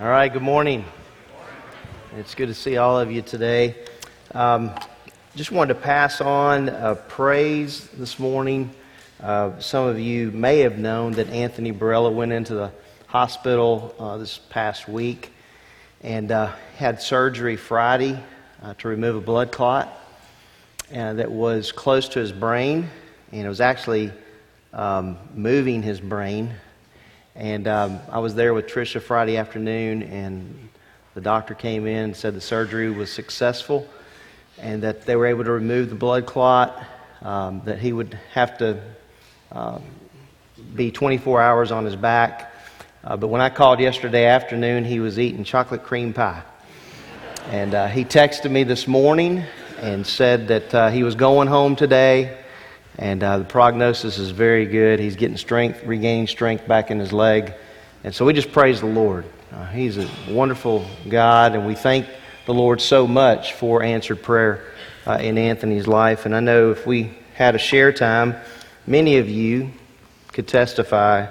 All 0.00 0.06
right, 0.06 0.32
good 0.32 0.42
morning. 0.42 0.84
It's 2.16 2.36
good 2.36 2.46
to 2.46 2.54
see 2.54 2.76
all 2.76 3.00
of 3.00 3.10
you 3.10 3.20
today. 3.20 3.74
Um, 4.32 4.70
just 5.34 5.50
wanted 5.50 5.74
to 5.74 5.80
pass 5.80 6.20
on 6.20 6.68
a 6.68 6.94
praise 6.94 7.88
this 7.88 8.16
morning. 8.16 8.70
Uh, 9.20 9.58
some 9.58 9.88
of 9.88 9.98
you 9.98 10.30
may 10.30 10.60
have 10.60 10.78
known 10.78 11.14
that 11.14 11.28
Anthony 11.30 11.72
Barella 11.72 12.14
went 12.14 12.30
into 12.30 12.54
the 12.54 12.70
hospital 13.08 13.92
uh, 13.98 14.18
this 14.18 14.38
past 14.38 14.88
week 14.88 15.32
and 16.02 16.30
uh, 16.30 16.52
had 16.76 17.02
surgery 17.02 17.56
Friday 17.56 18.22
uh, 18.62 18.74
to 18.74 18.86
remove 18.86 19.16
a 19.16 19.20
blood 19.20 19.50
clot 19.50 19.88
uh, 20.94 21.14
that 21.14 21.28
was 21.28 21.72
close 21.72 22.08
to 22.10 22.20
his 22.20 22.30
brain, 22.30 22.88
and 23.32 23.44
it 23.44 23.48
was 23.48 23.60
actually 23.60 24.12
um, 24.72 25.18
moving 25.34 25.82
his 25.82 26.00
brain 26.00 26.54
and 27.38 27.68
um, 27.68 28.00
I 28.10 28.18
was 28.18 28.34
there 28.34 28.52
with 28.52 28.66
Tricia 28.66 29.00
Friday 29.00 29.36
afternoon, 29.36 30.02
and 30.02 30.68
the 31.14 31.20
doctor 31.20 31.54
came 31.54 31.86
in 31.86 32.06
and 32.06 32.16
said 32.16 32.34
the 32.34 32.40
surgery 32.40 32.90
was 32.90 33.12
successful 33.12 33.86
and 34.58 34.82
that 34.82 35.06
they 35.06 35.14
were 35.14 35.26
able 35.26 35.44
to 35.44 35.52
remove 35.52 35.88
the 35.88 35.94
blood 35.94 36.26
clot, 36.26 36.84
um, 37.22 37.62
that 37.64 37.78
he 37.78 37.92
would 37.92 38.18
have 38.32 38.58
to 38.58 38.82
um, 39.52 39.84
be 40.74 40.90
24 40.90 41.40
hours 41.40 41.70
on 41.70 41.84
his 41.84 41.94
back. 41.94 42.52
Uh, 43.04 43.16
but 43.16 43.28
when 43.28 43.40
I 43.40 43.50
called 43.50 43.78
yesterday 43.78 44.24
afternoon, 44.24 44.84
he 44.84 44.98
was 44.98 45.16
eating 45.16 45.44
chocolate 45.44 45.84
cream 45.84 46.12
pie. 46.12 46.42
And 47.50 47.72
uh, 47.72 47.86
he 47.86 48.04
texted 48.04 48.50
me 48.50 48.64
this 48.64 48.88
morning 48.88 49.44
and 49.80 50.04
said 50.04 50.48
that 50.48 50.74
uh, 50.74 50.90
he 50.90 51.04
was 51.04 51.14
going 51.14 51.46
home 51.46 51.76
today 51.76 52.36
and 52.98 53.22
uh, 53.22 53.38
the 53.38 53.44
prognosis 53.44 54.18
is 54.18 54.30
very 54.30 54.66
good. 54.66 54.98
He's 54.98 55.14
getting 55.14 55.36
strength, 55.36 55.84
regaining 55.84 56.26
strength 56.26 56.66
back 56.66 56.90
in 56.90 56.98
his 56.98 57.12
leg. 57.12 57.54
And 58.02 58.12
so 58.12 58.24
we 58.24 58.32
just 58.32 58.50
praise 58.50 58.80
the 58.80 58.86
Lord. 58.86 59.24
Uh, 59.52 59.66
he's 59.66 59.98
a 59.98 60.08
wonderful 60.28 60.84
God, 61.08 61.54
and 61.54 61.64
we 61.64 61.76
thank 61.76 62.06
the 62.46 62.54
Lord 62.54 62.80
so 62.80 63.06
much 63.06 63.52
for 63.52 63.82
answered 63.82 64.22
prayer 64.22 64.64
uh, 65.06 65.18
in 65.20 65.38
Anthony's 65.38 65.86
life. 65.86 66.26
And 66.26 66.34
I 66.34 66.40
know 66.40 66.72
if 66.72 66.86
we 66.86 67.12
had 67.34 67.54
a 67.54 67.58
share 67.58 67.92
time, 67.92 68.34
many 68.86 69.18
of 69.18 69.28
you 69.28 69.70
could 70.32 70.48
testify 70.48 71.26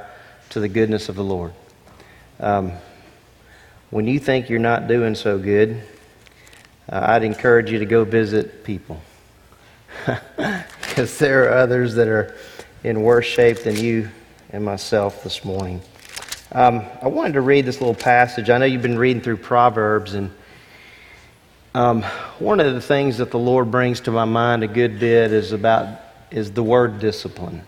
to 0.51 0.59
the 0.61 0.69
goodness 0.69 1.09
of 1.09 1.15
the 1.15 1.23
Lord. 1.23 1.53
Um, 2.39 2.71
when 3.89 4.07
you 4.07 4.19
think 4.19 4.49
you're 4.49 4.59
not 4.59 4.88
doing 4.88 5.15
so 5.15 5.38
good, 5.38 5.83
uh, 6.89 7.05
I'd 7.09 7.23
encourage 7.23 7.71
you 7.71 7.79
to 7.79 7.85
go 7.85 8.05
visit 8.05 8.63
people. 8.63 9.01
because 10.98 11.20
there 11.20 11.45
are 11.45 11.56
others 11.56 11.94
that 11.94 12.08
are 12.08 12.36
in 12.84 13.03
worse 13.03 13.28
shape 13.28 13.59
than 13.59 13.76
you 13.76 14.09
and 14.50 14.66
myself 14.66 15.23
this 15.23 15.45
morning. 15.45 15.80
Um, 16.52 16.84
I 17.03 17.08
wanted 17.08 17.34
to 17.34 17.42
read 17.42 17.67
this 17.67 17.80
little 17.80 17.94
passage. 17.94 18.50
I 18.50 18.58
know 18.58 18.66
you've 18.66 18.81
been 18.81 18.98
reading 18.98 19.22
through 19.22 19.38
Proverbs, 19.38 20.16
and 20.16 20.31
um, 21.75 22.02
one 22.40 22.59
of 22.59 22.73
the 22.73 22.81
things 22.81 23.20
that 23.20 23.30
the 23.30 23.38
Lord 23.38 23.70
brings 23.70 24.00
to 24.02 24.12
my 24.12 24.25
mind 24.25 24.64
a 24.64 24.68
good 24.68 25.00
bit 25.00 25.31
is 25.31 25.52
about 25.52 26.00
is 26.31 26.52
the 26.52 26.64
word 26.64 26.98
discipline. 26.98 27.62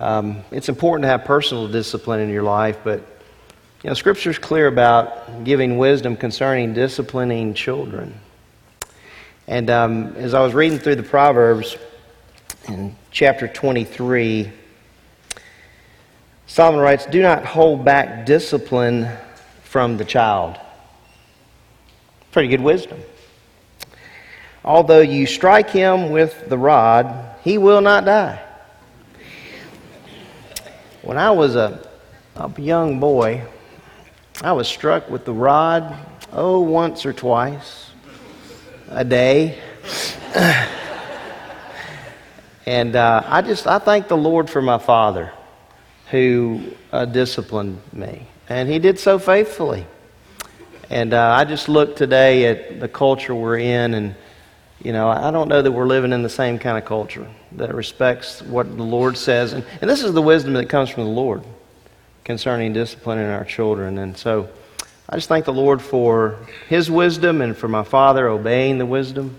Um, 0.00 0.44
it's 0.50 0.70
important 0.70 1.02
to 1.02 1.08
have 1.08 1.26
personal 1.26 1.68
discipline 1.68 2.20
in 2.20 2.30
your 2.30 2.42
life, 2.42 2.78
but 2.82 3.00
you 3.82 3.90
know, 3.90 3.92
Scripture 3.92 4.30
is 4.30 4.38
clear 4.38 4.66
about 4.66 5.44
giving 5.44 5.76
wisdom 5.76 6.16
concerning 6.16 6.72
disciplining 6.72 7.52
children. 7.52 8.18
And 9.46 9.68
um, 9.68 10.16
as 10.16 10.32
I 10.32 10.40
was 10.40 10.54
reading 10.54 10.78
through 10.78 10.96
the 10.96 11.02
Proverbs, 11.02 11.76
in 12.68 12.96
chapter 13.10 13.46
23, 13.48 14.50
Solomon 16.46 16.80
writes, 16.80 17.06
Do 17.06 17.20
not 17.22 17.44
hold 17.44 17.84
back 17.84 18.26
discipline 18.26 19.08
from 19.62 19.96
the 19.96 20.04
child. 20.04 20.58
Pretty 22.32 22.48
good 22.48 22.60
wisdom. 22.60 23.00
Although 24.64 25.00
you 25.00 25.26
strike 25.26 25.70
him 25.70 26.10
with 26.10 26.48
the 26.48 26.56
rod, 26.56 27.36
he 27.42 27.58
will 27.58 27.80
not 27.80 28.04
die. 28.04 28.40
When 31.02 31.18
I 31.18 31.30
was 31.32 31.54
a, 31.54 31.86
a 32.36 32.50
young 32.60 32.98
boy, 32.98 33.44
I 34.42 34.52
was 34.52 34.66
struck 34.66 35.10
with 35.10 35.24
the 35.24 35.34
rod, 35.34 35.94
oh, 36.32 36.60
once 36.60 37.04
or 37.04 37.12
twice 37.12 37.90
a 38.88 39.04
day. 39.04 39.60
And 42.66 42.96
uh, 42.96 43.22
I 43.26 43.42
just, 43.42 43.66
I 43.66 43.78
thank 43.78 44.08
the 44.08 44.16
Lord 44.16 44.48
for 44.48 44.62
my 44.62 44.78
father 44.78 45.32
who 46.10 46.62
uh, 46.92 47.04
disciplined 47.04 47.80
me. 47.92 48.26
And 48.48 48.68
he 48.68 48.78
did 48.78 48.98
so 48.98 49.18
faithfully. 49.18 49.86
And 50.90 51.12
uh, 51.12 51.34
I 51.36 51.44
just 51.44 51.68
look 51.68 51.96
today 51.96 52.46
at 52.46 52.80
the 52.80 52.88
culture 52.88 53.34
we're 53.34 53.58
in, 53.58 53.94
and, 53.94 54.14
you 54.82 54.92
know, 54.92 55.08
I 55.08 55.30
don't 55.30 55.48
know 55.48 55.62
that 55.62 55.72
we're 55.72 55.86
living 55.86 56.12
in 56.12 56.22
the 56.22 56.28
same 56.28 56.58
kind 56.58 56.76
of 56.76 56.84
culture 56.84 57.26
that 57.52 57.74
respects 57.74 58.42
what 58.42 58.76
the 58.76 58.82
Lord 58.82 59.16
says. 59.16 59.54
And, 59.54 59.64
and 59.80 59.90
this 59.90 60.02
is 60.02 60.12
the 60.12 60.22
wisdom 60.22 60.54
that 60.54 60.68
comes 60.68 60.90
from 60.90 61.04
the 61.04 61.10
Lord 61.10 61.42
concerning 62.22 62.72
disciplining 62.72 63.26
our 63.26 63.44
children. 63.44 63.98
And 63.98 64.16
so 64.16 64.48
I 65.08 65.16
just 65.16 65.28
thank 65.28 65.44
the 65.44 65.52
Lord 65.52 65.80
for 65.82 66.38
his 66.68 66.90
wisdom 66.90 67.40
and 67.40 67.56
for 67.56 67.68
my 67.68 67.84
father 67.84 68.28
obeying 68.28 68.78
the 68.78 68.86
wisdom 68.86 69.36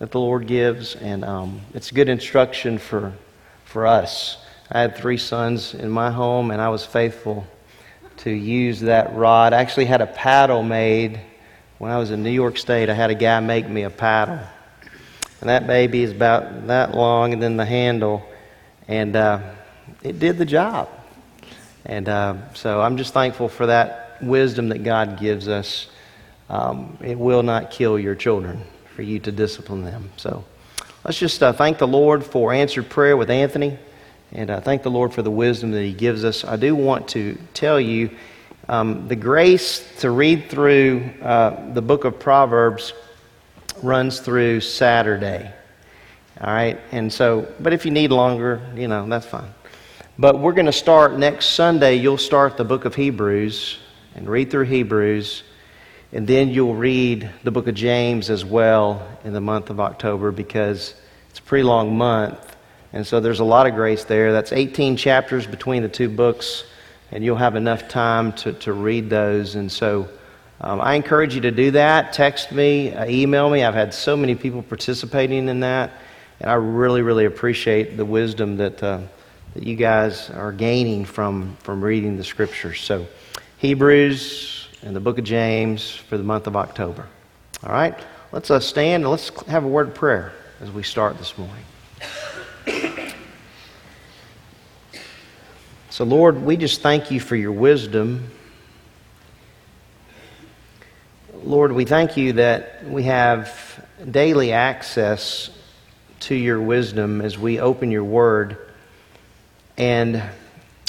that 0.00 0.10
the 0.12 0.18
Lord 0.18 0.46
gives, 0.46 0.96
and 0.96 1.22
um, 1.26 1.60
it's 1.74 1.90
good 1.90 2.08
instruction 2.08 2.78
for, 2.78 3.12
for 3.66 3.86
us. 3.86 4.38
I 4.72 4.80
had 4.80 4.96
three 4.96 5.18
sons 5.18 5.74
in 5.74 5.90
my 5.90 6.10
home, 6.10 6.50
and 6.50 6.60
I 6.60 6.70
was 6.70 6.86
faithful 6.86 7.46
to 8.18 8.30
use 8.30 8.80
that 8.80 9.14
rod. 9.14 9.52
I 9.52 9.60
actually 9.60 9.84
had 9.84 10.00
a 10.00 10.06
paddle 10.06 10.62
made 10.62 11.20
when 11.76 11.92
I 11.92 11.98
was 11.98 12.12
in 12.12 12.22
New 12.22 12.30
York 12.30 12.56
State. 12.56 12.88
I 12.88 12.94
had 12.94 13.10
a 13.10 13.14
guy 13.14 13.40
make 13.40 13.68
me 13.68 13.82
a 13.82 13.90
paddle, 13.90 14.40
and 15.42 15.50
that 15.50 15.66
baby 15.66 16.02
is 16.02 16.12
about 16.12 16.68
that 16.68 16.94
long, 16.94 17.34
and 17.34 17.42
then 17.42 17.58
the 17.58 17.66
handle, 17.66 18.26
and 18.88 19.14
uh, 19.14 19.42
it 20.02 20.18
did 20.18 20.38
the 20.38 20.46
job. 20.46 20.88
And 21.84 22.08
uh, 22.08 22.54
so 22.54 22.80
I'm 22.80 22.96
just 22.96 23.12
thankful 23.12 23.50
for 23.50 23.66
that 23.66 24.16
wisdom 24.22 24.70
that 24.70 24.82
God 24.82 25.20
gives 25.20 25.46
us. 25.46 25.88
Um, 26.48 26.96
it 27.02 27.18
will 27.18 27.42
not 27.42 27.70
kill 27.70 27.98
your 27.98 28.14
children 28.14 28.64
for 28.94 29.02
you 29.02 29.18
to 29.20 29.32
discipline 29.32 29.84
them. 29.84 30.10
So 30.16 30.44
let's 31.04 31.18
just 31.18 31.42
uh, 31.42 31.52
thank 31.52 31.78
the 31.78 31.88
Lord 31.88 32.24
for 32.24 32.52
answered 32.52 32.88
prayer 32.88 33.16
with 33.16 33.30
Anthony, 33.30 33.78
and 34.32 34.50
uh, 34.50 34.60
thank 34.60 34.82
the 34.82 34.90
Lord 34.90 35.12
for 35.12 35.22
the 35.22 35.30
wisdom 35.30 35.70
that 35.72 35.82
he 35.82 35.92
gives 35.92 36.24
us. 36.24 36.44
I 36.44 36.56
do 36.56 36.74
want 36.74 37.08
to 37.08 37.38
tell 37.54 37.80
you 37.80 38.10
um, 38.68 39.08
the 39.08 39.16
grace 39.16 39.84
to 40.00 40.10
read 40.10 40.48
through 40.48 41.10
uh, 41.22 41.72
the 41.72 41.82
book 41.82 42.04
of 42.04 42.18
Proverbs 42.18 42.92
runs 43.82 44.20
through 44.20 44.60
Saturday. 44.60 45.52
All 46.40 46.52
right, 46.52 46.78
and 46.92 47.12
so, 47.12 47.52
but 47.60 47.72
if 47.72 47.84
you 47.84 47.90
need 47.90 48.10
longer, 48.12 48.60
you 48.74 48.88
know, 48.88 49.06
that's 49.08 49.26
fine. 49.26 49.52
But 50.18 50.38
we're 50.38 50.52
going 50.52 50.66
to 50.66 50.72
start 50.72 51.16
next 51.16 51.50
Sunday. 51.50 51.94
You'll 51.96 52.18
start 52.18 52.56
the 52.56 52.64
book 52.64 52.84
of 52.84 52.94
Hebrews 52.94 53.78
and 54.14 54.28
read 54.28 54.50
through 54.50 54.66
Hebrews. 54.66 55.42
And 56.12 56.26
then 56.26 56.48
you'll 56.48 56.74
read 56.74 57.30
the 57.44 57.52
book 57.52 57.68
of 57.68 57.74
James 57.76 58.30
as 58.30 58.44
well 58.44 59.06
in 59.22 59.32
the 59.32 59.40
month 59.40 59.70
of 59.70 59.78
October 59.78 60.32
because 60.32 60.94
it's 61.30 61.38
a 61.38 61.42
pretty 61.42 61.62
long 61.62 61.96
month. 61.96 62.56
And 62.92 63.06
so 63.06 63.20
there's 63.20 63.38
a 63.38 63.44
lot 63.44 63.68
of 63.68 63.74
grace 63.74 64.02
there. 64.04 64.32
That's 64.32 64.50
18 64.50 64.96
chapters 64.96 65.46
between 65.46 65.82
the 65.82 65.88
two 65.88 66.08
books, 66.08 66.64
and 67.12 67.24
you'll 67.24 67.36
have 67.36 67.54
enough 67.54 67.88
time 67.88 68.32
to, 68.32 68.52
to 68.54 68.72
read 68.72 69.08
those. 69.08 69.54
And 69.54 69.70
so 69.70 70.08
um, 70.60 70.80
I 70.80 70.94
encourage 70.94 71.36
you 71.36 71.42
to 71.42 71.52
do 71.52 71.70
that. 71.72 72.12
Text 72.12 72.50
me, 72.50 72.92
uh, 72.92 73.06
email 73.06 73.48
me. 73.48 73.62
I've 73.62 73.74
had 73.74 73.94
so 73.94 74.16
many 74.16 74.34
people 74.34 74.62
participating 74.62 75.48
in 75.48 75.60
that, 75.60 75.92
and 76.40 76.50
I 76.50 76.54
really, 76.54 77.02
really 77.02 77.24
appreciate 77.24 77.96
the 77.96 78.04
wisdom 78.04 78.56
that, 78.56 78.82
uh, 78.82 79.02
that 79.54 79.62
you 79.62 79.76
guys 79.76 80.28
are 80.30 80.50
gaining 80.50 81.04
from, 81.04 81.56
from 81.60 81.84
reading 81.84 82.16
the 82.16 82.24
scriptures. 82.24 82.80
So, 82.80 83.06
Hebrews 83.58 84.59
in 84.82 84.94
the 84.94 85.00
book 85.00 85.18
of 85.18 85.24
James 85.24 85.90
for 85.90 86.16
the 86.16 86.24
month 86.24 86.46
of 86.46 86.56
October. 86.56 87.06
All 87.64 87.72
right? 87.72 87.98
Let's 88.32 88.50
uh, 88.50 88.60
stand 88.60 89.02
and 89.02 89.10
let's 89.10 89.30
have 89.46 89.64
a 89.64 89.68
word 89.68 89.88
of 89.88 89.94
prayer 89.94 90.32
as 90.60 90.70
we 90.70 90.82
start 90.82 91.18
this 91.18 91.36
morning. 91.36 91.64
So, 96.00 96.04
Lord, 96.04 96.42
we 96.42 96.56
just 96.56 96.80
thank 96.80 97.10
you 97.10 97.20
for 97.20 97.36
your 97.36 97.52
wisdom. 97.52 98.30
Lord, 101.42 101.72
we 101.72 101.84
thank 101.84 102.16
you 102.16 102.34
that 102.34 102.86
we 102.86 103.02
have 103.02 103.84
daily 104.08 104.52
access 104.52 105.50
to 106.20 106.34
your 106.34 106.60
wisdom 106.60 107.20
as 107.20 107.36
we 107.36 107.58
open 107.58 107.90
your 107.90 108.04
word. 108.04 108.56
And 109.76 110.22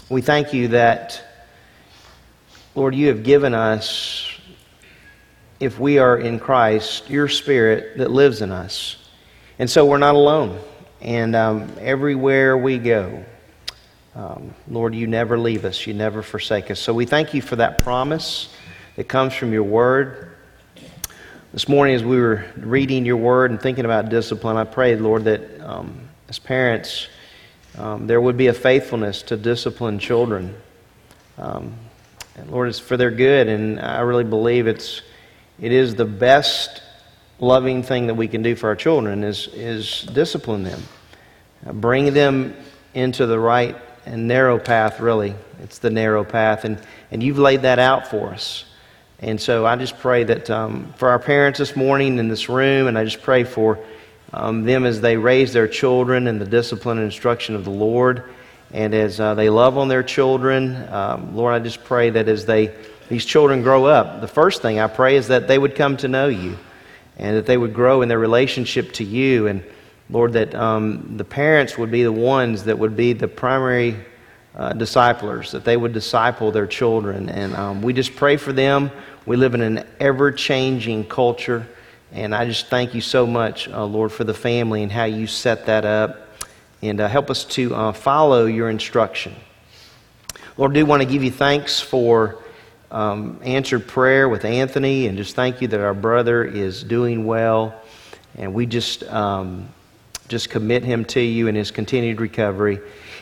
we 0.08 0.22
thank 0.22 0.54
you 0.54 0.70
that 0.70 1.31
Lord, 2.74 2.96
you 2.96 3.08
have 3.10 3.24
given 3.24 3.54
us, 3.54 4.40
if 5.60 5.78
we 5.78 5.98
are 5.98 6.18
in 6.18 6.40
Christ, 6.40 7.10
your 7.10 7.28
Spirit 7.28 7.98
that 7.98 8.12
lives 8.12 8.42
in 8.42 8.50
us. 8.50 8.96
And 9.60 9.70
so 9.70 9.86
we're 9.86 9.98
not 9.98 10.16
alone. 10.16 10.58
And 11.02 11.36
um, 11.36 11.70
everywhere 11.80 12.58
we 12.58 12.78
go, 12.78 13.26
um, 14.16 14.56
Lord, 14.70 14.96
you 14.96 15.06
never 15.06 15.38
leave 15.38 15.66
us, 15.66 15.86
you 15.86 15.94
never 15.94 16.24
forsake 16.24 16.72
us. 16.72 16.80
So 16.80 16.94
we 16.94 17.06
thank 17.06 17.34
you 17.34 17.42
for 17.42 17.58
that 17.58 17.78
promise 17.78 18.48
that 18.96 19.10
comes 19.10 19.34
from 19.34 19.52
your 19.52 19.64
word. 19.64 20.32
This 21.52 21.68
morning, 21.68 21.96
as 21.96 22.06
we 22.06 22.22
were 22.22 22.46
reading 22.56 23.06
your 23.06 23.18
word 23.18 23.52
and 23.52 23.62
thinking 23.62 23.84
about 23.84 24.08
discipline, 24.08 24.56
I 24.56 24.64
prayed, 24.64 25.02
Lord, 25.02 25.26
that 25.26 25.60
um, 25.60 26.08
as 26.30 26.40
parents, 26.40 27.10
um, 27.78 28.08
there 28.08 28.22
would 28.22 28.38
be 28.38 28.48
a 28.48 28.54
faithfulness 28.54 29.24
to 29.24 29.36
discipline 29.36 30.00
children. 30.00 30.56
Um, 31.38 31.76
Lord, 32.48 32.70
it's 32.70 32.80
for 32.80 32.98
their 32.98 33.12
good, 33.12 33.48
and 33.48 33.80
I 33.80 34.02
really 34.02 34.24
believe 34.24 34.68
it's 34.68 35.02
it 35.60 35.72
is 35.72 35.96
the 35.96 36.06
best 36.06 36.82
loving 37.40 37.84
thing 37.84 38.08
that 38.08 38.14
we 38.14 38.28
can 38.28 38.42
do 38.42 38.56
for 38.56 38.70
our 38.70 38.76
children 38.76 39.24
is 39.24 39.48
is 39.54 40.04
discipline 40.14 40.64
them, 40.64 40.82
uh, 41.66 41.74
bring 41.74 42.14
them 42.14 42.56
into 42.94 43.26
the 43.26 43.40
right 43.40 43.76
and 44.06 44.28
narrow 44.28 44.58
path. 44.58 45.00
Really, 45.00 45.36
it's 45.62 45.80
the 45.80 45.90
narrow 45.90 46.24
path, 46.24 46.64
and 46.64 46.82
and 47.12 47.22
you've 47.22 47.40
laid 47.40 47.64
that 47.64 47.80
out 47.80 48.08
for 48.08 48.30
us. 48.30 48.66
And 49.20 49.40
so 49.40 49.66
I 49.66 49.76
just 49.76 50.00
pray 50.00 50.24
that 50.24 50.50
um, 50.50 50.94
for 50.98 51.10
our 51.10 51.20
parents 51.20 51.60
this 51.60 51.76
morning 51.76 52.18
in 52.18 52.28
this 52.28 52.50
room, 52.50 52.88
and 52.88 52.98
I 52.98 53.04
just 53.04 53.22
pray 53.22 53.44
for 53.44 53.78
um, 54.34 54.64
them 54.64 54.86
as 54.86 55.02
they 55.02 55.18
raise 55.18 55.54
their 55.54 55.68
children 55.68 56.28
in 56.28 56.40
the 56.40 56.46
discipline 56.46 56.98
and 56.98 57.06
instruction 57.06 57.56
of 57.56 57.66
the 57.66 57.72
Lord. 57.72 58.24
And 58.74 58.94
as 58.94 59.20
uh, 59.20 59.34
they 59.34 59.50
love 59.50 59.78
on 59.78 59.88
their 59.88 60.04
children, 60.04 60.88
um, 60.90 61.36
Lord, 61.36 61.54
I 61.54 61.60
just 61.60 61.84
pray 61.84 62.10
that 62.12 62.28
as 62.28 62.46
they, 62.46 62.74
these 63.10 63.26
children 63.26 63.62
grow 63.64 63.86
up, 63.86 64.22
the 64.22 64.28
first 64.28 64.62
thing 64.62 64.80
I 64.80 64.88
pray 64.88 65.18
is 65.18 65.28
that 65.28 65.48
they 65.48 65.58
would 65.58 65.76
come 65.76 65.98
to 65.98 66.08
know 66.08 66.28
you 66.28 66.58
and 67.18 67.36
that 67.36 67.46
they 67.46 67.58
would 67.58 67.74
grow 67.74 68.02
in 68.02 68.10
their 68.10 68.20
relationship 68.20 68.94
to 68.94 69.04
you. 69.04 69.48
And 69.48 69.64
Lord, 70.10 70.34
that 70.34 70.56
um, 70.56 71.18
the 71.18 71.26
parents 71.26 71.78
would 71.78 71.92
be 71.92 72.04
the 72.04 72.12
ones 72.12 72.64
that 72.64 72.80
would 72.80 72.96
be 72.96 73.14
the 73.14 73.28
primary 73.28 73.98
uh, 74.56 74.74
disciplers, 74.74 75.52
that 75.52 75.66
they 75.66 75.78
would 75.78 75.94
disciple 75.94 76.52
their 76.52 76.68
children. 76.68 77.30
And 77.30 77.56
um, 77.56 77.82
we 77.82 77.94
just 77.94 78.16
pray 78.16 78.38
for 78.38 78.54
them. 78.54 78.92
We 79.26 79.36
live 79.36 79.54
in 79.54 79.62
an 79.62 79.86
ever 80.00 80.32
changing 80.32 81.08
culture. 81.08 81.68
And 82.12 82.36
I 82.36 82.46
just 82.46 82.68
thank 82.68 82.94
you 82.94 83.02
so 83.02 83.26
much, 83.26 83.70
uh, 83.70 83.86
Lord, 83.86 84.12
for 84.12 84.24
the 84.24 84.34
family 84.34 84.84
and 84.84 84.92
how 84.92 85.06
you 85.06 85.28
set 85.28 85.66
that 85.68 85.86
up. 85.86 86.31
And 86.82 87.00
uh, 87.00 87.08
help 87.08 87.30
us 87.30 87.46
to 87.46 87.76
uh, 87.76 87.92
follow 87.92 88.46
your 88.46 88.70
instruction. 88.70 89.36
Lord, 90.58 90.72
I 90.72 90.76
do 90.76 90.86
want 90.86 91.02
to 91.02 91.08
give 91.08 91.24
you 91.24 91.32
thanks 91.32 91.80
for 91.80 92.42
um, 92.92 93.40
answered 93.44 93.88
prayer 93.88 94.28
with 94.28 94.46
Anthony, 94.46 95.08
and 95.08 95.18
just 95.18 95.36
thank 95.36 95.62
you 95.62 95.68
that 95.70 95.80
our 95.80 95.94
brother 95.94 96.44
is 96.44 96.84
doing 96.84 97.26
well. 97.26 97.74
And 98.36 98.54
we 98.54 98.66
just, 98.66 99.04
um, 99.04 99.70
just 100.28 100.50
commit 100.50 100.84
him 100.84 101.06
to 101.06 101.22
you 101.22 101.48
in 101.48 101.56
his 101.56 101.72
continued 101.72 102.20
recovery. 102.20 102.80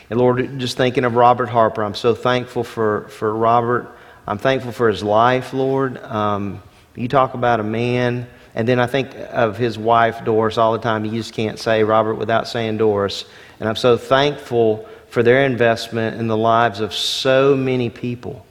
And 0.08 0.18
Lord, 0.18 0.58
just 0.58 0.76
thinking 0.76 1.04
of 1.04 1.14
Robert 1.14 1.48
Harper, 1.48 1.84
I'm 1.84 1.94
so 1.94 2.14
thankful 2.14 2.64
for, 2.64 3.08
for 3.08 3.34
Robert. 3.34 3.94
I'm 4.26 4.38
thankful 4.38 4.72
for 4.72 4.88
his 4.88 5.02
life, 5.02 5.52
Lord. 5.52 5.98
Um, 5.98 6.62
you 6.94 7.08
talk 7.08 7.34
about 7.34 7.60
a 7.60 7.64
man, 7.64 8.26
and 8.54 8.66
then 8.66 8.80
I 8.80 8.86
think 8.86 9.14
of 9.14 9.56
his 9.56 9.78
wife, 9.78 10.24
Doris, 10.24 10.58
all 10.58 10.72
the 10.72 10.78
time. 10.78 11.04
You 11.04 11.12
just 11.12 11.34
can't 11.34 11.58
say 11.58 11.84
Robert 11.84 12.14
without 12.16 12.48
saying 12.48 12.78
Doris. 12.78 13.24
And 13.60 13.68
I'm 13.68 13.76
so 13.76 13.96
thankful 13.96 14.88
for 15.08 15.22
their 15.22 15.44
investment 15.44 16.18
in 16.18 16.26
the 16.26 16.36
lives 16.36 16.80
of 16.80 16.92
so 16.92 17.54
many 17.54 17.90
people. 17.90 18.44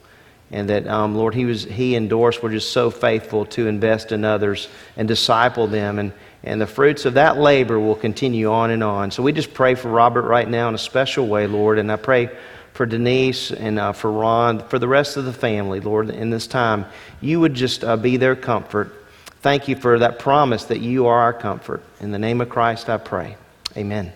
And 0.52 0.68
that, 0.68 0.88
um, 0.88 1.14
Lord, 1.14 1.34
he, 1.34 1.44
was, 1.44 1.64
he 1.64 1.94
and 1.94 2.08
Doris 2.08 2.42
were 2.42 2.50
just 2.50 2.72
so 2.72 2.90
faithful 2.90 3.44
to 3.46 3.68
invest 3.68 4.10
in 4.10 4.24
others 4.24 4.68
and 4.96 5.06
disciple 5.06 5.66
them. 5.66 5.98
And, 5.98 6.12
and 6.42 6.60
the 6.60 6.66
fruits 6.66 7.04
of 7.04 7.14
that 7.14 7.36
labor 7.36 7.78
will 7.78 7.94
continue 7.94 8.50
on 8.50 8.70
and 8.70 8.82
on. 8.82 9.10
So 9.10 9.22
we 9.22 9.32
just 9.32 9.54
pray 9.54 9.74
for 9.74 9.90
Robert 9.90 10.22
right 10.22 10.48
now 10.48 10.68
in 10.68 10.74
a 10.74 10.78
special 10.78 11.28
way, 11.28 11.46
Lord. 11.46 11.78
And 11.78 11.92
I 11.92 11.96
pray 11.96 12.30
for 12.72 12.86
Denise 12.86 13.52
and 13.52 13.78
uh, 13.78 13.92
for 13.92 14.10
Ron, 14.10 14.66
for 14.68 14.78
the 14.78 14.88
rest 14.88 15.16
of 15.16 15.24
the 15.24 15.32
family, 15.32 15.80
Lord, 15.80 16.10
in 16.10 16.30
this 16.30 16.46
time. 16.46 16.86
You 17.20 17.38
would 17.40 17.54
just 17.54 17.84
uh, 17.84 17.96
be 17.96 18.16
their 18.16 18.34
comfort. 18.34 18.99
Thank 19.40 19.68
you 19.68 19.76
for 19.76 19.98
that 20.00 20.18
promise 20.18 20.64
that 20.64 20.80
you 20.80 21.06
are 21.06 21.18
our 21.18 21.32
comfort. 21.32 21.82
In 22.00 22.10
the 22.10 22.18
name 22.18 22.42
of 22.42 22.50
Christ, 22.50 22.90
I 22.90 22.98
pray. 22.98 23.36
Amen. 23.74 24.12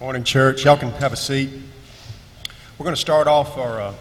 Morning, 0.00 0.24
church. 0.24 0.64
Y'all 0.64 0.76
can 0.76 0.90
have 0.92 1.12
a 1.12 1.16
seat. 1.16 1.50
We're 2.78 2.84
going 2.84 2.96
to 2.96 3.00
start 3.00 3.28
off 3.28 3.56
our 3.56 3.80
uh, 3.80 3.94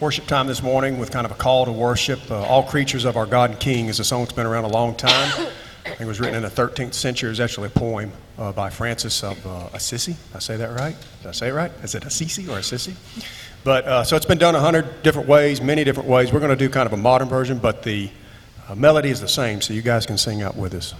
worship 0.00 0.26
time 0.26 0.48
this 0.48 0.60
morning 0.60 0.98
with 0.98 1.12
kind 1.12 1.24
of 1.24 1.30
a 1.30 1.36
call 1.36 1.66
to 1.66 1.72
worship. 1.72 2.18
Uh, 2.28 2.42
All 2.46 2.64
creatures 2.64 3.04
of 3.04 3.16
our 3.16 3.26
God 3.26 3.50
and 3.50 3.60
King 3.60 3.86
is 3.86 4.00
a 4.00 4.04
song 4.04 4.22
that's 4.22 4.32
been 4.32 4.46
around 4.46 4.64
a 4.64 4.68
long 4.68 4.96
time. 4.96 5.30
I 5.86 5.90
think 5.90 6.00
it 6.00 6.06
was 6.06 6.18
written 6.18 6.34
in 6.34 6.42
the 6.42 6.48
13th 6.48 6.94
century. 6.94 7.30
It's 7.30 7.38
actually 7.38 7.68
a 7.68 7.70
poem 7.70 8.10
uh, 8.38 8.50
by 8.50 8.70
Francis 8.70 9.22
of 9.22 9.46
uh, 9.46 9.68
Assisi. 9.72 10.12
Did 10.14 10.36
I 10.36 10.38
say 10.40 10.56
that 10.56 10.76
right? 10.76 10.96
Did 11.22 11.28
I 11.28 11.32
say 11.32 11.48
it 11.50 11.52
right? 11.52 11.70
Is 11.84 11.94
it 11.94 12.04
Assisi 12.04 12.48
or 12.48 12.58
Assisi? 12.58 12.96
But 13.62 13.84
uh, 13.84 14.02
so 14.02 14.16
it's 14.16 14.26
been 14.26 14.38
done 14.38 14.56
a 14.56 14.60
hundred 14.60 15.04
different 15.04 15.28
ways, 15.28 15.60
many 15.60 15.84
different 15.84 16.08
ways. 16.08 16.32
We're 16.32 16.40
going 16.40 16.50
to 16.50 16.56
do 16.56 16.68
kind 16.68 16.86
of 16.86 16.92
a 16.92 16.96
modern 16.96 17.28
version, 17.28 17.58
but 17.58 17.84
the 17.84 18.10
Uh, 18.68 18.74
melody 18.74 19.08
is 19.08 19.20
the 19.20 19.28
same, 19.28 19.62
so 19.62 19.72
you 19.72 19.80
guys 19.80 20.04
can 20.04 20.18
sing 20.18 20.42
out 20.42 20.54
with 20.54 20.74
us. 20.74 20.94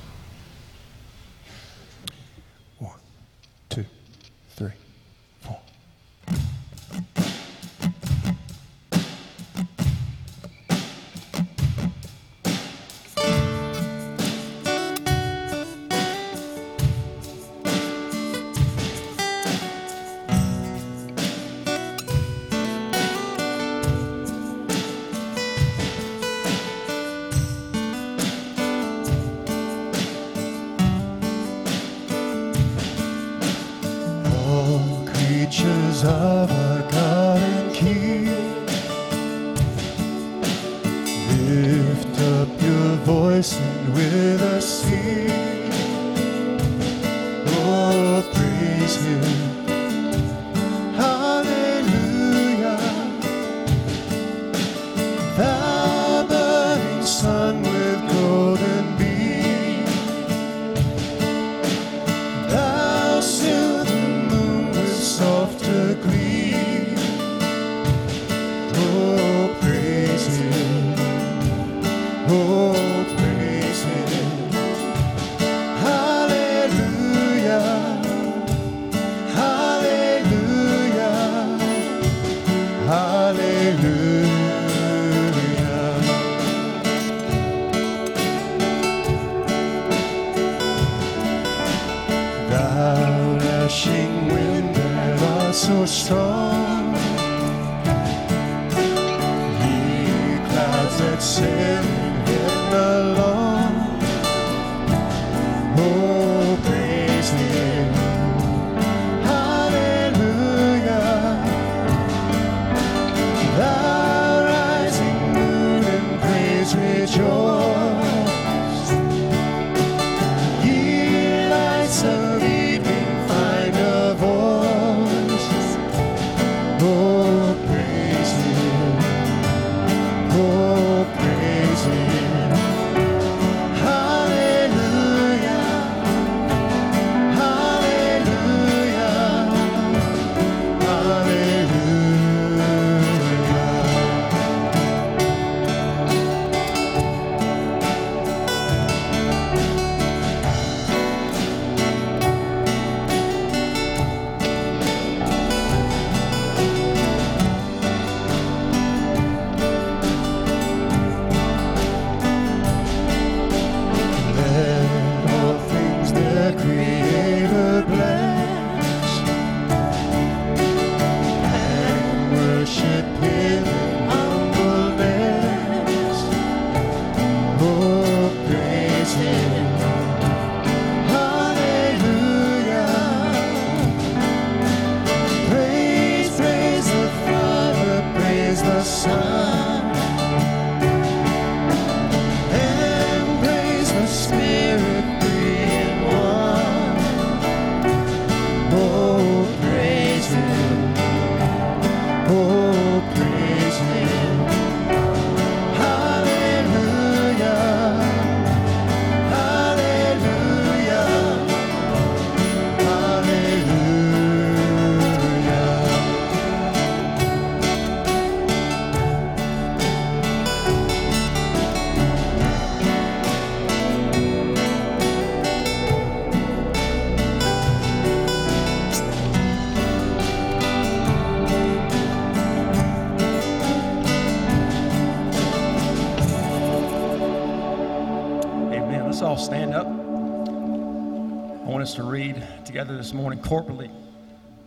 Together 241.95 242.97
this 242.97 243.15
morning 243.15 243.39
corporately 243.39 243.91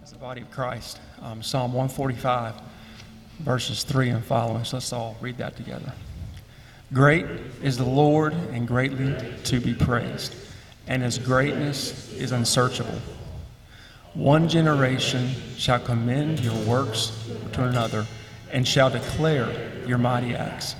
as 0.03 0.11
the 0.11 0.17
body 0.17 0.41
of 0.41 0.49
Christ. 0.49 0.99
Um, 1.21 1.43
Psalm 1.43 1.71
145, 1.71 2.55
verses 3.39 3.83
3 3.83 4.09
and 4.09 4.23
following. 4.23 4.63
So 4.63 4.77
let's 4.77 4.91
all 4.91 5.15
read 5.21 5.37
that 5.37 5.55
together. 5.55 5.93
Great 6.93 7.25
is 7.61 7.77
the 7.77 7.85
Lord 7.85 8.33
and 8.33 8.67
greatly 8.67 9.15
to 9.43 9.59
be 9.59 9.73
praised, 9.73 10.35
and 10.87 11.03
his 11.03 11.19
greatness 11.19 12.11
is 12.13 12.31
unsearchable. 12.31 12.99
One 14.13 14.49
generation 14.49 15.29
shall 15.57 15.79
commend 15.79 16.39
your 16.39 16.57
works 16.65 17.11
to 17.53 17.65
another 17.65 18.05
and 18.51 18.67
shall 18.67 18.89
declare 18.89 19.85
your 19.85 19.99
mighty 19.99 20.33
acts. 20.35 20.75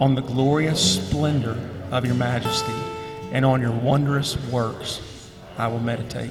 On 0.00 0.14
the 0.16 0.22
glorious 0.22 1.08
splendor 1.08 1.56
of 1.92 2.04
your 2.04 2.16
majesty 2.16 2.81
and 3.32 3.44
on 3.44 3.60
your 3.60 3.72
wondrous 3.72 4.36
works 4.46 5.00
I 5.58 5.66
will 5.66 5.80
meditate. 5.80 6.30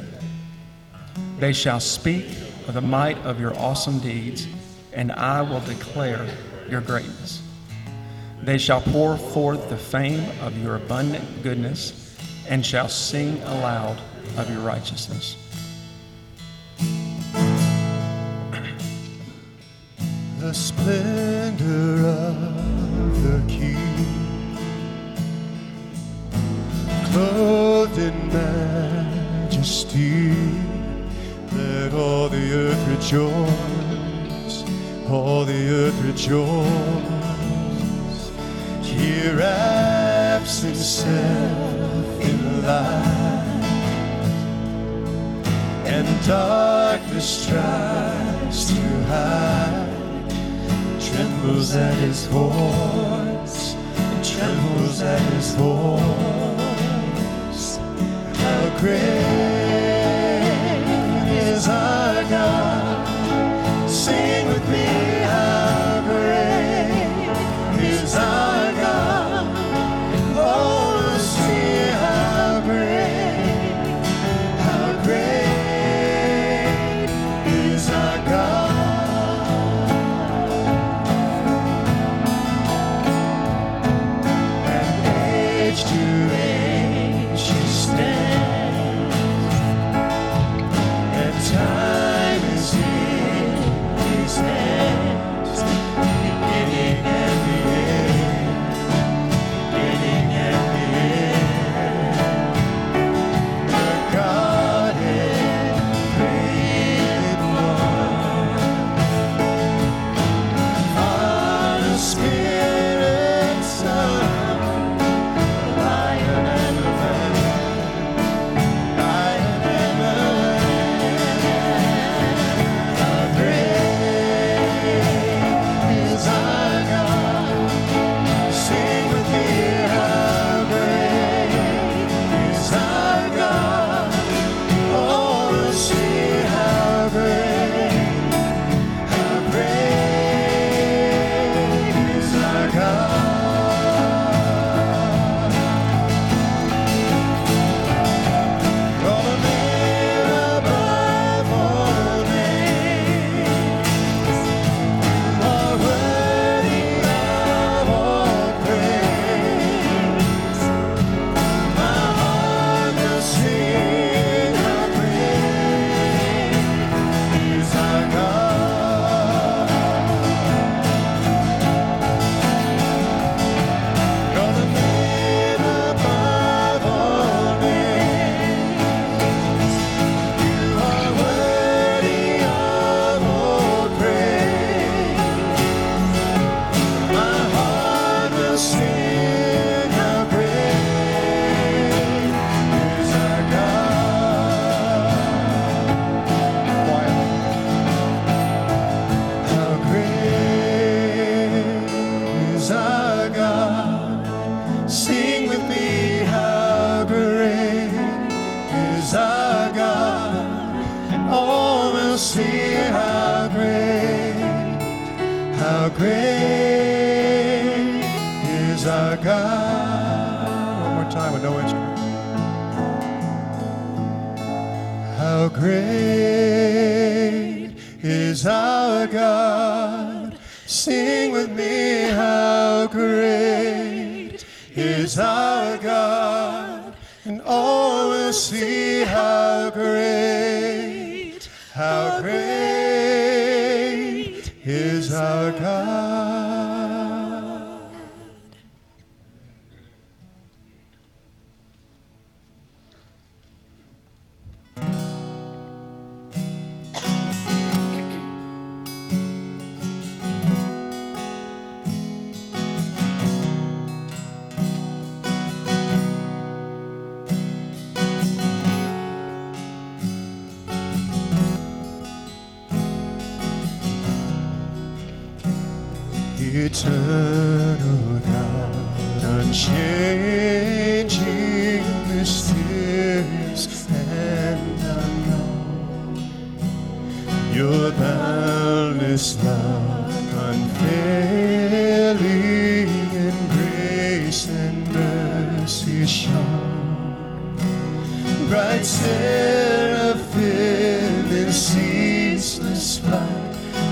They 1.39 1.51
shall 1.51 1.81
speak 1.81 2.25
of 2.67 2.75
the 2.75 2.81
might 2.81 3.17
of 3.19 3.39
your 3.39 3.53
awesome 3.57 3.99
deeds, 3.99 4.47
and 4.93 5.11
I 5.11 5.41
will 5.41 5.59
declare 5.61 6.25
your 6.69 6.81
greatness. 6.81 7.41
They 8.41 8.57
shall 8.57 8.81
pour 8.81 9.17
forth 9.17 9.69
the 9.69 9.77
fame 9.77 10.25
of 10.41 10.57
your 10.57 10.77
abundant 10.77 11.43
goodness, 11.43 12.15
and 12.47 12.65
shall 12.65 12.87
sing 12.87 13.41
aloud 13.43 13.99
of 14.37 14.49
your 14.49 14.61
righteousness. 14.61 15.35
the 20.41 20.53
splendor 20.55 22.07
of 22.07 23.23
the 23.23 23.43
King, 23.47 23.90
clothed 27.11 27.97
in 27.97 28.27
majesty. 28.29 29.11
Let 31.51 31.93
all 31.93 32.29
the 32.29 32.53
earth 32.53 32.87
rejoice, 32.87 34.63
all 35.09 35.43
the 35.45 35.69
earth 35.81 35.99
rejoice. 36.03 36.61
He 38.81 39.29
wraps 39.29 40.61
himself 40.61 42.21
in 42.21 42.65
light, 42.65 43.63
and 45.85 46.07
darkness 46.25 47.45
tries 47.47 48.67
to 48.69 48.81
hide. 49.11 49.89
Trembles 50.99 51.75
at 51.75 51.95
his 51.95 52.25
voice, 52.27 53.75
trembles 54.23 55.01
at 55.01 55.19
his 55.33 55.55
voice 55.55 56.60
great 58.81 59.60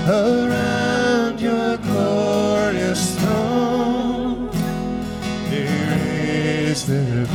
around 0.08 1.40
your 1.40 1.76
glorious 1.78 3.18
throne. 3.18 4.50
They 5.50 5.66
raise 5.90 6.86
their 6.86 7.26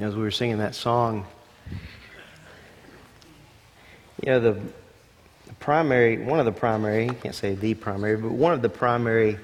As 0.00 0.16
we 0.16 0.22
were 0.22 0.30
singing 0.30 0.58
that 0.58 0.74
song, 0.74 1.26
You 4.22 4.32
know, 4.32 4.40
the, 4.40 4.52
the 5.46 5.54
primary, 5.58 6.16
one 6.16 6.38
of 6.38 6.46
the 6.46 6.52
primary, 6.52 7.04
you 7.04 7.12
can't 7.12 7.34
say 7.34 7.54
the 7.54 7.74
primary, 7.74 8.16
but 8.16 8.32
one 8.32 8.54
of 8.54 8.62
the 8.62 8.70
primary 8.70 9.38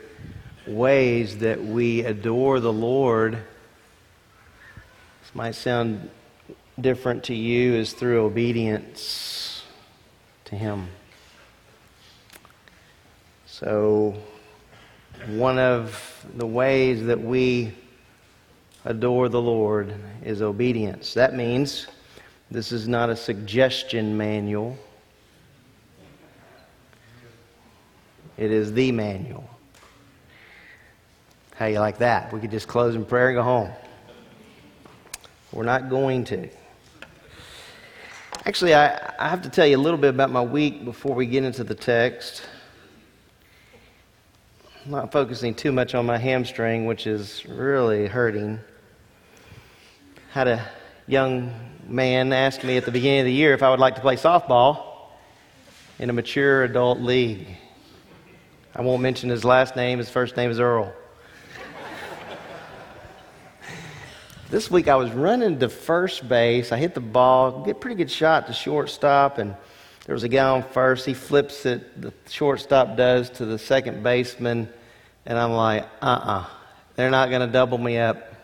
ways 0.66 1.38
that 1.38 1.62
we 1.62 2.04
adore 2.04 2.60
the 2.60 2.72
Lord, 2.72 3.34
this 3.34 5.34
might 5.34 5.54
sound 5.54 6.08
different 6.80 7.24
to 7.24 7.34
you, 7.34 7.74
is 7.74 7.92
through 7.92 8.24
obedience 8.24 9.62
to 10.46 10.56
Him. 10.56 10.88
So, 13.46 14.14
one 15.28 15.58
of 15.58 16.26
the 16.34 16.46
ways 16.46 17.04
that 17.06 17.20
we 17.20 17.74
adore 18.86 19.28
the 19.28 19.42
Lord 19.42 19.94
is 20.24 20.40
obedience. 20.40 21.12
That 21.14 21.34
means 21.34 21.88
this 22.50 22.70
is 22.70 22.86
not 22.86 23.10
a 23.10 23.16
suggestion 23.16 24.16
manual, 24.16 24.78
it 28.38 28.50
is 28.50 28.72
the 28.72 28.92
manual. 28.92 29.50
How 31.56 31.66
you 31.66 31.80
like 31.80 31.98
that? 31.98 32.32
We 32.32 32.40
could 32.40 32.50
just 32.50 32.68
close 32.68 32.94
in 32.94 33.04
prayer 33.04 33.28
and 33.28 33.36
go 33.36 33.42
home. 33.42 33.70
We're 35.52 35.64
not 35.64 35.88
going 35.88 36.24
to. 36.24 36.48
Actually, 38.44 38.74
I, 38.74 39.14
I 39.18 39.28
have 39.30 39.42
to 39.42 39.48
tell 39.48 39.66
you 39.66 39.76
a 39.76 39.80
little 39.80 39.98
bit 39.98 40.10
about 40.10 40.30
my 40.30 40.42
week 40.42 40.84
before 40.84 41.14
we 41.14 41.26
get 41.26 41.44
into 41.44 41.64
the 41.64 41.74
text. 41.74 42.42
I'm 44.84 44.90
not 44.90 45.10
focusing 45.10 45.54
too 45.54 45.72
much 45.72 45.94
on 45.94 46.04
my 46.04 46.18
hamstring, 46.18 46.84
which 46.84 47.06
is 47.06 47.44
really 47.46 48.06
hurting. 48.06 48.60
Had 50.30 50.48
a 50.48 50.68
young 51.06 51.54
man 51.88 52.32
ask 52.32 52.62
me 52.62 52.76
at 52.76 52.84
the 52.84 52.90
beginning 52.90 53.20
of 53.20 53.26
the 53.26 53.32
year 53.32 53.54
if 53.54 53.62
I 53.62 53.70
would 53.70 53.80
like 53.80 53.94
to 53.94 54.00
play 54.00 54.16
softball 54.16 55.08
in 55.98 56.10
a 56.10 56.12
mature 56.12 56.64
adult 56.64 57.00
league. 57.00 57.46
I 58.74 58.82
won't 58.82 59.00
mention 59.00 59.30
his 59.30 59.44
last 59.44 59.76
name, 59.76 59.98
his 59.98 60.10
first 60.10 60.36
name 60.36 60.50
is 60.50 60.60
Earl. 60.60 60.92
this 64.50 64.70
week 64.70 64.88
I 64.88 64.96
was 64.96 65.10
running 65.12 65.58
to 65.60 65.68
first 65.70 66.28
base. 66.28 66.72
I 66.72 66.76
hit 66.76 66.94
the 66.94 67.00
ball, 67.00 67.64
get 67.64 67.80
pretty 67.80 67.96
good 67.96 68.10
shot 68.10 68.48
to 68.48 68.52
shortstop, 68.52 69.38
and 69.38 69.54
there 70.04 70.12
was 70.12 70.24
a 70.24 70.28
guy 70.28 70.48
on 70.48 70.62
first. 70.62 71.06
He 71.06 71.14
flips 71.14 71.64
it, 71.64 72.02
the 72.02 72.12
shortstop 72.28 72.96
does, 72.96 73.30
to 73.30 73.46
the 73.46 73.58
second 73.58 74.02
baseman, 74.02 74.68
and 75.24 75.38
I'm 75.38 75.52
like, 75.52 75.84
uh 76.02 76.06
uh-uh, 76.06 76.40
uh, 76.40 76.46
they 76.96 77.06
are 77.06 77.10
not 77.10 77.30
going 77.30 77.40
to 77.40 77.52
double 77.52 77.78
me 77.78 77.98
up. 77.98 78.35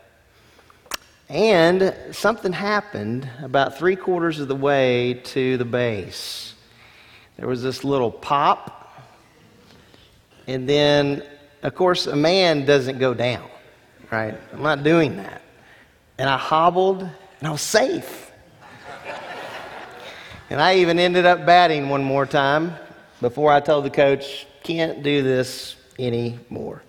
And 1.33 1.93
something 2.11 2.53
happened 2.53 3.27
about 3.41 3.77
three 3.77 3.95
quarters 3.95 4.39
of 4.39 4.47
the 4.47 4.55
way 4.55 5.15
to 5.25 5.57
the 5.57 5.65
base. 5.65 6.53
There 7.37 7.47
was 7.47 7.61
this 7.61 7.83
little 7.83 8.11
pop, 8.11 9.03
and 10.47 10.69
then, 10.69 11.23
of 11.63 11.75
course, 11.75 12.07
a 12.07 12.15
man 12.15 12.65
doesn't 12.65 12.99
go 12.99 13.13
down, 13.13 13.49
right? 14.11 14.35
I'm 14.53 14.61
not 14.61 14.83
doing 14.83 15.17
that 15.17 15.43
and 16.17 16.29
I 16.29 16.37
hobbled, 16.37 17.01
and 17.01 17.47
I 17.47 17.51
was 17.51 17.61
safe. 17.61 18.31
and 20.49 20.61
I 20.61 20.75
even 20.75 20.99
ended 20.99 21.25
up 21.25 21.45
batting 21.45 21.89
one 21.89 22.03
more 22.03 22.25
time 22.25 22.75
before 23.21 23.51
I 23.51 23.59
told 23.59 23.85
the 23.85 23.89
coach, 23.89 24.45
can't 24.63 25.03
do 25.03 25.23
this 25.23 25.75
anymore. 25.97 26.83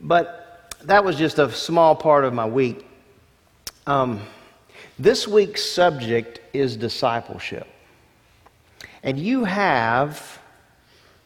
But 0.00 0.74
that 0.84 1.04
was 1.04 1.16
just 1.16 1.38
a 1.38 1.50
small 1.50 1.94
part 1.94 2.24
of 2.24 2.32
my 2.32 2.46
week. 2.46 2.86
Um, 3.86 4.20
this 4.98 5.26
week's 5.26 5.64
subject 5.64 6.40
is 6.52 6.76
discipleship. 6.76 7.66
And 9.02 9.18
you 9.18 9.44
have 9.44 10.38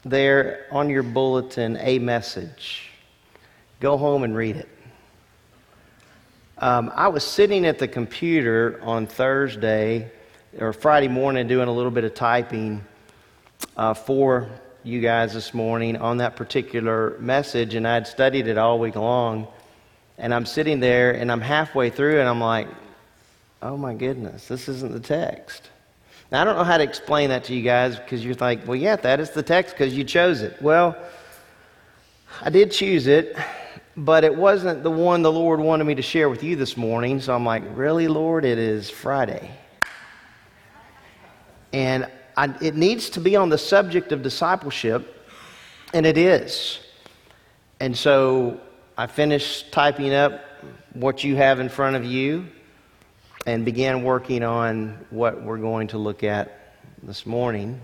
there 0.05 0.67
on 0.71 0.89
your 0.89 1.03
bulletin 1.03 1.77
a 1.81 1.99
message. 1.99 2.91
Go 3.81 3.97
home 3.97 4.23
and 4.23 4.37
read 4.37 4.57
it. 4.57 4.69
Um, 6.59 6.93
I 6.95 7.09
was 7.09 7.25
sitting 7.25 7.67
at 7.67 7.81
the 7.81 7.89
computer 7.89 8.79
on 8.83 9.07
Thursday 9.07 10.11
or 10.59 10.73
Friday 10.73 11.09
morning 11.09 11.49
doing 11.49 11.67
a 11.67 11.73
little 11.73 11.91
bit 11.91 12.05
of 12.05 12.15
typing 12.15 12.85
uh, 13.77 13.93
for 13.95 14.49
you 14.85 15.01
guys 15.01 15.33
this 15.33 15.53
morning 15.53 15.97
on 15.97 16.19
that 16.19 16.37
particular 16.37 17.17
message, 17.19 17.75
and 17.75 17.89
I'd 17.89 18.07
studied 18.07 18.47
it 18.47 18.57
all 18.57 18.79
week 18.79 18.95
long. 18.95 19.49
And 20.19 20.33
I'm 20.33 20.47
sitting 20.47 20.81
there, 20.81 21.13
and 21.13 21.31
I'm 21.31 21.41
halfway 21.41 21.91
through, 21.91 22.21
and 22.21 22.29
I'm 22.29 22.41
like, 22.41 22.69
oh 23.63 23.77
my 23.77 23.95
goodness, 23.95 24.47
this 24.47 24.69
isn't 24.69 24.93
the 24.93 25.01
text. 25.01 25.71
Now, 26.31 26.43
I 26.43 26.45
don't 26.45 26.57
know 26.57 26.65
how 26.65 26.79
to 26.79 26.85
explain 26.85 27.31
that 27.31 27.45
to 27.45 27.55
you 27.55 27.63
guys 27.63 27.97
because 27.99 28.25
you're 28.25 28.35
like, 28.35 28.67
well, 28.67 28.77
yeah, 28.77 28.97
that 28.97 29.21
is 29.21 29.31
the 29.31 29.43
text 29.43 29.75
because 29.75 29.95
you 29.95 30.05
chose 30.05 30.43
it. 30.43 30.61
Well, 30.61 30.97
I 32.43 32.51
did 32.51 32.71
choose 32.71 33.07
it 33.07 33.37
but 33.97 34.25
it 34.25 34.35
wasn't 34.35 34.83
the 34.83 34.91
one 34.91 35.23
the 35.23 35.33
Lord 35.33 35.61
wanted 35.61 35.85
me 35.85 35.95
to 35.95 36.03
share 36.03 36.29
with 36.29 36.43
you 36.43 36.57
this 36.57 36.77
morning. 36.77 37.21
So 37.21 37.35
I'm 37.35 37.45
like, 37.45 37.63
really, 37.75 38.09
Lord? 38.09 38.45
It 38.45 38.59
is 38.59 38.91
Friday. 38.91 39.51
And 41.73 42.11
I, 42.37 42.55
it 42.61 42.75
needs 42.75 43.11
to 43.11 43.21
be 43.21 43.37
on 43.37 43.49
the 43.49 43.59
subject 43.59 44.11
of 44.13 44.23
discipleship, 44.23 45.29
and 45.93 46.07
it 46.07 46.19
is. 46.19 46.81
And 47.79 47.97
so 47.97 48.61
I 48.97 49.09
finished 49.09 49.73
typing 49.73 50.15
up 50.15 50.45
what 50.93 51.25
you 51.25 51.35
have 51.35 51.59
in 51.59 51.69
front 51.69 51.97
of 51.97 52.05
you 52.05 52.47
and 53.45 53.65
began 53.65 54.05
working 54.05 54.45
on 54.45 55.05
what 55.11 55.43
we're 55.43 55.59
going 55.59 55.89
to 55.89 55.99
look 55.99 56.23
at 56.23 56.77
this 57.03 57.27
morning. 57.27 57.81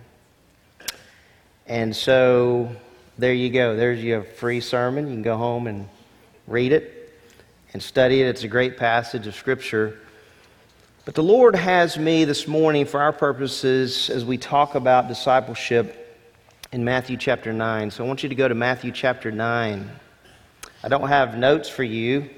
And 1.66 1.96
so 1.96 2.70
there 3.18 3.32
you 3.32 3.50
go. 3.50 3.74
There's 3.74 4.00
your 4.00 4.22
free 4.22 4.60
sermon. 4.60 5.08
You 5.08 5.14
can 5.14 5.22
go 5.22 5.36
home 5.36 5.66
and 5.66 5.88
read 6.46 6.70
it 6.70 7.12
and 7.72 7.82
study 7.82 8.22
it. 8.22 8.28
It's 8.28 8.44
a 8.44 8.48
great 8.48 8.76
passage 8.76 9.26
of 9.26 9.34
Scripture. 9.34 9.98
But 11.04 11.16
the 11.16 11.24
Lord 11.24 11.56
has 11.56 11.98
me 11.98 12.24
this 12.24 12.46
morning 12.46 12.86
for 12.86 13.00
our 13.00 13.12
purposes 13.12 14.10
as 14.10 14.24
we 14.24 14.38
talk 14.38 14.76
about 14.76 15.08
discipleship 15.08 15.96
in 16.70 16.84
Matthew 16.84 17.16
chapter 17.16 17.52
9. 17.52 17.90
So 17.90 18.04
I 18.04 18.06
want 18.06 18.22
you 18.22 18.28
to 18.28 18.34
go 18.36 18.46
to 18.46 18.54
Matthew 18.54 18.92
chapter 18.92 19.32
9. 19.32 19.90
I 20.82 20.88
don't 20.88 21.08
have 21.08 21.36
notes 21.36 21.68
for 21.68 21.82
you 21.82 22.30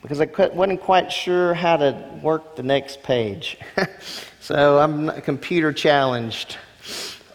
because 0.00 0.20
I 0.20 0.26
wasn't 0.54 0.80
quite 0.82 1.10
sure 1.10 1.52
how 1.52 1.76
to 1.76 2.20
work 2.22 2.54
the 2.54 2.62
next 2.62 3.02
page. 3.02 3.58
so 4.40 4.78
I'm 4.78 5.10
computer 5.22 5.72
challenged. 5.72 6.58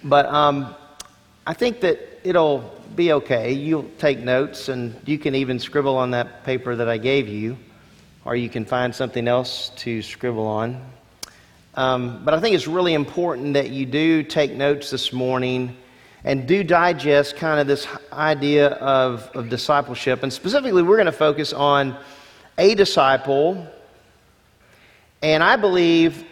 But 0.02 0.28
um, 0.28 0.74
I 1.46 1.54
think 1.54 1.82
that 1.82 2.00
it'll 2.24 2.74
be 2.96 3.12
okay. 3.12 3.52
You'll 3.52 3.90
take 3.98 4.20
notes, 4.20 4.70
and 4.70 4.96
you 5.06 5.20
can 5.20 5.36
even 5.36 5.60
scribble 5.60 5.98
on 5.98 6.12
that 6.12 6.46
paper 6.46 6.78
that 6.78 6.88
I 6.88 6.98
gave 6.98 7.28
you, 7.28 7.58
or 8.24 8.34
you 8.34 8.48
can 8.48 8.64
find 8.64 8.96
something 8.96 9.28
else 9.28 9.74
to 9.78 10.02
scribble 10.02 10.48
on. 10.48 10.82
Um, 11.76 12.24
but 12.24 12.34
I 12.34 12.40
think 12.40 12.56
it's 12.56 12.68
really 12.68 12.94
important 12.94 13.56
that 13.56 13.72
you 13.72 13.86
do 13.86 14.24
take 14.24 14.54
notes 14.54 14.92
this 14.92 15.12
morning 15.12 15.76
and 16.24 16.48
do 16.48 16.64
digest 16.64 17.36
kind 17.36 17.60
of 17.60 17.68
this 17.68 17.88
idea 18.14 18.70
of, 18.70 19.30
of 19.34 19.50
discipleship. 19.50 20.24
And 20.24 20.32
specifically, 20.32 20.84
we're 20.84 20.98
going 20.98 21.06
to 21.08 21.12
focus 21.12 21.52
on 21.54 21.98
a 22.58 22.76
disciple, 22.76 23.66
and 25.22 25.44
I 25.44 25.56
believe 25.56 26.26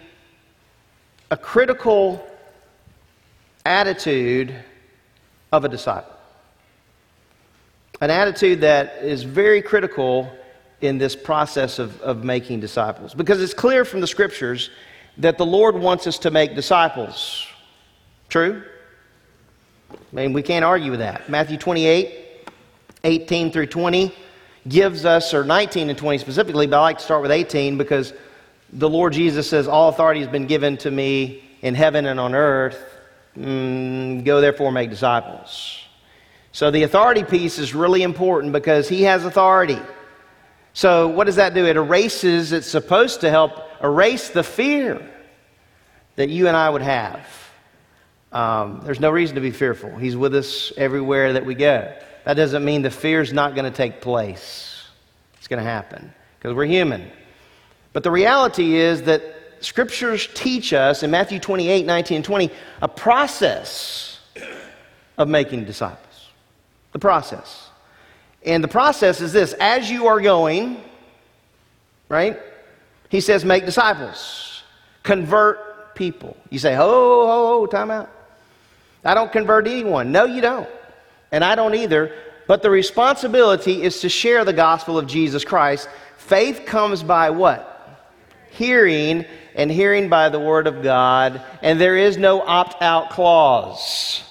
a 1.31 1.37
critical 1.37 2.25
attitude 3.65 4.53
of 5.51 5.65
a 5.65 5.69
disciple. 5.69 6.13
An 8.01 8.11
attitude 8.11 8.61
that 8.61 8.97
is 9.01 9.23
very 9.23 9.61
critical 9.61 10.31
in 10.81 10.97
this 10.97 11.15
process 11.15 11.79
of, 11.79 11.99
of 12.01 12.23
making 12.23 12.59
disciples. 12.59 13.13
Because 13.13 13.41
it's 13.41 13.53
clear 13.53 13.83
from 13.83 14.01
the 14.01 14.07
scriptures 14.07 14.69
that 15.17 15.37
the 15.37 15.45
Lord 15.45 15.75
wants 15.75 16.07
us 16.07 16.17
to 16.19 16.31
make 16.31 16.55
disciples. 16.55 17.45
True? 18.29 18.63
I 19.91 20.15
mean, 20.15 20.33
we 20.33 20.41
can't 20.41 20.65
argue 20.65 20.91
with 20.91 20.99
that. 20.99 21.29
Matthew 21.29 21.57
28, 21.57 22.49
18 23.03 23.51
through 23.51 23.67
20 23.67 24.13
gives 24.67 25.05
us, 25.05 25.33
or 25.33 25.43
19 25.43 25.89
and 25.89 25.97
20 25.97 26.17
specifically, 26.17 26.67
but 26.67 26.77
I 26.77 26.81
like 26.81 26.97
to 26.97 27.03
start 27.03 27.21
with 27.21 27.31
18 27.31 27.77
because 27.77 28.13
the 28.73 28.89
Lord 28.89 29.13
Jesus 29.13 29.49
says, 29.49 29.67
All 29.67 29.89
authority 29.89 30.19
has 30.21 30.29
been 30.29 30.47
given 30.47 30.77
to 30.77 30.91
me 30.91 31.43
in 31.61 31.75
heaven 31.75 32.05
and 32.05 32.19
on 32.19 32.35
earth. 32.35 32.83
Mm, 33.37 34.25
go 34.25 34.41
therefore 34.41 34.71
make 34.71 34.89
disciples. 34.89 35.83
So 36.51 36.71
the 36.71 36.83
authority 36.83 37.23
piece 37.23 37.59
is 37.59 37.73
really 37.73 38.03
important 38.03 38.53
because 38.53 38.89
he 38.89 39.03
has 39.03 39.23
authority. 39.23 39.79
So 40.73 41.07
what 41.07 41.25
does 41.25 41.35
that 41.35 41.53
do? 41.53 41.65
It 41.65 41.77
erases, 41.77 42.51
it's 42.51 42.67
supposed 42.67 43.21
to 43.21 43.29
help 43.29 43.51
erase 43.83 44.29
the 44.29 44.43
fear 44.43 45.09
that 46.15 46.29
you 46.29 46.47
and 46.47 46.57
I 46.57 46.69
would 46.69 46.81
have. 46.81 47.48
Um, 48.31 48.81
there's 48.83 48.99
no 48.99 49.09
reason 49.09 49.35
to 49.35 49.41
be 49.41 49.51
fearful. 49.51 49.95
He's 49.95 50.15
with 50.15 50.35
us 50.35 50.71
everywhere 50.77 51.33
that 51.33 51.45
we 51.45 51.55
go. 51.55 51.93
That 52.25 52.35
doesn't 52.35 52.63
mean 52.63 52.83
the 52.83 52.91
fear 52.91 53.21
is 53.21 53.33
not 53.33 53.55
going 53.55 53.69
to 53.69 53.75
take 53.75 54.01
place. 54.01 54.87
It's 55.37 55.47
going 55.47 55.63
to 55.63 55.69
happen 55.69 56.13
because 56.37 56.55
we're 56.55 56.65
human. 56.65 57.09
But 57.93 58.03
the 58.03 58.11
reality 58.11 58.75
is 58.75 59.03
that 59.03 59.23
scriptures 59.61 60.29
teach 60.33 60.73
us 60.73 61.01
in 61.01 61.11
Matthew 61.11 61.39
28 61.39 61.85
19 61.85 62.17
and 62.17 62.25
20 62.25 62.51
a 62.81 62.87
process 62.87 64.19
of 65.17 65.27
making 65.27 65.65
disciples. 65.65 66.29
The 66.91 66.99
process. 66.99 67.69
And 68.45 68.63
the 68.63 68.69
process 68.69 69.21
is 69.21 69.33
this 69.33 69.53
as 69.53 69.89
you 69.89 70.07
are 70.07 70.21
going, 70.21 70.81
right? 72.07 72.39
He 73.09 73.21
says, 73.21 73.43
make 73.43 73.65
disciples, 73.65 74.63
convert 75.03 75.95
people. 75.95 76.37
You 76.49 76.59
say, 76.59 76.75
oh, 76.75 76.81
oh, 76.81 77.61
oh, 77.61 77.65
time 77.65 77.91
out. 77.91 78.09
I 79.03 79.13
don't 79.13 79.31
convert 79.31 79.67
anyone. 79.67 80.11
No, 80.11 80.25
you 80.25 80.41
don't. 80.41 80.69
And 81.31 81.43
I 81.43 81.55
don't 81.55 81.75
either. 81.75 82.13
But 82.47 82.61
the 82.61 82.69
responsibility 82.69 83.83
is 83.83 84.01
to 84.01 84.09
share 84.09 84.43
the 84.43 84.53
gospel 84.53 84.97
of 84.97 85.07
Jesus 85.07 85.45
Christ. 85.45 85.87
Faith 86.17 86.63
comes 86.65 87.03
by 87.03 87.29
what? 87.29 87.75
Hearing, 88.49 89.25
and 89.55 89.71
hearing 89.71 90.09
by 90.09 90.29
the 90.29 90.39
word 90.39 90.67
of 90.67 90.81
God. 90.81 91.41
And 91.61 91.79
there 91.79 91.97
is 91.97 92.17
no 92.17 92.41
opt 92.41 92.81
out 92.81 93.11
clause. 93.11 94.23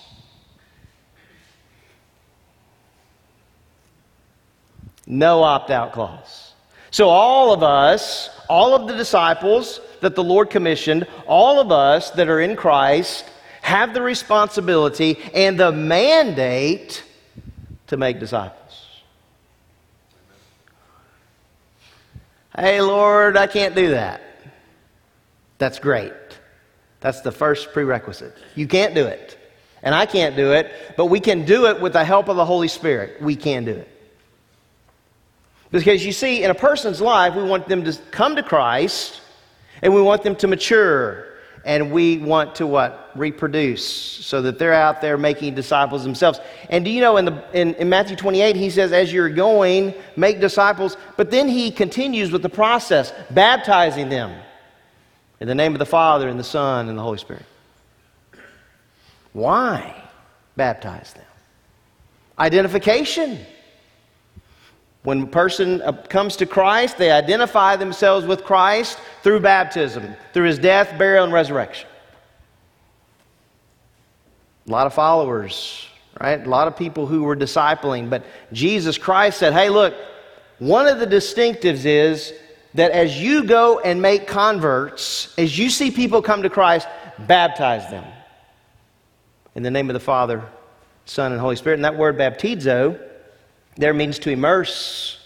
No 5.07 5.43
opt 5.43 5.71
out 5.71 5.93
clause. 5.93 6.53
So, 6.91 7.09
all 7.09 7.53
of 7.53 7.63
us, 7.63 8.31
all 8.49 8.75
of 8.75 8.89
the 8.89 8.97
disciples 8.97 9.81
that 10.01 10.15
the 10.15 10.25
Lord 10.25 10.51
commissioned, 10.51 11.07
all 11.27 11.61
of 11.61 11.71
us 11.71 12.11
that 12.13 12.29
are 12.29 12.41
in 12.41 12.57
Christ, 12.57 13.25
have 13.69 13.93
the 13.93 14.01
responsibility 14.01 15.19
and 15.35 15.61
the 15.61 15.71
mandate 15.71 17.05
to 17.87 17.97
make 17.97 18.19
disciples. 18.19 19.03
Hey, 22.57 22.81
Lord, 22.81 23.37
I 23.37 23.47
can't 23.47 23.75
do 23.75 23.91
that. 23.91 24.23
That's 25.59 25.79
great. 25.79 26.13
That's 27.01 27.21
the 27.21 27.31
first 27.31 27.73
prerequisite. 27.73 28.35
You 28.57 28.67
can't 28.67 28.95
do 28.95 29.07
it. 29.07 29.39
And 29.83 29.95
I 29.95 30.07
can't 30.07 30.35
do 30.35 30.53
it, 30.53 30.73
but 30.97 31.07
we 31.07 31.21
can 31.21 31.45
do 31.45 31.67
it 31.67 31.81
with 31.81 31.93
the 31.93 32.05
help 32.05 32.29
of 32.29 32.37
the 32.37 32.45
Holy 32.45 32.67
Spirit. 32.67 33.23
We 33.23 33.37
can 33.37 33.65
do 33.65 33.73
it. 33.73 33.89
Because 35.71 36.05
you 36.05 36.13
see, 36.13 36.43
in 36.43 36.51
a 36.51 36.55
person's 36.55 37.01
life, 37.01 37.35
we 37.35 37.45
want 37.45 37.69
them 37.69 37.85
to 37.85 37.93
come 38.11 38.35
to 38.35 38.43
Christ 38.43 39.21
and 39.83 39.95
we 39.95 40.01
want 40.01 40.23
them 40.23 40.35
to 40.37 40.49
mature 40.49 41.28
and 41.69 41.93
we 41.93 42.17
want 42.17 42.55
to 42.55 42.67
what? 42.67 43.11
Reproduce 43.15 43.85
so 43.85 44.41
that 44.41 44.59
they're 44.59 44.73
out 44.73 45.03
there 45.03 45.19
making 45.19 45.55
disciples 45.55 46.03
themselves. 46.03 46.41
And 46.71 46.83
do 46.83 46.91
you 46.91 47.03
know 47.03 47.19
in, 47.19 47.27
the, 47.27 47.45
in, 47.53 47.75
in 47.75 47.91
Matthew 47.91 48.17
28, 48.17 48.57
he 48.57 48.71
says, 48.71 48.91
as 48.91 49.13
you're 49.13 49.29
going, 49.29 49.93
make 50.17 50.41
disciples, 50.41 50.97
but 51.19 51.31
then 51.31 51.47
he 51.47 51.71
continues 51.71 52.33
with 52.33 52.41
the 52.41 52.49
process, 52.49 53.13
baptizing 53.33 54.09
them 54.09 54.41
in 55.41 55.47
the 55.47 55.55
name 55.55 55.75
of 55.75 55.79
the 55.79 55.87
Father 55.87 56.31
and 56.31 56.41
the 56.41 56.45
Son 56.45 56.89
and 56.89 56.97
the 56.97 57.03
Holy 57.03 57.19
Spirit. 57.19 57.45
Why 59.35 59.95
baptize 60.57 61.13
them? 61.13 61.27
Identification. 62.39 63.41
When 65.05 65.23
a 65.23 65.27
person 65.27 65.81
uh, 65.83 65.93
comes 65.93 66.37
to 66.37 66.47
Christ, 66.47 66.99
they 66.99 67.11
identify 67.11 67.77
themselves 67.77 68.27
with 68.27 68.45
Christ 68.45 68.99
through 69.23 69.41
baptism, 69.41 70.15
through 70.33 70.47
his 70.47 70.59
death, 70.59 70.99
burial, 70.99 71.25
and 71.25 71.33
resurrection. 71.33 71.89
A 74.67 74.71
lot 74.71 74.87
of 74.87 74.95
followers, 74.95 75.87
right? 76.21 76.45
A 76.45 76.49
lot 76.49 76.69
of 76.69 76.77
people 76.77 77.07
who 77.07 77.23
were 77.23 77.37
discipling, 77.37 78.11
but 78.11 78.25
Jesus 78.53 78.99
Christ 78.99 79.39
said, 79.39 79.53
hey, 79.53 79.71
look, 79.71 79.95
one 80.59 80.87
of 80.87 80.99
the 80.99 81.07
distinctives 81.07 81.85
is 81.85 82.35
that 82.75 82.91
as 82.91 83.21
you 83.21 83.45
go 83.45 83.79
and 83.79 84.03
make 84.03 84.27
converts, 84.27 85.33
as 85.39 85.57
you 85.57 85.71
see 85.71 85.91
people 85.91 86.21
come 86.21 86.43
to 86.43 86.51
Christ, 86.51 86.87
baptize 87.21 87.89
them 87.91 88.05
in 89.55 89.63
the 89.63 89.71
name 89.71 89.89
of 89.89 89.95
the 89.95 90.01
Father, 90.01 90.45
Son, 91.05 91.33
and 91.33 91.41
Holy 91.41 91.57
Spirit. 91.57 91.77
And 91.77 91.85
that 91.85 91.97
word 91.97 92.19
baptizo 92.19 93.01
there 93.79 93.95
means 93.95 94.19
to 94.21 94.31
immerse. 94.31 95.19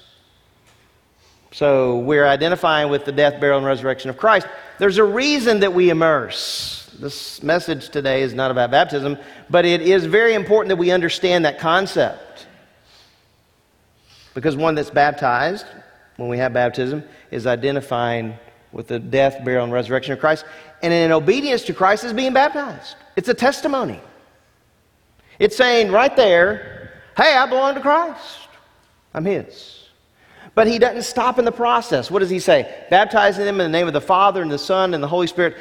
So 1.52 1.98
we're 1.98 2.26
identifying 2.26 2.90
with 2.90 3.04
the 3.04 3.12
death, 3.12 3.40
burial, 3.40 3.58
and 3.58 3.66
resurrection 3.66 4.10
of 4.10 4.16
Christ. 4.16 4.46
There's 4.78 4.98
a 4.98 5.04
reason 5.04 5.60
that 5.60 5.74
we 5.74 5.90
immerse. 5.90 6.90
This 6.98 7.42
message 7.42 7.88
today 7.88 8.22
is 8.22 8.34
not 8.34 8.50
about 8.50 8.70
baptism, 8.70 9.18
but 9.50 9.64
it 9.64 9.80
is 9.82 10.04
very 10.06 10.34
important 10.34 10.68
that 10.68 10.76
we 10.76 10.90
understand 10.90 11.44
that 11.44 11.58
concept. 11.58 12.46
Because 14.34 14.56
one 14.56 14.74
that's 14.74 14.90
baptized, 14.90 15.66
when 16.16 16.28
we 16.28 16.38
have 16.38 16.52
baptism, 16.52 17.02
is 17.30 17.46
identifying 17.46 18.34
with 18.72 18.88
the 18.88 18.98
death, 18.98 19.44
burial, 19.44 19.64
and 19.64 19.72
resurrection 19.72 20.12
of 20.12 20.20
Christ. 20.20 20.44
And 20.82 20.92
in 20.92 21.12
obedience 21.12 21.62
to 21.64 21.74
Christ 21.74 22.04
is 22.04 22.12
being 22.12 22.32
baptized. 22.32 22.96
It's 23.16 23.28
a 23.28 23.34
testimony. 23.34 24.00
It's 25.38 25.56
saying 25.56 25.92
right 25.92 26.14
there, 26.16 26.92
hey, 27.16 27.36
I 27.36 27.46
belong 27.46 27.74
to 27.74 27.80
Christ. 27.80 28.41
I'm 29.14 29.24
His. 29.24 29.88
But 30.54 30.66
He 30.66 30.78
doesn't 30.78 31.02
stop 31.02 31.38
in 31.38 31.44
the 31.44 31.52
process. 31.52 32.10
What 32.10 32.20
does 32.20 32.30
He 32.30 32.38
say? 32.38 32.72
Baptizing 32.90 33.44
them 33.44 33.60
in 33.60 33.70
the 33.70 33.78
name 33.78 33.86
of 33.86 33.92
the 33.92 34.00
Father 34.00 34.42
and 34.42 34.50
the 34.50 34.58
Son 34.58 34.94
and 34.94 35.02
the 35.02 35.08
Holy 35.08 35.26
Spirit, 35.26 35.56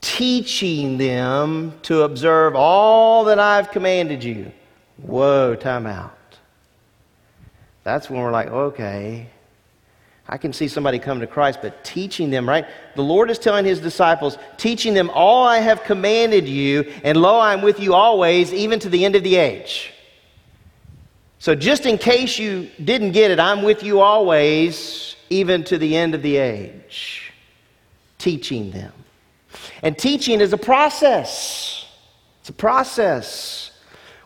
teaching 0.00 0.98
them 0.98 1.78
to 1.82 2.02
observe 2.02 2.54
all 2.54 3.24
that 3.24 3.38
I've 3.38 3.70
commanded 3.70 4.22
you. 4.22 4.52
Whoa, 4.98 5.54
time 5.54 5.86
out. 5.86 6.14
That's 7.84 8.10
when 8.10 8.20
we're 8.20 8.32
like, 8.32 8.48
okay, 8.48 9.28
I 10.28 10.36
can 10.36 10.52
see 10.52 10.68
somebody 10.68 10.98
come 10.98 11.20
to 11.20 11.26
Christ, 11.26 11.60
but 11.62 11.82
teaching 11.84 12.28
them, 12.28 12.46
right? 12.46 12.66
The 12.96 13.02
Lord 13.02 13.30
is 13.30 13.38
telling 13.38 13.64
his 13.64 13.80
disciples, 13.80 14.36
teaching 14.58 14.92
them 14.92 15.10
all 15.14 15.46
I 15.46 15.58
have 15.58 15.84
commanded 15.84 16.46
you, 16.46 16.92
and 17.02 17.16
lo, 17.16 17.40
I'm 17.40 17.62
with 17.62 17.80
you 17.80 17.94
always, 17.94 18.52
even 18.52 18.78
to 18.80 18.90
the 18.90 19.06
end 19.06 19.16
of 19.16 19.22
the 19.22 19.36
age. 19.36 19.94
So, 21.40 21.54
just 21.54 21.86
in 21.86 21.98
case 21.98 22.38
you 22.38 22.68
didn't 22.84 23.12
get 23.12 23.30
it, 23.30 23.38
I'm 23.38 23.62
with 23.62 23.84
you 23.84 24.00
always, 24.00 25.14
even 25.30 25.62
to 25.64 25.78
the 25.78 25.96
end 25.96 26.14
of 26.14 26.22
the 26.22 26.36
age, 26.36 27.32
teaching 28.18 28.72
them. 28.72 28.92
And 29.82 29.96
teaching 29.96 30.40
is 30.40 30.52
a 30.52 30.58
process. 30.58 31.86
It's 32.40 32.48
a 32.48 32.52
process. 32.52 33.70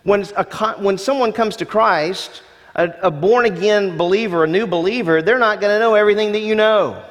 When, 0.04 0.24
a, 0.36 0.74
when 0.78 0.96
someone 0.96 1.32
comes 1.32 1.56
to 1.56 1.66
Christ, 1.66 2.42
a, 2.74 2.88
a 3.02 3.10
born 3.10 3.44
again 3.44 3.98
believer, 3.98 4.44
a 4.44 4.46
new 4.46 4.66
believer, 4.66 5.20
they're 5.20 5.38
not 5.38 5.60
going 5.60 5.74
to 5.74 5.78
know 5.78 5.94
everything 5.94 6.32
that 6.32 6.40
you 6.40 6.54
know. 6.54 7.04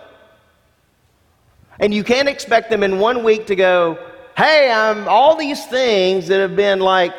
And 1.80 1.94
you 1.94 2.04
can't 2.04 2.28
expect 2.28 2.70
them 2.70 2.82
in 2.82 3.00
one 3.00 3.24
week 3.24 3.48
to 3.48 3.56
go, 3.56 4.00
hey, 4.36 4.72
I'm 4.72 5.08
all 5.08 5.36
these 5.36 5.66
things 5.68 6.28
that 6.28 6.40
have 6.40 6.56
been 6.56 6.80
like 6.80 7.14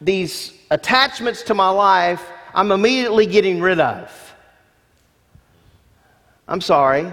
these 0.00 0.57
attachments 0.70 1.42
to 1.42 1.54
my 1.54 1.68
life, 1.68 2.24
I'm 2.54 2.72
immediately 2.72 3.26
getting 3.26 3.60
rid 3.60 3.80
of. 3.80 4.34
I'm 6.46 6.60
sorry. 6.60 7.10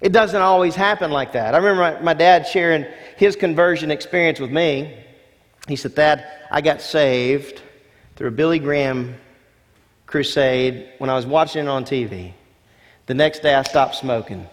It 0.00 0.12
doesn't 0.12 0.40
always 0.40 0.74
happen 0.74 1.10
like 1.10 1.32
that. 1.32 1.54
I 1.54 1.58
remember 1.58 1.82
my, 1.82 2.00
my, 2.00 2.14
dad 2.14 2.46
sharing 2.46 2.86
his 3.16 3.36
conversion 3.36 3.90
experience 3.90 4.40
with 4.40 4.50
me. 4.50 4.96
He 5.68 5.76
said, 5.76 5.94
Thad, 5.94 6.26
I 6.50 6.62
got 6.62 6.80
saved 6.80 7.60
through 8.16 8.28
a 8.28 8.32
Billy 8.32 8.58
Graham 8.58 9.14
crusade 10.06 10.88
when 10.98 11.10
I 11.10 11.14
was 11.14 11.26
watching 11.26 11.66
it 11.66 11.68
on 11.68 11.84
TV. 11.84 12.32
The 13.06 13.14
next 13.14 13.40
day 13.40 13.54
I 13.54 13.62
stopped 13.62 13.96
smoking 13.96 14.48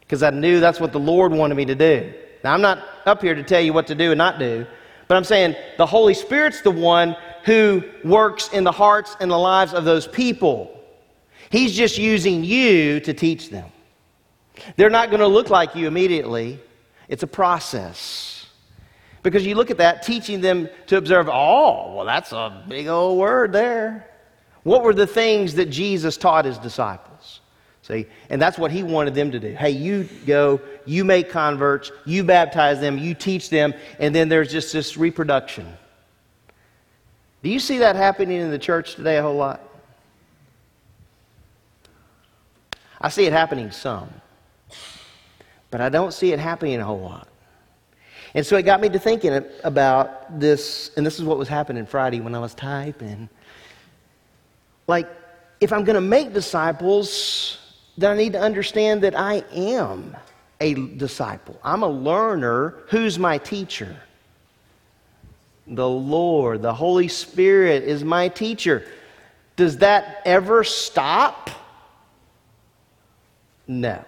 because 0.00 0.22
I 0.22 0.30
knew 0.30 0.60
that's 0.60 0.78
what 0.78 0.92
the 0.92 1.00
Lord 1.00 1.32
wanted 1.32 1.54
me 1.54 1.64
to 1.64 1.74
do. 1.74 2.12
Now, 2.44 2.52
I'm 2.52 2.60
not 2.60 2.84
up 3.06 3.22
here 3.22 3.34
to 3.34 3.42
tell 3.42 3.60
you 3.60 3.72
what 3.72 3.88
to 3.88 3.94
do 3.94 4.12
and 4.12 4.18
not 4.18 4.38
do, 4.38 4.66
but 5.08 5.16
I'm 5.16 5.24
saying 5.24 5.56
the 5.78 5.86
Holy 5.86 6.14
Spirit's 6.14 6.62
the 6.62 6.70
one 6.70 7.16
who 7.44 7.82
works 8.04 8.48
in 8.48 8.64
the 8.64 8.72
hearts 8.72 9.16
and 9.20 9.30
the 9.30 9.38
lives 9.38 9.72
of 9.72 9.84
those 9.84 10.06
people. 10.06 10.72
He's 11.50 11.76
just 11.76 11.96
using 11.96 12.42
you 12.42 13.00
to 13.00 13.14
teach 13.14 13.50
them. 13.50 13.70
They're 14.76 14.90
not 14.90 15.10
going 15.10 15.20
to 15.20 15.26
look 15.26 15.50
like 15.50 15.76
you 15.76 15.86
immediately, 15.86 16.58
it's 17.08 17.22
a 17.22 17.28
process. 17.28 18.46
Because 19.22 19.44
you 19.44 19.54
look 19.54 19.70
at 19.70 19.78
that, 19.78 20.02
teaching 20.02 20.40
them 20.40 20.68
to 20.86 20.96
observe, 20.96 21.28
oh, 21.28 21.94
well, 21.94 22.06
that's 22.06 22.32
a 22.32 22.64
big 22.68 22.86
old 22.86 23.18
word 23.18 23.52
there. 23.52 24.08
What 24.62 24.82
were 24.82 24.94
the 24.94 25.06
things 25.06 25.54
that 25.54 25.66
Jesus 25.66 26.16
taught 26.16 26.44
his 26.44 26.58
disciples? 26.58 27.15
See, 27.86 28.06
and 28.30 28.42
that's 28.42 28.58
what 28.58 28.72
he 28.72 28.82
wanted 28.82 29.14
them 29.14 29.30
to 29.30 29.38
do. 29.38 29.52
Hey, 29.52 29.70
you 29.70 30.08
go, 30.26 30.60
you 30.86 31.04
make 31.04 31.30
converts, 31.30 31.92
you 32.04 32.24
baptize 32.24 32.80
them, 32.80 32.98
you 32.98 33.14
teach 33.14 33.48
them, 33.48 33.74
and 34.00 34.12
then 34.12 34.28
there's 34.28 34.50
just 34.50 34.72
this 34.72 34.96
reproduction. 34.96 35.72
Do 37.44 37.48
you 37.48 37.60
see 37.60 37.78
that 37.78 37.94
happening 37.94 38.40
in 38.40 38.50
the 38.50 38.58
church 38.58 38.96
today 38.96 39.18
a 39.18 39.22
whole 39.22 39.36
lot? 39.36 39.60
I 43.00 43.08
see 43.08 43.24
it 43.24 43.32
happening 43.32 43.70
some, 43.70 44.12
but 45.70 45.80
I 45.80 45.88
don't 45.88 46.12
see 46.12 46.32
it 46.32 46.40
happening 46.40 46.80
a 46.80 46.84
whole 46.84 47.02
lot. 47.02 47.28
And 48.34 48.44
so 48.44 48.56
it 48.56 48.64
got 48.64 48.80
me 48.80 48.88
to 48.88 48.98
thinking 48.98 49.44
about 49.62 50.40
this, 50.40 50.90
and 50.96 51.06
this 51.06 51.20
is 51.20 51.24
what 51.24 51.38
was 51.38 51.46
happening 51.46 51.86
Friday 51.86 52.18
when 52.18 52.34
I 52.34 52.40
was 52.40 52.52
typing. 52.52 53.28
Like, 54.88 55.08
if 55.60 55.72
I'm 55.72 55.84
going 55.84 55.94
to 55.94 56.00
make 56.00 56.32
disciples, 56.32 57.58
then 57.98 58.12
I 58.12 58.16
need 58.16 58.32
to 58.34 58.40
understand 58.40 59.02
that 59.02 59.18
I 59.18 59.44
am 59.52 60.16
a 60.60 60.74
disciple. 60.74 61.58
I'm 61.62 61.82
a 61.82 61.88
learner. 61.88 62.74
Who's 62.88 63.18
my 63.18 63.38
teacher? 63.38 63.96
The 65.66 65.88
Lord, 65.88 66.62
the 66.62 66.74
Holy 66.74 67.08
Spirit 67.08 67.82
is 67.82 68.04
my 68.04 68.28
teacher. 68.28 68.86
Does 69.56 69.78
that 69.78 70.22
ever 70.24 70.62
stop? 70.62 71.50
No, 73.66 74.04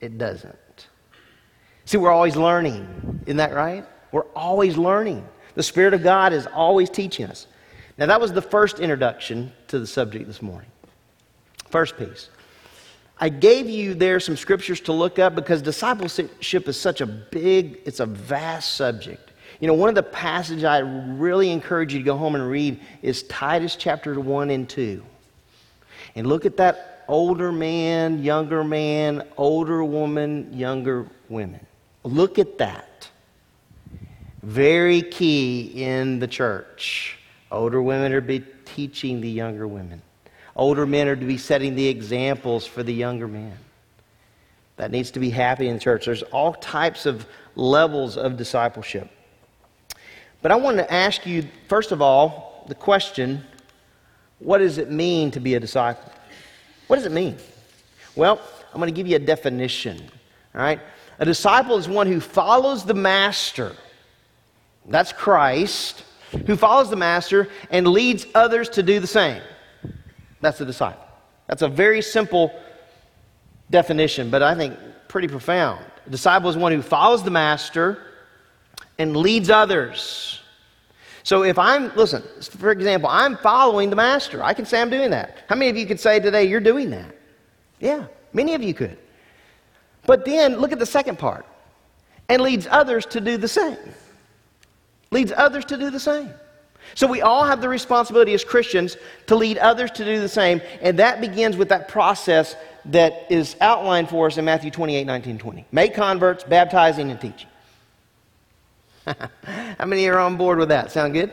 it 0.00 0.18
doesn't. 0.18 0.88
See, 1.86 1.96
we're 1.96 2.10
always 2.10 2.36
learning. 2.36 3.22
Isn't 3.26 3.38
that 3.38 3.54
right? 3.54 3.84
We're 4.12 4.26
always 4.36 4.76
learning. 4.76 5.26
The 5.54 5.62
Spirit 5.62 5.94
of 5.94 6.02
God 6.02 6.32
is 6.32 6.46
always 6.46 6.90
teaching 6.90 7.26
us. 7.26 7.46
Now, 7.96 8.06
that 8.06 8.20
was 8.20 8.32
the 8.32 8.42
first 8.42 8.80
introduction 8.80 9.52
to 9.68 9.78
the 9.78 9.86
subject 9.86 10.26
this 10.26 10.42
morning. 10.42 10.70
First 11.70 11.96
piece. 11.96 12.28
I 13.24 13.30
gave 13.30 13.70
you 13.70 13.94
there 13.94 14.20
some 14.20 14.36
scriptures 14.36 14.82
to 14.82 14.92
look 14.92 15.18
up 15.18 15.34
because 15.34 15.62
discipleship 15.62 16.68
is 16.68 16.78
such 16.78 17.00
a 17.00 17.06
big, 17.06 17.80
it's 17.86 18.00
a 18.00 18.04
vast 18.04 18.74
subject. 18.74 19.30
You 19.60 19.66
know, 19.66 19.72
one 19.72 19.88
of 19.88 19.94
the 19.94 20.02
passages 20.02 20.62
I 20.62 20.80
really 20.80 21.48
encourage 21.48 21.94
you 21.94 22.00
to 22.00 22.04
go 22.04 22.18
home 22.18 22.34
and 22.34 22.46
read 22.46 22.78
is 23.00 23.22
Titus 23.22 23.76
chapter 23.76 24.20
1 24.20 24.50
and 24.50 24.68
2. 24.68 25.02
And 26.16 26.26
look 26.26 26.44
at 26.44 26.58
that 26.58 27.06
older 27.08 27.50
man, 27.50 28.22
younger 28.22 28.62
man, 28.62 29.26
older 29.38 29.82
woman, 29.82 30.52
younger 30.52 31.08
women. 31.30 31.64
Look 32.02 32.38
at 32.38 32.58
that. 32.58 33.08
Very 34.42 35.00
key 35.00 35.82
in 35.82 36.18
the 36.18 36.28
church. 36.28 37.18
Older 37.50 37.80
women 37.80 38.12
are 38.12 38.20
be 38.20 38.44
teaching 38.66 39.22
the 39.22 39.30
younger 39.30 39.66
women. 39.66 40.02
Older 40.56 40.86
men 40.86 41.08
are 41.08 41.16
to 41.16 41.26
be 41.26 41.38
setting 41.38 41.74
the 41.74 41.86
examples 41.86 42.66
for 42.66 42.82
the 42.82 42.94
younger 42.94 43.26
men. 43.26 43.56
That 44.76 44.90
needs 44.90 45.10
to 45.12 45.20
be 45.20 45.30
happening 45.30 45.70
in 45.70 45.78
church. 45.78 46.06
There's 46.06 46.22
all 46.24 46.54
types 46.54 47.06
of 47.06 47.26
levels 47.56 48.16
of 48.16 48.36
discipleship. 48.36 49.10
But 50.42 50.52
I 50.52 50.56
want 50.56 50.76
to 50.76 50.92
ask 50.92 51.26
you, 51.26 51.44
first 51.68 51.92
of 51.92 52.02
all, 52.02 52.64
the 52.68 52.74
question 52.74 53.44
what 54.40 54.58
does 54.58 54.78
it 54.78 54.90
mean 54.90 55.30
to 55.30 55.40
be 55.40 55.54
a 55.54 55.60
disciple? 55.60 56.12
What 56.86 56.96
does 56.96 57.06
it 57.06 57.12
mean? 57.12 57.36
Well, 58.14 58.40
I'm 58.72 58.80
going 58.80 58.92
to 58.92 58.96
give 58.96 59.06
you 59.06 59.16
a 59.16 59.20
definition. 59.20 60.02
All 60.54 60.60
right? 60.60 60.80
A 61.18 61.24
disciple 61.24 61.76
is 61.76 61.88
one 61.88 62.06
who 62.06 62.20
follows 62.20 62.84
the 62.84 62.94
master. 62.94 63.74
That's 64.86 65.12
Christ, 65.12 66.04
who 66.46 66.56
follows 66.56 66.90
the 66.90 66.96
master 66.96 67.48
and 67.70 67.86
leads 67.86 68.26
others 68.34 68.68
to 68.70 68.82
do 68.82 69.00
the 69.00 69.06
same. 69.06 69.40
That's 70.44 70.60
a 70.60 70.66
disciple. 70.66 71.02
That's 71.46 71.62
a 71.62 71.68
very 71.68 72.02
simple 72.02 72.54
definition, 73.70 74.28
but 74.28 74.42
I 74.42 74.54
think 74.54 74.76
pretty 75.08 75.26
profound. 75.26 75.82
A 76.06 76.10
disciple 76.10 76.50
is 76.50 76.56
one 76.56 76.70
who 76.70 76.82
follows 76.82 77.22
the 77.22 77.30
master 77.30 78.02
and 78.98 79.16
leads 79.16 79.48
others. 79.48 80.42
So 81.22 81.44
if 81.44 81.58
I'm, 81.58 81.96
listen, 81.96 82.22
for 82.42 82.72
example, 82.72 83.08
I'm 83.08 83.38
following 83.38 83.88
the 83.88 83.96
master, 83.96 84.42
I 84.42 84.52
can 84.52 84.66
say 84.66 84.82
I'm 84.82 84.90
doing 84.90 85.10
that. 85.12 85.44
How 85.48 85.56
many 85.56 85.70
of 85.70 85.78
you 85.78 85.86
could 85.86 85.98
say 85.98 86.20
today 86.20 86.44
you're 86.44 86.60
doing 86.60 86.90
that? 86.90 87.16
Yeah, 87.80 88.04
many 88.34 88.52
of 88.52 88.62
you 88.62 88.74
could. 88.74 88.98
But 90.04 90.26
then 90.26 90.58
look 90.58 90.72
at 90.72 90.78
the 90.78 90.84
second 90.84 91.18
part 91.18 91.46
and 92.28 92.42
leads 92.42 92.66
others 92.70 93.06
to 93.06 93.20
do 93.22 93.38
the 93.38 93.48
same. 93.48 93.78
Leads 95.10 95.32
others 95.34 95.64
to 95.64 95.78
do 95.78 95.88
the 95.88 96.00
same. 96.00 96.34
So 96.94 97.06
we 97.06 97.22
all 97.22 97.44
have 97.44 97.60
the 97.60 97.68
responsibility 97.68 98.34
as 98.34 98.44
Christians 98.44 98.96
to 99.26 99.36
lead 99.36 99.58
others 99.58 99.90
to 99.92 100.04
do 100.04 100.20
the 100.20 100.28
same, 100.28 100.60
and 100.80 100.98
that 100.98 101.20
begins 101.20 101.56
with 101.56 101.68
that 101.70 101.88
process 101.88 102.54
that 102.86 103.26
is 103.30 103.56
outlined 103.60 104.10
for 104.10 104.26
us 104.26 104.36
in 104.36 104.44
Matthew 104.44 104.70
28 104.70 105.04
19, 105.04 105.38
20. 105.38 105.66
Make 105.72 105.94
converts, 105.94 106.44
baptizing, 106.44 107.10
and 107.10 107.20
teaching. 107.20 107.48
How 109.06 109.86
many 109.86 110.06
are 110.08 110.18
on 110.18 110.36
board 110.36 110.58
with 110.58 110.68
that? 110.68 110.90
Sound 110.90 111.14
good? 111.14 111.32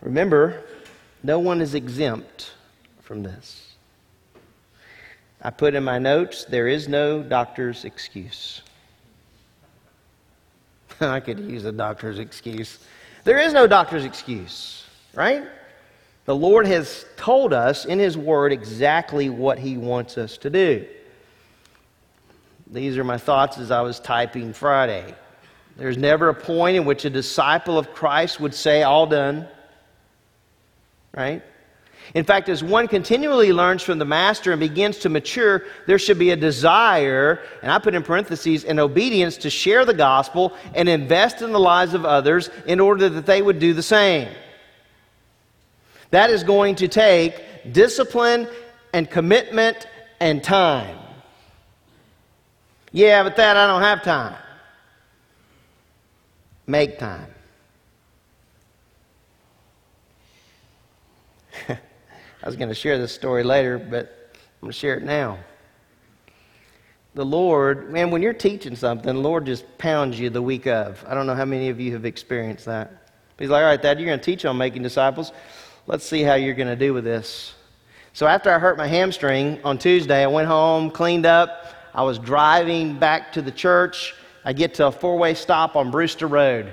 Remember, 0.00 0.64
no 1.22 1.38
one 1.38 1.60
is 1.60 1.74
exempt 1.74 2.52
from 3.02 3.22
this. 3.22 3.74
I 5.42 5.50
put 5.50 5.74
in 5.74 5.84
my 5.84 5.98
notes 5.98 6.44
there 6.44 6.68
is 6.68 6.88
no 6.88 7.22
doctor's 7.22 7.84
excuse. 7.84 8.62
I 11.00 11.20
could 11.20 11.38
use 11.40 11.64
a 11.64 11.72
doctor's 11.72 12.18
excuse. 12.18 12.78
There 13.24 13.38
is 13.38 13.52
no 13.52 13.66
doctor's 13.66 14.04
excuse, 14.04 14.84
right? 15.14 15.44
The 16.24 16.34
Lord 16.34 16.66
has 16.66 17.06
told 17.16 17.52
us 17.52 17.84
in 17.84 17.98
His 17.98 18.16
Word 18.16 18.52
exactly 18.52 19.30
what 19.30 19.58
He 19.58 19.76
wants 19.76 20.18
us 20.18 20.36
to 20.38 20.50
do. 20.50 20.86
These 22.70 22.98
are 22.98 23.04
my 23.04 23.18
thoughts 23.18 23.58
as 23.58 23.70
I 23.70 23.80
was 23.80 23.98
typing 23.98 24.52
Friday. 24.52 25.14
There's 25.76 25.96
never 25.96 26.28
a 26.28 26.34
point 26.34 26.76
in 26.76 26.84
which 26.84 27.04
a 27.04 27.10
disciple 27.10 27.78
of 27.78 27.92
Christ 27.92 28.40
would 28.40 28.54
say, 28.54 28.82
All 28.82 29.06
done. 29.06 29.48
Right? 31.14 31.42
In 32.14 32.24
fact, 32.24 32.48
as 32.48 32.64
one 32.64 32.88
continually 32.88 33.52
learns 33.52 33.82
from 33.82 33.98
the 33.98 34.04
master 34.04 34.52
and 34.52 34.60
begins 34.60 34.98
to 34.98 35.08
mature, 35.08 35.64
there 35.86 35.98
should 35.98 36.18
be 36.18 36.30
a 36.30 36.36
desire, 36.36 37.42
and 37.62 37.70
I 37.70 37.78
put 37.78 37.94
in 37.94 38.02
parentheses, 38.02 38.64
an 38.64 38.78
obedience 38.78 39.36
to 39.38 39.50
share 39.50 39.84
the 39.84 39.94
gospel 39.94 40.54
and 40.74 40.88
invest 40.88 41.42
in 41.42 41.52
the 41.52 41.60
lives 41.60 41.94
of 41.94 42.04
others 42.04 42.50
in 42.66 42.80
order 42.80 43.08
that 43.08 43.26
they 43.26 43.42
would 43.42 43.58
do 43.58 43.74
the 43.74 43.82
same. 43.82 44.28
That 46.10 46.30
is 46.30 46.42
going 46.42 46.76
to 46.76 46.88
take 46.88 47.72
discipline 47.72 48.48
and 48.94 49.10
commitment 49.10 49.86
and 50.20 50.42
time. 50.42 50.98
Yeah, 52.92 53.22
but 53.22 53.36
that 53.36 53.56
I 53.56 53.66
don't 53.66 53.82
have 53.82 54.02
time. 54.02 54.36
Make 56.66 56.98
time. 56.98 57.34
I 62.48 62.50
was 62.50 62.56
going 62.56 62.70
to 62.70 62.74
share 62.74 62.96
this 62.96 63.12
story 63.12 63.44
later, 63.44 63.78
but 63.78 64.30
I'm 64.32 64.60
going 64.62 64.72
to 64.72 64.78
share 64.78 64.94
it 64.94 65.02
now. 65.02 65.36
The 67.12 67.26
Lord, 67.26 67.92
man, 67.92 68.10
when 68.10 68.22
you're 68.22 68.32
teaching 68.32 68.74
something, 68.74 69.16
the 69.16 69.20
Lord 69.20 69.44
just 69.44 69.66
pounds 69.76 70.18
you 70.18 70.30
the 70.30 70.40
week 70.40 70.66
of. 70.66 71.04
I 71.06 71.12
don't 71.12 71.26
know 71.26 71.34
how 71.34 71.44
many 71.44 71.68
of 71.68 71.78
you 71.78 71.92
have 71.92 72.06
experienced 72.06 72.64
that. 72.64 73.10
He's 73.38 73.50
like, 73.50 73.60
all 73.60 73.68
right, 73.68 73.82
Thad, 73.82 74.00
you're 74.00 74.06
going 74.06 74.18
to 74.18 74.24
teach 74.24 74.46
on 74.46 74.56
making 74.56 74.82
disciples. 74.82 75.30
Let's 75.86 76.06
see 76.06 76.22
how 76.22 76.36
you're 76.36 76.54
going 76.54 76.68
to 76.68 76.74
do 76.74 76.94
with 76.94 77.04
this. 77.04 77.52
So 78.14 78.26
after 78.26 78.50
I 78.50 78.58
hurt 78.58 78.78
my 78.78 78.86
hamstring 78.86 79.60
on 79.62 79.76
Tuesday, 79.76 80.22
I 80.22 80.28
went 80.28 80.48
home, 80.48 80.90
cleaned 80.90 81.26
up. 81.26 81.66
I 81.92 82.02
was 82.02 82.18
driving 82.18 82.98
back 82.98 83.30
to 83.32 83.42
the 83.42 83.52
church. 83.52 84.14
I 84.42 84.54
get 84.54 84.72
to 84.76 84.86
a 84.86 84.90
four 84.90 85.18
way 85.18 85.34
stop 85.34 85.76
on 85.76 85.90
Brewster 85.90 86.26
Road. 86.26 86.72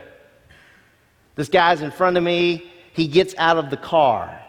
This 1.36 1.50
guy's 1.50 1.82
in 1.82 1.92
front 1.92 2.16
of 2.16 2.24
me. 2.24 2.72
He 2.94 3.10
gets 3.10 3.36
out 3.38 3.58
of 3.58 3.70
the 3.70 3.76
car 3.76 4.40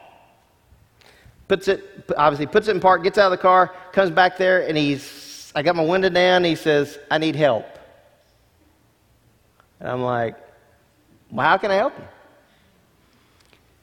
puts 1.48 1.68
it, 1.68 2.10
obviously 2.16 2.46
puts 2.46 2.68
it 2.68 2.72
in 2.72 2.80
park, 2.80 3.02
gets 3.02 3.18
out 3.18 3.32
of 3.32 3.38
the 3.38 3.42
car, 3.42 3.74
comes 3.92 4.10
back 4.10 4.36
there, 4.36 4.66
and 4.66 4.76
he's, 4.76 5.52
I 5.54 5.62
got 5.62 5.76
my 5.76 5.84
window 5.84 6.08
down, 6.08 6.44
he 6.44 6.54
says, 6.54 6.98
I 7.10 7.18
need 7.18 7.36
help. 7.36 7.66
And 9.80 9.88
I'm 9.88 10.02
like, 10.02 10.36
well, 11.30 11.46
how 11.46 11.56
can 11.56 11.70
I 11.70 11.74
help 11.74 11.96
you? 11.98 12.04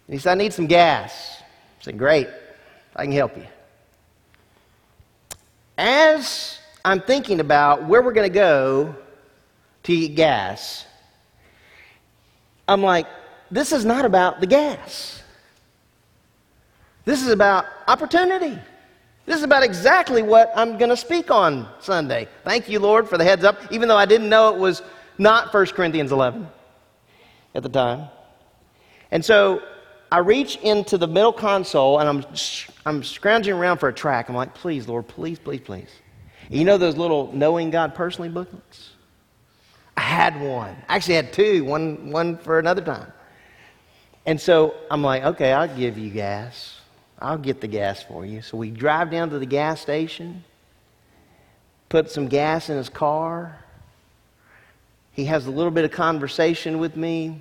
And 0.08 0.14
he 0.14 0.20
said, 0.20 0.32
I 0.32 0.36
need 0.36 0.54
some 0.54 0.68
gas. 0.68 1.42
I 1.80 1.84
said, 1.84 1.98
great, 1.98 2.28
I 2.96 3.04
can 3.04 3.14
help 3.14 3.38
you. 3.38 3.46
As 5.78 6.60
I'm 6.86 7.02
thinking 7.02 7.40
about 7.40 7.86
where 7.86 8.02
we're 8.02 8.14
going 8.14 8.30
to 8.30 8.34
go 8.34 8.96
to 9.84 10.08
get 10.08 10.16
gas, 10.16 10.86
I'm 12.68 12.82
like, 12.82 13.08
this 13.50 13.72
is 13.72 13.86
not 13.86 14.06
about 14.06 14.40
the 14.40 14.48
gas. 14.48 15.23
This 17.06 17.22
is 17.22 17.30
about 17.30 17.66
opportunity. 17.88 18.58
This 19.26 19.38
is 19.38 19.44
about 19.44 19.64
exactly 19.64 20.22
what 20.22 20.52
I'm 20.56 20.78
going 20.78 20.90
to 20.90 20.98
speak 20.98 21.32
on 21.32 21.68
Sunday. 21.80 22.28
Thank 22.44 22.68
you, 22.68 22.80
Lord, 22.80 23.08
for 23.08 23.18
the 23.18 23.24
heads 23.24 23.44
up, 23.44 23.58
even 23.72 23.88
though 23.88 23.98
I 23.98 24.06
didn't 24.06 24.30
know 24.30 24.54
it 24.54 24.60
was 24.60 24.82
not 25.18 25.54
1 25.54 25.66
Corinthians 25.68 26.12
11 26.12 26.48
at 27.56 27.64
the 27.64 27.70
time. 27.70 28.10
And 29.12 29.24
so 29.24 29.62
I 30.12 30.20
reach 30.20 30.58
into 30.58 30.98
the 30.98 31.08
middle 31.08 31.34
console 31.34 32.00
and 32.00 32.10
I'm, 32.10 32.26
I'm 32.86 33.04
scrounging 33.04 33.54
around 33.54 33.78
for 33.78 33.90
a 33.90 33.94
track. 33.94 34.30
I'm 34.30 34.36
like, 34.36 34.54
please, 34.54 34.88
Lord, 34.88 35.08
please, 35.08 35.40
please, 35.40 35.62
please. 35.62 35.90
And 36.50 36.58
you 36.58 36.66
know 36.66 36.78
those 36.78 36.98
little 36.98 37.32
Knowing 37.32 37.70
God 37.70 37.96
Personally 37.96 38.30
booklets? 38.30 38.92
I 39.96 40.02
had 40.02 40.40
one. 40.42 40.76
I 40.90 40.96
actually 40.96 41.16
had 41.16 41.32
two, 41.32 41.64
one, 41.64 42.12
one 42.12 42.38
for 42.38 42.60
another 42.60 42.82
time. 42.82 43.12
And 44.26 44.40
so 44.40 44.76
I'm 44.90 45.02
like, 45.02 45.24
okay, 45.24 45.54
I'll 45.54 45.74
give 45.74 45.98
you 45.98 46.10
gas. 46.10 46.82
I'll 47.24 47.38
get 47.38 47.62
the 47.62 47.68
gas 47.68 48.04
for 48.04 48.26
you. 48.26 48.42
So 48.42 48.58
we 48.58 48.70
drive 48.70 49.10
down 49.10 49.30
to 49.30 49.40
the 49.40 49.46
gas 49.46 49.80
station, 49.80 50.44
put 51.88 52.12
some 52.12 52.28
gas 52.28 52.70
in 52.70 52.76
his 52.76 52.90
car. 52.90 53.58
He 55.14 55.26
has 55.26 55.48
a 55.48 55.50
little 55.52 55.72
bit 55.72 55.86
of 55.86 55.92
conversation 55.92 56.80
with 56.80 56.98
me. 56.98 57.40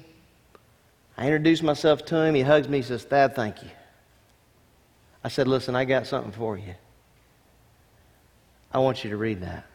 I 1.18 1.24
introduce 1.24 1.62
myself 1.62 2.04
to 2.06 2.16
him. 2.16 2.36
He 2.36 2.42
hugs 2.42 2.68
me. 2.68 2.78
He 2.78 2.82
says, 2.82 3.02
Thad, 3.02 3.34
thank 3.34 3.60
you. 3.64 3.70
I 5.24 5.28
said, 5.28 5.48
Listen, 5.48 5.74
I 5.74 5.84
got 5.84 6.06
something 6.06 6.32
for 6.32 6.56
you. 6.56 6.74
I 8.72 8.78
want 8.78 9.02
you 9.02 9.10
to 9.10 9.16
read 9.16 9.42
that. 9.42 9.66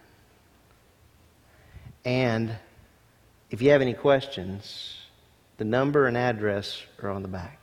And 2.05 2.55
if 3.51 3.61
you 3.61 3.71
have 3.71 3.81
any 3.81 3.93
questions, 3.93 4.95
the 5.57 5.65
number 5.65 6.07
and 6.07 6.15
address 6.15 6.81
are 7.03 7.09
on 7.09 7.23
the 7.23 7.27
back. 7.27 7.56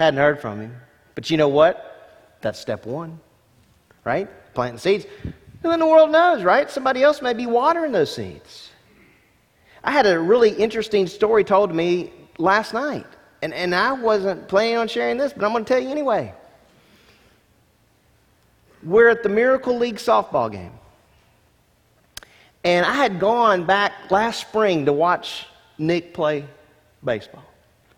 Hadn't 0.00 0.18
heard 0.18 0.40
from 0.40 0.62
him. 0.62 0.74
But 1.14 1.28
you 1.28 1.36
know 1.36 1.48
what? 1.48 2.38
That's 2.40 2.58
step 2.58 2.86
one, 2.86 3.20
right? 4.02 4.28
Planting 4.54 4.78
seeds. 4.78 5.06
Who 5.62 5.72
in 5.72 5.78
the 5.78 5.86
world 5.86 6.10
knows, 6.10 6.42
right? 6.42 6.70
Somebody 6.70 7.02
else 7.02 7.20
may 7.20 7.34
be 7.34 7.44
watering 7.44 7.92
those 7.92 8.14
seeds. 8.14 8.70
I 9.84 9.90
had 9.90 10.06
a 10.06 10.18
really 10.18 10.52
interesting 10.52 11.06
story 11.06 11.44
told 11.44 11.68
to 11.68 11.76
me 11.76 12.14
last 12.38 12.72
night. 12.72 13.04
And, 13.42 13.52
and 13.52 13.74
I 13.74 13.92
wasn't 13.92 14.48
planning 14.48 14.78
on 14.78 14.88
sharing 14.88 15.18
this, 15.18 15.34
but 15.34 15.44
I'm 15.44 15.52
going 15.52 15.66
to 15.66 15.68
tell 15.68 15.82
you 15.82 15.90
anyway. 15.90 16.32
We're 18.82 19.10
at 19.10 19.22
the 19.22 19.28
Miracle 19.28 19.76
League 19.76 19.96
softball 19.96 20.50
game. 20.50 20.72
And 22.64 22.86
I 22.86 22.94
had 22.94 23.20
gone 23.20 23.66
back 23.66 24.10
last 24.10 24.40
spring 24.40 24.86
to 24.86 24.94
watch 24.94 25.46
Nick 25.76 26.14
play 26.14 26.46
baseball. 27.04 27.44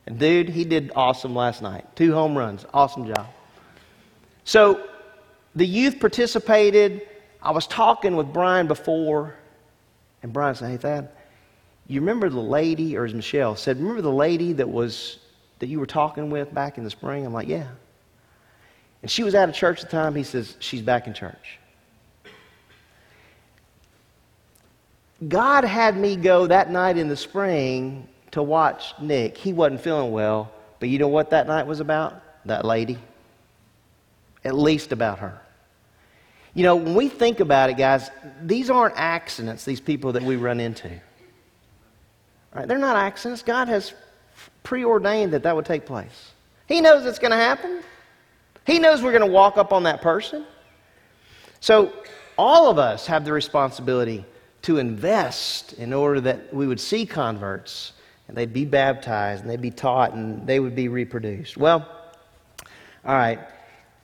And 0.07 0.19
dude, 0.19 0.49
he 0.49 0.65
did 0.65 0.93
awesome 0.97 1.35
last 1.35 1.63
night. 1.63 1.85
Two 1.95 2.13
home 2.13 2.37
runs. 2.37 2.67
Awesome 2.75 3.07
job. 3.07 3.27
So 4.45 4.85
the 5.55 5.67
youth 5.67 6.01
participated. 6.01 7.03
I 7.41 7.53
was 7.53 7.67
talking 7.67 8.17
with 8.17 8.33
Brian 8.33 8.67
before, 8.67 9.35
and 10.23 10.33
Brian 10.33 10.55
said, 10.55 10.71
Hey, 10.71 10.77
Thad, 10.77 11.09
you 11.87 12.01
remember 12.01 12.29
the 12.29 12.41
lady, 12.41 12.97
or 12.97 13.05
as 13.05 13.15
Michelle 13.15 13.57
said, 13.57 13.79
remember 13.79 14.03
the 14.03 14.11
lady 14.11 14.53
that 14.55 14.69
was 14.69 15.19
that 15.59 15.69
you 15.69 15.79
were 15.79 15.87
talking 15.87 16.31
with 16.31 16.53
back 16.53 16.79
in 16.79 16.85
the 16.85 16.91
spring? 16.91 17.25
I'm 17.25 17.33
like, 17.33 17.49
Yeah. 17.49 17.69
And 19.03 19.11
she 19.11 19.25
was 19.25 19.35
out 19.35 19.49
of 19.49 19.55
church 19.55 19.83
at 19.83 19.91
the 19.91 19.97
time. 19.97 20.15
He 20.15 20.23
says, 20.25 20.57
She's 20.59 20.83
back 20.83 21.07
in 21.07 21.15
church. 21.15 21.59
God 25.29 25.63
had 25.63 25.97
me 25.97 26.17
go 26.17 26.49
that 26.49 26.71
night 26.73 26.97
in 26.97 27.09
the 27.09 27.17
spring 27.17 28.09
to 28.33 28.43
watch 28.43 28.95
Nick. 29.01 29.39
He 29.39 29.53
wasn't 29.53 29.81
feeling 29.81 30.11
well, 30.11 30.51
but 30.81 30.89
you 30.89 30.99
know 30.99 31.09
what 31.09 31.31
that 31.31 31.47
night 31.47 31.67
was 31.67 31.81
about? 31.81 32.21
That 32.47 32.65
lady. 32.65 32.99
At 34.45 34.55
least 34.55 34.91
about 34.91 35.21
her. 35.21 35.41
You 36.55 36.65
know, 36.65 36.77
when 36.77 36.95
we 36.95 37.09
think 37.09 37.41
about 37.41 37.71
it, 37.71 37.77
guys, 37.77 38.11
these 38.43 38.69
aren't 38.69 38.95
accidents, 38.97 39.65
these 39.65 39.81
people 39.81 40.13
that 40.13 40.23
we 40.23 40.37
run 40.37 40.61
into. 40.61 40.91
Right? 42.55 42.69
They're 42.69 42.79
not 42.79 42.97
accidents. 42.97 43.43
God 43.43 43.69
has 43.69 43.95
preordained 44.63 45.33
that 45.33 45.45
that 45.45 45.57
would 45.57 45.65
take 45.65 45.87
place. 45.87 46.33
He 46.67 46.81
knows 46.81 47.07
it's 47.07 47.19
going 47.19 47.31
to 47.31 47.37
happen. 47.37 47.83
He 48.67 48.79
knows 48.79 49.03
we're 49.03 49.17
going 49.17 49.27
to 49.27 49.33
walk 49.33 49.57
up 49.57 49.73
on 49.73 49.85
that 49.85 50.03
person. 50.03 50.45
So, 51.61 51.93
all 52.39 52.71
of 52.71 52.79
us 52.79 53.07
have 53.07 53.25
the 53.25 53.33
responsibility 53.33 54.25
to 54.63 54.79
invest 54.79 55.75
in 55.75 55.93
order 55.93 56.21
that 56.23 56.53
we 56.53 56.67
would 56.67 56.81
see 56.81 57.05
converts 57.05 57.93
and 58.33 58.39
they'd 58.39 58.55
be 58.55 58.65
baptized 58.65 59.43
and 59.43 59.51
they'd 59.51 59.61
be 59.61 59.71
taught 59.71 60.15
and 60.15 60.47
they 60.47 60.59
would 60.59 60.75
be 60.75 60.89
reproduced. 60.89 61.59
Well, 61.59 61.87
all 63.05 63.15
right. 63.15 63.39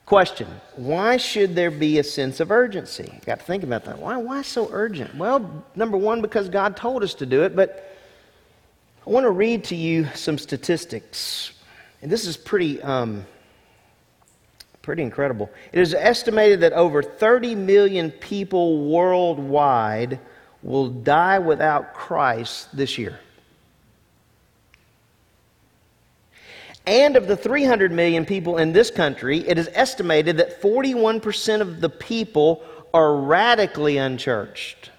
Question 0.04 0.48
Why 0.76 1.16
should 1.16 1.54
there 1.54 1.70
be 1.70 1.98
a 1.98 2.04
sense 2.04 2.38
of 2.38 2.50
urgency? 2.50 3.10
Got 3.24 3.38
to 3.38 3.46
think 3.46 3.62
about 3.62 3.86
that. 3.86 3.98
Why, 3.98 4.18
why 4.18 4.42
so 4.42 4.68
urgent? 4.70 5.14
Well, 5.14 5.64
number 5.74 5.96
one, 5.96 6.20
because 6.20 6.50
God 6.50 6.76
told 6.76 7.02
us 7.02 7.14
to 7.14 7.26
do 7.26 7.44
it, 7.44 7.56
but 7.56 7.96
I 9.06 9.08
want 9.08 9.24
to 9.24 9.30
read 9.30 9.64
to 9.64 9.74
you 9.74 10.06
some 10.14 10.36
statistics. 10.36 11.52
And 12.02 12.12
this 12.12 12.26
is 12.26 12.36
pretty. 12.36 12.82
Um, 12.82 13.24
Pretty 14.80 15.02
incredible. 15.02 15.50
It 15.70 15.80
is 15.80 15.92
estimated 15.92 16.60
that 16.60 16.72
over 16.72 17.02
30 17.02 17.54
million 17.56 18.10
people 18.10 18.88
worldwide 18.88 20.18
will 20.62 20.88
die 20.88 21.38
without 21.38 21.92
Christ 21.92 22.74
this 22.74 22.96
year. 22.96 23.20
And 26.88 27.16
of 27.16 27.26
the 27.26 27.36
300 27.36 27.92
million 27.92 28.24
people 28.24 28.56
in 28.56 28.72
this 28.72 28.90
country, 28.90 29.46
it 29.46 29.58
is 29.58 29.68
estimated 29.74 30.38
that 30.38 30.62
41% 30.62 31.60
of 31.60 31.82
the 31.82 31.90
people 31.90 32.64
are 32.94 33.14
radically 33.14 33.98
unchurched. 33.98 34.90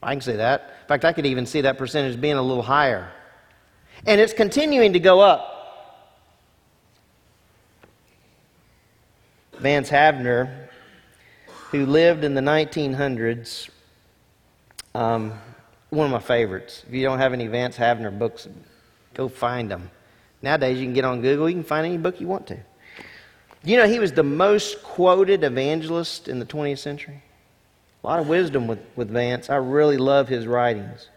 I 0.00 0.12
can 0.12 0.20
say 0.20 0.36
that. 0.36 0.76
In 0.82 0.86
fact, 0.86 1.04
I 1.04 1.12
could 1.12 1.26
even 1.26 1.44
see 1.44 1.62
that 1.62 1.76
percentage 1.76 2.20
being 2.20 2.36
a 2.36 2.42
little 2.42 2.62
higher. 2.62 3.10
And 4.06 4.20
it's 4.20 4.32
continuing 4.32 4.92
to 4.92 5.00
go 5.00 5.18
up. 5.18 6.06
Vance 9.58 9.90
Havner, 9.90 10.68
who 11.72 11.84
lived 11.84 12.22
in 12.22 12.34
the 12.34 12.40
1900s, 12.40 13.68
um, 14.94 15.32
one 15.88 16.06
of 16.06 16.12
my 16.12 16.20
favorites. 16.20 16.84
If 16.86 16.94
you 16.94 17.02
don't 17.02 17.18
have 17.18 17.32
any 17.32 17.48
Vance 17.48 17.76
Havner 17.76 18.16
books, 18.16 18.46
go 19.14 19.28
find 19.28 19.70
them. 19.70 19.90
Nowadays, 20.42 20.78
you 20.78 20.84
can 20.84 20.94
get 20.94 21.04
on 21.04 21.20
Google, 21.20 21.48
you 21.48 21.56
can 21.56 21.64
find 21.64 21.86
any 21.86 21.98
book 21.98 22.20
you 22.20 22.26
want 22.26 22.46
to. 22.48 22.58
You 23.62 23.76
know, 23.76 23.86
he 23.86 23.98
was 23.98 24.12
the 24.12 24.22
most 24.22 24.82
quoted 24.82 25.44
evangelist 25.44 26.28
in 26.28 26.38
the 26.38 26.46
20th 26.46 26.78
century. 26.78 27.22
A 28.02 28.06
lot 28.06 28.18
of 28.18 28.28
wisdom 28.28 28.66
with, 28.66 28.78
with 28.96 29.10
Vance. 29.10 29.50
I 29.50 29.56
really 29.56 29.98
love 29.98 30.28
his 30.28 30.46
writings. 30.46 31.10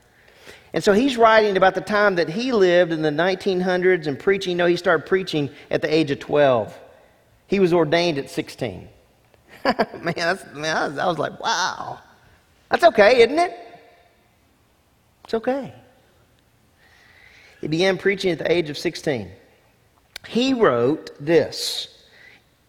And 0.74 0.84
so 0.84 0.92
he's 0.92 1.18
writing 1.18 1.56
about 1.56 1.76
the 1.76 1.82
time 1.82 2.16
that 2.16 2.28
he 2.28 2.52
lived 2.52 2.92
in 2.92 3.02
the 3.02 3.12
1900s 3.12 4.08
and 4.08 4.20
preaching. 4.20 4.58
Know, 4.58 4.66
he 4.66 4.76
started 4.76 5.06
preaching 5.06 5.50
at 5.72 5.82
the 5.82 5.94
age 5.94 6.12
of 6.12 6.20
12. 6.20 6.78
He 7.48 7.60
was 7.60 7.72
ordained 7.72 8.18
at 8.18 8.30
16. 8.30 8.90
man, 9.64 10.14
that's, 10.16 10.46
man 10.54 10.76
I, 10.76 10.88
was, 10.88 10.98
I 10.98 11.06
was 11.06 11.20
like, 11.20 11.40
wow. 11.40 12.00
That's 12.70 12.84
okay, 12.84 13.22
isn't 13.22 13.40
it? 13.40 13.58
It's 15.24 15.36
okay. 15.36 15.74
He 17.64 17.70
began 17.70 17.98
preaching 17.98 18.30
at 18.30 18.40
the 18.40 18.52
age 18.52 18.70
of 18.70 18.78
16. 18.78 19.32
He 20.28 20.54
wrote 20.54 21.12
this 21.18 22.04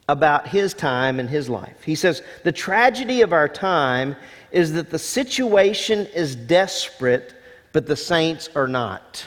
about 0.09 0.47
his 0.47 0.73
time 0.73 1.19
and 1.19 1.29
his 1.29 1.51
life. 1.51 1.83
He 1.83 1.97
says, 1.97 2.23
The 2.45 2.53
tragedy 2.53 3.21
of 3.21 3.33
our 3.33 3.49
time 3.49 4.15
is 4.53 4.73
that 4.75 4.91
the 4.91 4.99
situation 5.01 6.07
is 6.15 6.37
desperate, 6.37 7.35
but 7.73 7.89
the 7.89 7.97
saints 7.97 8.49
are 8.55 8.69
not. 8.69 9.27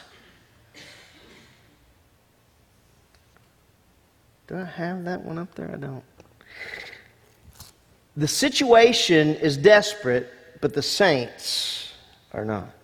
Do 4.47 4.55
I 4.55 4.63
have 4.63 5.03
that 5.03 5.21
one 5.21 5.37
up 5.37 5.53
there? 5.55 5.69
I 5.73 5.75
don't. 5.75 6.03
The 8.15 8.29
situation 8.29 9.35
is 9.35 9.57
desperate, 9.57 10.31
but 10.61 10.73
the 10.73 10.81
saints 10.81 11.91
are 12.31 12.45
not. 12.45 12.76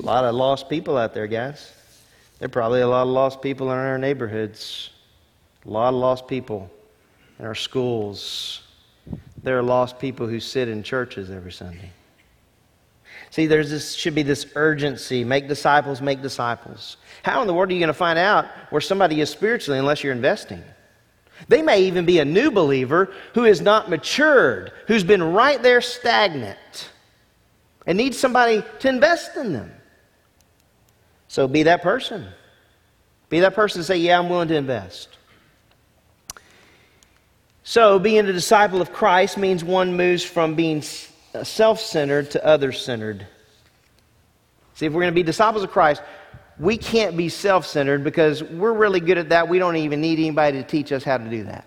A 0.00 0.04
lot 0.04 0.24
of 0.24 0.34
lost 0.34 0.68
people 0.68 0.96
out 0.96 1.12
there, 1.12 1.26
guys. 1.26 1.72
There 2.38 2.46
are 2.46 2.50
probably 2.50 2.82
a 2.82 2.86
lot 2.86 3.02
of 3.02 3.08
lost 3.08 3.42
people 3.42 3.70
in 3.72 3.76
our 3.76 3.98
neighborhoods, 3.98 4.90
a 5.66 5.70
lot 5.70 5.88
of 5.88 5.96
lost 5.96 6.28
people 6.28 6.70
in 7.38 7.44
our 7.44 7.54
schools. 7.54 8.62
There 9.42 9.58
are 9.58 9.62
lost 9.62 9.98
people 9.98 10.28
who 10.28 10.38
sit 10.38 10.68
in 10.68 10.82
churches 10.82 11.30
every 11.30 11.50
Sunday. 11.50 11.90
See, 13.30 13.46
there's 13.46 13.70
this 13.70 13.94
should 13.94 14.14
be 14.14 14.22
this 14.22 14.46
urgency. 14.54 15.24
Make 15.24 15.48
disciples, 15.48 16.00
make 16.00 16.22
disciples. 16.22 16.96
How 17.24 17.40
in 17.40 17.46
the 17.46 17.54
world 17.54 17.70
are 17.70 17.74
you 17.74 17.80
going 17.80 17.88
to 17.88 17.94
find 17.94 18.18
out 18.18 18.46
where 18.70 18.80
somebody 18.80 19.20
is 19.20 19.30
spiritually 19.30 19.78
unless 19.78 20.04
you're 20.04 20.12
investing? 20.12 20.62
They 21.48 21.62
may 21.62 21.82
even 21.82 22.06
be 22.06 22.20
a 22.20 22.24
new 22.24 22.50
believer 22.50 23.12
who 23.34 23.44
is 23.44 23.60
not 23.60 23.90
matured, 23.90 24.72
who's 24.86 25.04
been 25.04 25.22
right 25.22 25.62
there 25.62 25.80
stagnant, 25.80 26.90
and 27.86 27.98
needs 27.98 28.18
somebody 28.18 28.62
to 28.80 28.88
invest 28.88 29.36
in 29.36 29.52
them. 29.52 29.72
So 31.28 31.46
be 31.46 31.64
that 31.64 31.82
person. 31.82 32.26
Be 33.28 33.40
that 33.40 33.54
person 33.54 33.80
and 33.80 33.86
say, 33.86 33.98
Yeah, 33.98 34.18
I'm 34.18 34.28
willing 34.28 34.48
to 34.48 34.56
invest. 34.56 35.18
So, 37.62 37.98
being 37.98 38.26
a 38.26 38.32
disciple 38.32 38.80
of 38.80 38.94
Christ 38.94 39.36
means 39.36 39.62
one 39.62 39.94
moves 39.94 40.24
from 40.24 40.54
being 40.54 40.82
uh, 41.34 41.44
self 41.44 41.80
centered 41.80 42.30
to 42.30 42.44
other 42.44 42.72
centered. 42.72 43.26
See, 44.74 44.86
if 44.86 44.92
we're 44.92 45.02
going 45.02 45.12
to 45.12 45.14
be 45.14 45.22
disciples 45.22 45.62
of 45.62 45.70
Christ, 45.70 46.02
we 46.58 46.78
can't 46.78 47.14
be 47.14 47.28
self 47.28 47.66
centered 47.66 48.04
because 48.04 48.42
we're 48.42 48.72
really 48.72 49.00
good 49.00 49.18
at 49.18 49.28
that. 49.28 49.48
We 49.48 49.58
don't 49.58 49.76
even 49.76 50.00
need 50.00 50.18
anybody 50.18 50.62
to 50.62 50.66
teach 50.66 50.92
us 50.92 51.04
how 51.04 51.18
to 51.18 51.28
do 51.28 51.44
that. 51.44 51.66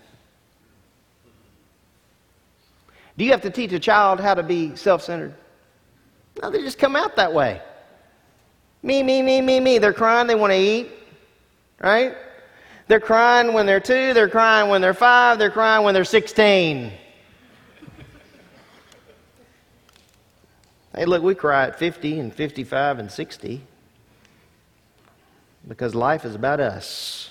Do 3.16 3.24
you 3.24 3.30
have 3.30 3.42
to 3.42 3.50
teach 3.50 3.72
a 3.72 3.78
child 3.78 4.18
how 4.18 4.34
to 4.34 4.42
be 4.42 4.74
self 4.74 5.02
centered? 5.02 5.34
No, 6.42 6.50
they 6.50 6.62
just 6.62 6.78
come 6.78 6.96
out 6.96 7.14
that 7.14 7.32
way. 7.32 7.62
Me, 8.82 9.02
me, 9.02 9.22
me, 9.22 9.40
me, 9.40 9.60
me. 9.60 9.78
They're 9.78 9.92
crying, 9.92 10.26
they 10.26 10.34
want 10.34 10.52
to 10.52 10.58
eat, 10.58 10.90
right? 11.80 12.14
They're 12.88 13.00
crying 13.00 13.52
when 13.52 13.64
they're 13.64 13.80
two, 13.80 14.12
they're 14.12 14.28
crying 14.28 14.68
when 14.68 14.80
they're 14.80 14.94
five, 14.94 15.38
they're 15.38 15.50
crying 15.50 15.84
when 15.84 15.94
they're 15.94 16.04
16. 16.04 16.92
Hey, 20.94 21.04
look, 21.06 21.22
we 21.22 21.34
cry 21.34 21.68
at 21.68 21.78
50 21.78 22.20
and 22.20 22.34
55 22.34 22.98
and 22.98 23.10
60. 23.10 23.62
because 25.66 25.94
life 25.94 26.24
is 26.24 26.34
about 26.34 26.60
us. 26.60 27.30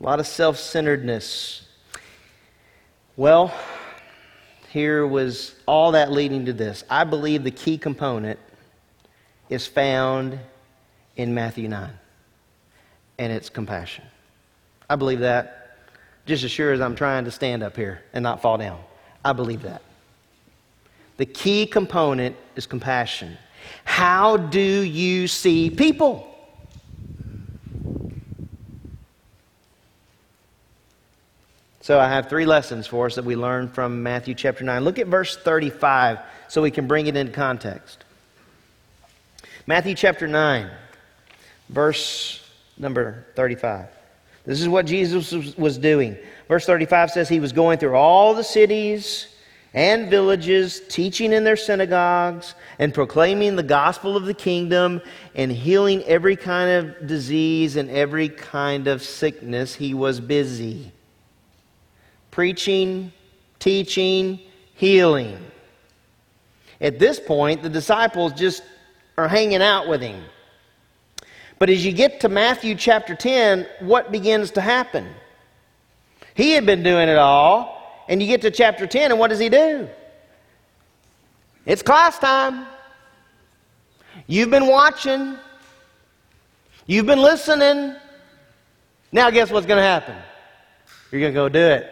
A 0.00 0.02
lot 0.02 0.18
of 0.18 0.26
self 0.26 0.58
centeredness. 0.58 1.68
Well, 3.16 3.54
here 4.70 5.06
was 5.06 5.54
all 5.66 5.92
that 5.92 6.10
leading 6.10 6.46
to 6.46 6.52
this. 6.52 6.82
I 6.90 7.04
believe 7.04 7.44
the 7.44 7.52
key 7.52 7.78
component 7.78 8.40
is 9.48 9.66
found 9.66 10.38
in 11.16 11.34
Matthew 11.34 11.68
9, 11.68 11.90
and 13.18 13.32
it's 13.32 13.48
compassion. 13.48 14.04
I 14.88 14.96
believe 14.96 15.20
that 15.20 15.64
just 16.26 16.44
as 16.44 16.50
sure 16.50 16.72
as 16.72 16.80
I'm 16.80 16.96
trying 16.96 17.24
to 17.26 17.30
stand 17.30 17.62
up 17.62 17.76
here 17.76 18.00
and 18.12 18.22
not 18.22 18.40
fall 18.40 18.58
down. 18.58 18.80
I 19.24 19.32
believe 19.32 19.62
that. 19.62 19.82
The 21.16 21.26
key 21.26 21.66
component 21.66 22.36
is 22.56 22.66
compassion. 22.66 23.36
How 23.84 24.36
do 24.36 24.60
you 24.60 25.28
see 25.28 25.70
people? 25.70 26.30
So 31.80 32.00
I 32.00 32.08
have 32.08 32.30
three 32.30 32.46
lessons 32.46 32.86
for 32.86 33.06
us 33.06 33.16
that 33.16 33.26
we 33.26 33.36
learned 33.36 33.74
from 33.74 34.02
Matthew 34.02 34.34
chapter 34.34 34.64
9. 34.64 34.82
Look 34.82 34.98
at 34.98 35.06
verse 35.06 35.36
35 35.36 36.18
so 36.48 36.62
we 36.62 36.70
can 36.70 36.86
bring 36.86 37.06
it 37.06 37.16
into 37.16 37.32
context. 37.32 38.04
Matthew 39.66 39.94
chapter 39.94 40.28
9, 40.28 40.70
verse 41.70 42.46
number 42.76 43.24
35. 43.34 43.86
This 44.44 44.60
is 44.60 44.68
what 44.68 44.84
Jesus 44.84 45.56
was 45.56 45.78
doing. 45.78 46.18
Verse 46.48 46.66
35 46.66 47.10
says 47.10 47.28
he 47.30 47.40
was 47.40 47.52
going 47.52 47.78
through 47.78 47.96
all 47.96 48.34
the 48.34 48.44
cities 48.44 49.28
and 49.72 50.10
villages, 50.10 50.82
teaching 50.88 51.32
in 51.32 51.44
their 51.44 51.56
synagogues 51.56 52.54
and 52.78 52.92
proclaiming 52.92 53.56
the 53.56 53.62
gospel 53.62 54.18
of 54.18 54.26
the 54.26 54.34
kingdom 54.34 55.00
and 55.34 55.50
healing 55.50 56.02
every 56.04 56.36
kind 56.36 56.70
of 56.70 57.06
disease 57.06 57.76
and 57.76 57.90
every 57.90 58.28
kind 58.28 58.86
of 58.86 59.02
sickness. 59.02 59.74
He 59.74 59.94
was 59.94 60.20
busy 60.20 60.92
preaching, 62.30 63.12
teaching, 63.60 64.40
healing. 64.74 65.38
At 66.80 66.98
this 66.98 67.20
point, 67.20 67.62
the 67.62 67.68
disciples 67.68 68.32
just 68.32 68.64
are 69.16 69.28
hanging 69.28 69.62
out 69.62 69.88
with 69.88 70.02
him. 70.02 70.22
But 71.58 71.70
as 71.70 71.84
you 71.84 71.92
get 71.92 72.20
to 72.20 72.28
Matthew 72.28 72.74
chapter 72.74 73.14
10, 73.14 73.66
what 73.80 74.10
begins 74.10 74.50
to 74.52 74.60
happen? 74.60 75.08
He 76.34 76.52
had 76.52 76.66
been 76.66 76.82
doing 76.82 77.08
it 77.08 77.16
all, 77.16 78.04
and 78.08 78.20
you 78.20 78.26
get 78.26 78.42
to 78.42 78.50
chapter 78.50 78.86
10, 78.86 79.12
and 79.12 79.20
what 79.20 79.28
does 79.28 79.38
he 79.38 79.48
do? 79.48 79.88
It's 81.64 81.82
class 81.82 82.18
time. 82.18 82.66
You've 84.26 84.50
been 84.50 84.66
watching, 84.66 85.36
you've 86.86 87.06
been 87.06 87.20
listening. 87.20 87.94
Now, 89.12 89.30
guess 89.30 89.50
what's 89.50 89.66
going 89.66 89.78
to 89.78 89.82
happen? 89.82 90.16
You're 91.12 91.20
going 91.20 91.32
to 91.32 91.36
go 91.36 91.48
do 91.48 91.60
it. 91.60 91.90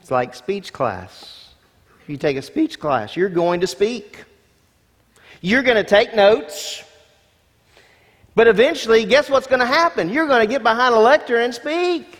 It's 0.00 0.10
like 0.10 0.34
speech 0.34 0.72
class. 0.72 1.37
You 2.08 2.16
take 2.16 2.36
a 2.36 2.42
speech 2.42 2.80
class, 2.80 3.14
you're 3.14 3.28
going 3.28 3.60
to 3.60 3.66
speak. 3.66 4.24
You're 5.40 5.62
going 5.62 5.76
to 5.76 5.84
take 5.84 6.16
notes. 6.16 6.82
But 8.34 8.48
eventually, 8.48 9.04
guess 9.04 9.28
what's 9.28 9.46
going 9.46 9.60
to 9.60 9.66
happen? 9.66 10.08
You're 10.08 10.26
going 10.26 10.40
to 10.40 10.46
get 10.46 10.62
behind 10.62 10.94
a 10.94 10.98
lectern 10.98 11.42
and 11.42 11.54
speak. 11.54 12.18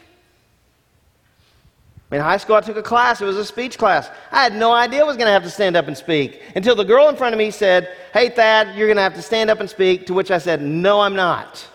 In 2.10 2.20
high 2.20 2.38
school, 2.38 2.56
I 2.56 2.60
took 2.60 2.76
a 2.76 2.82
class. 2.82 3.20
It 3.20 3.24
was 3.24 3.36
a 3.36 3.44
speech 3.44 3.76
class. 3.76 4.08
I 4.32 4.42
had 4.42 4.54
no 4.54 4.72
idea 4.72 5.00
I 5.00 5.04
was 5.04 5.16
going 5.16 5.26
to 5.26 5.32
have 5.32 5.42
to 5.42 5.50
stand 5.50 5.76
up 5.76 5.88
and 5.88 5.96
speak 5.96 6.40
until 6.54 6.74
the 6.74 6.84
girl 6.84 7.08
in 7.08 7.16
front 7.16 7.34
of 7.34 7.38
me 7.38 7.50
said, 7.50 7.94
Hey, 8.14 8.30
Thad, 8.30 8.76
you're 8.76 8.86
going 8.86 8.96
to 8.96 9.02
have 9.02 9.14
to 9.14 9.22
stand 9.22 9.50
up 9.50 9.60
and 9.60 9.68
speak. 9.68 10.06
To 10.06 10.14
which 10.14 10.30
I 10.30 10.38
said, 10.38 10.62
No, 10.62 11.00
I'm 11.00 11.14
not. 11.14 11.66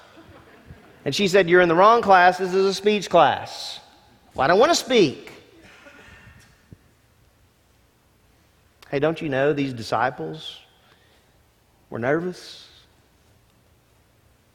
And 1.05 1.13
she 1.13 1.27
said, 1.27 1.49
You're 1.49 1.61
in 1.61 1.69
the 1.69 1.75
wrong 1.75 2.01
class. 2.01 2.39
This 2.39 2.53
is 2.53 2.65
a 2.65 2.73
speech 2.73 3.09
class. 3.09 3.79
Well, 4.33 4.43
I 4.43 4.47
don't 4.47 4.59
want 4.59 4.71
to 4.71 4.75
speak. 4.75 5.32
Hey, 8.93 8.99
don't 8.99 9.19
you 9.19 9.27
know 9.27 9.53
these 9.53 9.73
disciples 9.73 10.59
were 11.89 11.97
nervous, 11.97 12.69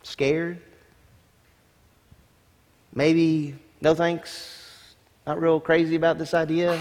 scared? 0.04 0.60
Maybe, 2.94 3.56
no 3.80 3.96
thanks, 3.96 4.94
not 5.26 5.40
real 5.40 5.58
crazy 5.58 5.96
about 5.96 6.18
this 6.18 6.34
idea. 6.34 6.80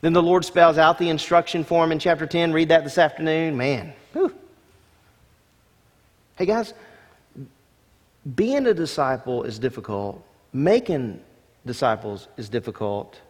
Then 0.00 0.14
the 0.14 0.22
Lord 0.22 0.42
spells 0.42 0.78
out 0.78 0.96
the 0.96 1.10
instruction 1.10 1.64
for 1.64 1.84
them 1.84 1.92
in 1.92 1.98
chapter 1.98 2.26
10. 2.26 2.54
Read 2.54 2.70
that 2.70 2.82
this 2.82 2.96
afternoon. 2.96 3.58
Man, 3.58 3.92
whew. 4.14 4.34
Hey, 6.36 6.46
guys, 6.46 6.72
being 8.36 8.66
a 8.66 8.72
disciple 8.72 9.42
is 9.42 9.58
difficult, 9.58 10.24
making 10.54 11.20
disciples 11.66 12.28
is 12.38 12.48
difficult, 12.48 13.20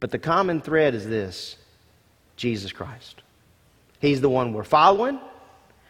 but 0.00 0.10
the 0.10 0.18
common 0.18 0.62
thread 0.62 0.94
is 0.94 1.06
this 1.06 1.58
Jesus 2.36 2.72
Christ. 2.72 3.22
He's 4.00 4.20
the 4.20 4.28
one 4.28 4.52
we're 4.52 4.64
following, 4.64 5.18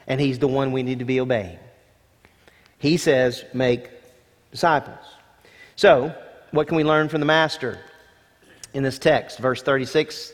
and 0.07 0.21
He's 0.21 0.39
the 0.39 0.49
one 0.49 0.73
we 0.73 0.83
need 0.83 1.01
to 1.01 1.05
be 1.05 1.21
obeying. 1.21 1.59
He 2.79 2.97
says, 2.97 3.45
make 3.53 3.91
disciples. 4.51 5.05
So, 5.77 6.15
what 6.51 6.69
can 6.69 6.77
we 6.77 6.85
learn 6.85 7.09
from 7.09 7.21
the 7.21 7.27
Master 7.27 7.79
in 8.75 8.83
this 8.83 8.99
text? 8.99 9.39
Verse 9.39 9.63
36 9.63 10.33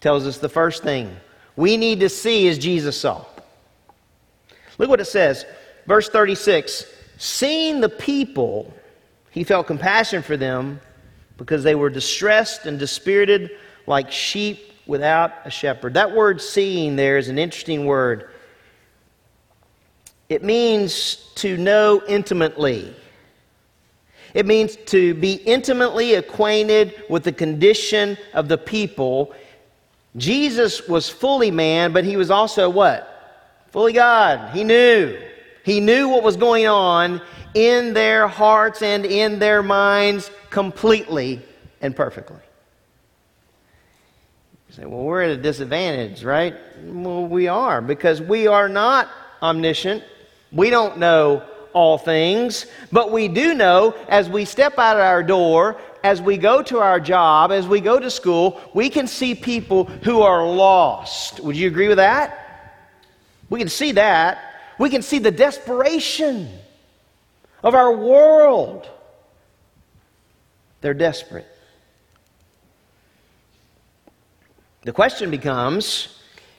tells 0.00 0.26
us 0.26 0.38
the 0.38 0.48
first 0.48 0.82
thing 0.82 1.16
we 1.56 1.76
need 1.76 2.00
to 2.00 2.08
see 2.08 2.48
as 2.48 2.58
Jesus 2.58 2.98
saw. 2.98 3.24
Look 4.78 4.88
what 4.88 5.00
it 5.00 5.06
says. 5.06 5.44
Verse 5.86 6.08
36 6.08 6.86
Seeing 7.18 7.80
the 7.80 7.88
people, 7.88 8.72
he 9.30 9.44
felt 9.44 9.66
compassion 9.66 10.22
for 10.22 10.36
them 10.36 10.80
because 11.36 11.62
they 11.62 11.74
were 11.74 11.90
distressed 11.90 12.66
and 12.66 12.78
dispirited 12.78 13.50
like 13.86 14.10
sheep 14.10 14.71
without 14.86 15.32
a 15.44 15.50
shepherd. 15.50 15.94
That 15.94 16.12
word 16.12 16.40
seeing 16.40 16.96
there 16.96 17.18
is 17.18 17.28
an 17.28 17.38
interesting 17.38 17.86
word. 17.86 18.30
It 20.28 20.42
means 20.42 21.16
to 21.36 21.56
know 21.56 22.02
intimately. 22.08 22.94
It 24.34 24.46
means 24.46 24.76
to 24.86 25.14
be 25.14 25.34
intimately 25.34 26.14
acquainted 26.14 27.02
with 27.10 27.24
the 27.24 27.32
condition 27.32 28.16
of 28.32 28.48
the 28.48 28.56
people. 28.56 29.34
Jesus 30.16 30.88
was 30.88 31.08
fully 31.08 31.50
man, 31.50 31.92
but 31.92 32.04
he 32.04 32.16
was 32.16 32.30
also 32.30 32.70
what? 32.70 33.08
Fully 33.70 33.92
God. 33.92 34.54
He 34.54 34.64
knew. 34.64 35.18
He 35.64 35.80
knew 35.80 36.08
what 36.08 36.22
was 36.22 36.36
going 36.36 36.66
on 36.66 37.20
in 37.54 37.92
their 37.92 38.26
hearts 38.26 38.82
and 38.82 39.04
in 39.04 39.38
their 39.38 39.62
minds 39.62 40.30
completely 40.50 41.42
and 41.80 41.94
perfectly. 41.94 42.38
You 44.72 44.76
say, 44.76 44.86
well, 44.86 45.02
we're 45.02 45.20
at 45.20 45.30
a 45.32 45.36
disadvantage, 45.36 46.24
right? 46.24 46.54
Well, 46.82 47.26
we 47.26 47.46
are, 47.46 47.82
because 47.82 48.22
we 48.22 48.46
are 48.46 48.70
not 48.70 49.10
omniscient. 49.42 50.02
We 50.50 50.70
don't 50.70 50.96
know 50.96 51.42
all 51.74 51.98
things, 51.98 52.64
but 52.90 53.12
we 53.12 53.28
do 53.28 53.52
know 53.52 53.94
as 54.08 54.30
we 54.30 54.46
step 54.46 54.78
out 54.78 54.96
of 54.96 55.02
our 55.02 55.22
door, 55.22 55.78
as 56.02 56.22
we 56.22 56.38
go 56.38 56.62
to 56.62 56.78
our 56.78 56.98
job, 57.00 57.52
as 57.52 57.68
we 57.68 57.80
go 57.80 57.98
to 57.98 58.10
school, 58.10 58.58
we 58.72 58.88
can 58.88 59.06
see 59.06 59.34
people 59.34 59.84
who 59.84 60.22
are 60.22 60.46
lost. 60.46 61.40
Would 61.40 61.56
you 61.56 61.68
agree 61.68 61.88
with 61.88 61.98
that? 61.98 62.38
We 63.50 63.58
can 63.58 63.68
see 63.68 63.92
that. 63.92 64.38
We 64.78 64.88
can 64.88 65.02
see 65.02 65.18
the 65.18 65.30
desperation 65.30 66.48
of 67.62 67.74
our 67.74 67.94
world. 67.94 68.88
They're 70.80 70.94
desperate. 70.94 71.46
The 74.82 74.92
question 74.92 75.30
becomes 75.30 76.08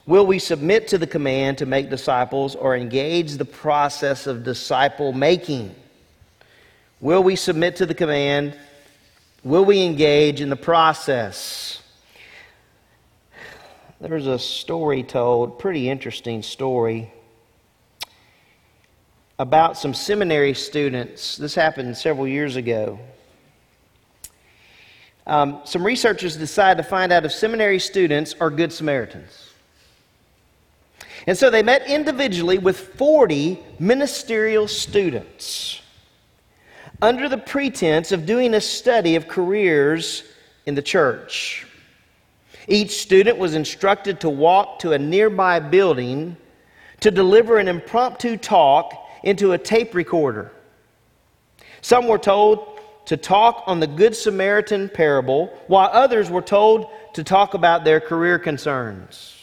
will 0.05 0.25
we 0.25 0.39
submit 0.39 0.87
to 0.89 0.97
the 0.97 1.07
command 1.07 1.57
to 1.57 1.65
make 1.65 1.89
disciples 1.89 2.55
or 2.55 2.75
engage 2.75 3.33
the 3.33 3.45
process 3.45 4.27
of 4.27 4.43
disciple 4.43 5.11
making? 5.11 5.75
Will 7.01 7.21
we 7.21 7.35
submit 7.35 7.75
to 7.77 7.85
the 7.85 7.93
command? 7.93 8.57
Will 9.43 9.65
we 9.65 9.83
engage 9.83 10.39
in 10.39 10.49
the 10.49 10.55
process? 10.55 11.81
There's 13.99 14.27
a 14.27 14.39
story 14.39 15.03
told, 15.03 15.59
pretty 15.59 15.89
interesting 15.89 16.43
story, 16.43 17.11
about 19.37 19.77
some 19.77 19.93
seminary 19.93 20.53
students. 20.53 21.35
This 21.35 21.55
happened 21.55 21.97
several 21.97 22.27
years 22.27 22.55
ago. 22.55 22.99
Um, 25.25 25.61
some 25.63 25.85
researchers 25.85 26.35
decided 26.35 26.83
to 26.83 26.87
find 26.87 27.11
out 27.13 27.25
if 27.25 27.31
seminary 27.31 27.79
students 27.79 28.35
are 28.39 28.49
good 28.49 28.73
Samaritans. 28.73 29.51
And 31.25 31.37
so 31.37 31.49
they 31.49 31.63
met 31.63 31.87
individually 31.87 32.57
with 32.57 32.77
40 32.77 33.59
ministerial 33.79 34.67
students 34.67 35.81
under 37.01 37.29
the 37.29 37.37
pretense 37.37 38.11
of 38.11 38.25
doing 38.25 38.53
a 38.53 38.61
study 38.61 39.15
of 39.15 39.27
careers 39.27 40.23
in 40.65 40.75
the 40.75 40.81
church. 40.81 41.65
Each 42.67 43.01
student 43.01 43.37
was 43.37 43.55
instructed 43.55 44.21
to 44.21 44.29
walk 44.29 44.79
to 44.79 44.93
a 44.93 44.99
nearby 44.99 45.59
building 45.59 46.37
to 47.01 47.11
deliver 47.11 47.57
an 47.57 47.67
impromptu 47.67 48.37
talk 48.37 48.93
into 49.23 49.51
a 49.51 49.57
tape 49.57 49.93
recorder. 49.93 50.51
Some 51.81 52.07
were 52.07 52.17
told 52.17 52.72
to 53.05 53.17
talk 53.17 53.63
on 53.67 53.79
the 53.79 53.87
Good 53.87 54.15
Samaritan 54.15 54.89
parable, 54.89 55.47
while 55.67 55.89
others 55.91 56.29
were 56.29 56.41
told 56.41 56.87
to 57.13 57.23
talk 57.23 57.53
about 57.53 57.83
their 57.83 57.99
career 57.99 58.39
concerns. 58.39 59.37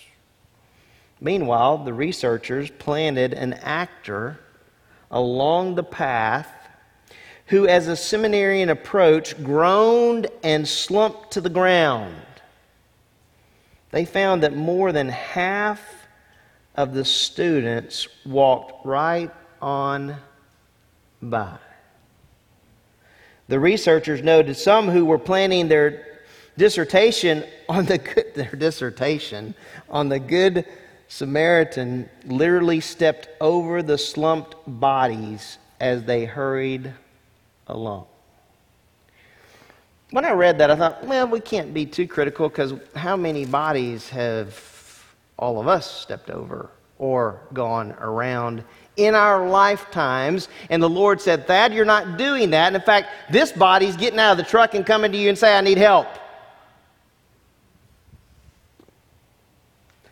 Meanwhile, 1.21 1.85
the 1.85 1.93
researchers 1.93 2.71
planted 2.71 3.35
an 3.35 3.53
actor 3.55 4.41
along 5.11 5.75
the 5.75 5.83
path 5.83 6.49
who, 7.47 7.67
as 7.67 7.89
a 7.89 7.97
seminarian 7.97 8.69
approached, 8.69 9.43
groaned 9.43 10.29
and 10.43 10.67
slumped 10.67 11.33
to 11.33 11.41
the 11.41 11.51
ground. 11.51 12.15
They 13.91 14.05
found 14.05 14.45
that 14.45 14.57
more 14.57 14.93
than 14.93 15.09
half 15.09 15.83
of 16.77 16.95
the 16.95 17.05
students 17.05 18.07
walked 18.25 18.87
right 18.87 19.33
on 19.61 20.17
by. 21.21 21.59
The 23.51 23.59
researchers 23.59 24.23
noted 24.23 24.57
some 24.57 24.89
who 24.89 25.05
were 25.05 25.19
planning 25.19 25.67
their 25.67 26.21
dissertation 26.57 27.43
on 27.69 27.85
the 27.85 27.99
good, 27.99 28.27
their 28.37 28.53
dissertation 28.53 29.57
on 29.89 30.09
the 30.09 30.21
good 30.21 30.65
Samaritan 31.09 32.09
literally 32.25 32.79
stepped 32.79 33.29
over 33.41 33.83
the 33.83 33.99
slumped 33.99 34.55
bodies 34.69 35.59
as 35.81 36.05
they 36.05 36.27
hurried 36.27 36.93
along. 37.67 38.07
When 40.13 40.25
I 40.25 40.31
read 40.31 40.59
that, 40.59 40.71
I 40.71 40.77
thought, 40.77 41.05
well, 41.05 41.27
we 41.27 41.41
can't 41.41 41.75
be 41.75 41.87
too 41.87 42.07
critical 42.07 42.49
because 42.49 42.75
how 42.95 43.17
many 43.17 43.47
bodies 43.47 44.09
have 44.11 45.05
all 45.37 45.61
of 45.61 45.67
us 45.67 45.91
stepped 45.91 46.31
over 46.31 46.71
or 46.99 47.41
gone 47.53 47.97
around 47.99 48.63
in 48.97 49.15
our 49.15 49.49
lifetimes? 49.49 50.49
And 50.69 50.83
the 50.83 50.89
Lord 50.89 51.21
said, 51.21 51.47
Thad, 51.47 51.73
you're 51.73 51.85
not 51.85 52.17
doing 52.17 52.51
that. 52.51 52.69
And 52.69 52.77
in 52.77 52.83
fact, 52.83 53.09
this 53.31 53.53
body's 53.53 53.97
getting 53.97 54.19
out 54.19 54.33
of 54.33 54.39
the 54.39 54.45
truck 54.45 54.75
and 54.75 54.85
coming 54.85 55.13
to 55.13 55.19
you 55.19 55.29
and 55.29 55.39
say, 55.39 55.57
I 55.57 55.61
need 55.61 55.79
help. 55.79 56.07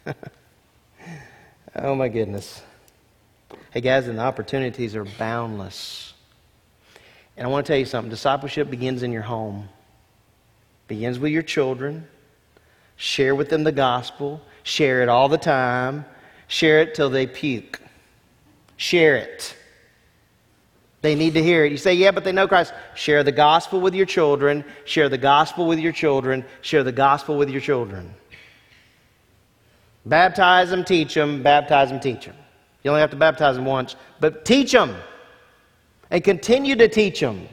Oh 1.80 1.94
my 1.94 2.08
goodness. 2.08 2.60
Hey 3.70 3.80
guys, 3.80 4.08
and 4.08 4.18
the 4.18 4.22
opportunities 4.22 4.96
are 4.96 5.04
boundless. 5.04 6.12
And 7.36 7.46
I 7.46 7.50
want 7.50 7.66
to 7.66 7.72
tell 7.72 7.78
you 7.78 7.84
something 7.84 8.10
discipleship 8.10 8.68
begins 8.68 9.04
in 9.04 9.12
your 9.12 9.22
home, 9.22 9.68
begins 10.88 11.20
with 11.20 11.30
your 11.30 11.42
children. 11.42 12.08
Share 12.96 13.36
with 13.36 13.48
them 13.48 13.62
the 13.62 13.70
gospel, 13.70 14.40
share 14.64 15.02
it 15.02 15.08
all 15.08 15.28
the 15.28 15.38
time, 15.38 16.04
share 16.48 16.80
it 16.80 16.96
till 16.96 17.10
they 17.10 17.28
puke. 17.28 17.80
Share 18.78 19.16
it. 19.16 19.54
They 21.02 21.14
need 21.14 21.34
to 21.34 21.42
hear 21.42 21.66
it. 21.66 21.70
You 21.70 21.76
say, 21.76 21.92
yeah, 21.92 22.10
but 22.10 22.24
they 22.24 22.32
know 22.32 22.48
Christ. 22.48 22.72
Share 22.94 23.22
the 23.22 23.30
gospel 23.32 23.82
with 23.82 23.94
your 23.94 24.06
children, 24.06 24.64
share 24.86 25.10
the 25.10 25.18
gospel 25.18 25.66
with 25.66 25.78
your 25.78 25.92
children, 25.92 26.46
share 26.62 26.82
the 26.82 26.92
gospel 26.92 27.36
with 27.36 27.50
your 27.50 27.60
children. 27.60 28.14
Baptize 30.06 30.70
them, 30.70 30.82
teach 30.82 31.12
them, 31.12 31.42
baptize 31.42 31.90
them, 31.90 32.00
teach 32.00 32.24
them. 32.24 32.34
You 32.82 32.90
only 32.90 33.02
have 33.02 33.10
to 33.10 33.16
baptize 33.16 33.56
them 33.56 33.66
once, 33.66 33.94
but 34.20 34.46
teach 34.46 34.72
them 34.72 34.96
and 36.10 36.24
continue 36.24 36.74
to 36.76 36.88
teach 36.88 37.20
them. 37.20 37.46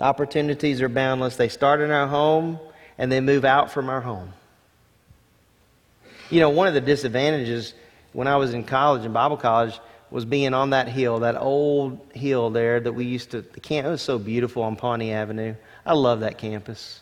The 0.00 0.06
opportunities 0.06 0.80
are 0.80 0.88
boundless. 0.88 1.36
They 1.36 1.50
start 1.50 1.82
in 1.82 1.90
our 1.90 2.06
home 2.06 2.58
and 2.96 3.12
they 3.12 3.20
move 3.20 3.44
out 3.44 3.70
from 3.70 3.90
our 3.90 4.00
home. 4.00 4.32
You 6.30 6.40
know, 6.40 6.50
one 6.50 6.68
of 6.68 6.74
the 6.74 6.80
disadvantages 6.80 7.74
when 8.12 8.26
I 8.26 8.36
was 8.36 8.54
in 8.54 8.64
college, 8.64 9.04
in 9.04 9.12
Bible 9.12 9.36
college, 9.36 9.78
was 10.10 10.24
being 10.24 10.54
on 10.54 10.70
that 10.70 10.88
hill, 10.88 11.20
that 11.20 11.36
old 11.36 12.00
hill 12.14 12.50
there 12.50 12.80
that 12.80 12.92
we 12.92 13.04
used 13.04 13.30
to, 13.30 13.42
the 13.42 13.60
camp, 13.60 13.86
it 13.86 13.90
was 13.90 14.02
so 14.02 14.18
beautiful 14.18 14.62
on 14.62 14.76
Pawnee 14.76 15.12
Avenue. 15.12 15.54
I 15.86 15.94
love 15.94 16.20
that 16.20 16.38
campus. 16.38 17.00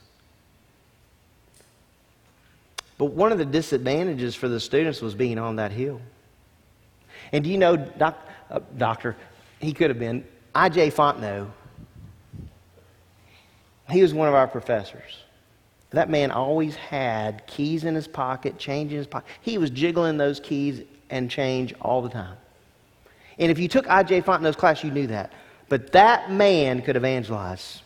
But 2.99 3.07
one 3.07 3.33
of 3.33 3.39
the 3.39 3.47
disadvantages 3.47 4.35
for 4.35 4.49
the 4.49 4.61
students 4.61 5.01
was 5.01 5.15
being 5.15 5.39
on 5.39 5.57
that 5.57 5.73
hill. 5.73 6.01
And 7.33 7.45
do 7.45 7.51
you 7.51 7.59
know, 7.59 7.77
doc, 7.77 8.19
uh, 8.51 8.61
Doctor, 8.77 9.17
he 9.61 9.73
could 9.73 9.91
have 9.91 9.99
been, 9.99 10.25
I.J. 10.55 10.91
Fontenot, 10.91 11.49
he 13.91 14.03
was 14.03 14.13
one 14.13 14.29
of 14.29 14.35
our 14.35 14.49
professors. 14.49 15.25
That 15.91 16.11
man 16.11 16.31
always 16.31 16.77
had 16.77 17.47
keys 17.47 17.85
in 17.85 17.95
his 17.95 18.07
pocket, 18.07 18.59
change 18.59 18.93
in 18.93 18.99
his 18.99 19.07
pocket. 19.07 19.29
He 19.41 19.57
was 19.59 19.71
jiggling 19.71 20.19
those 20.19 20.39
keys 20.39 20.83
and 21.11 21.31
change 21.31 21.75
all 21.81 22.03
the 22.03 22.11
time. 22.11 22.37
And 23.39 23.51
if 23.51 23.59
you 23.59 23.69
took 23.69 23.89
I.J. 23.89 24.23
Fontenot's 24.23 24.57
class, 24.57 24.85
you 24.85 24.91
knew 24.91 25.07
that. 25.07 25.33
But 25.69 25.93
that 25.93 26.31
man 26.31 26.83
could 26.83 26.97
evangelize. 26.97 27.83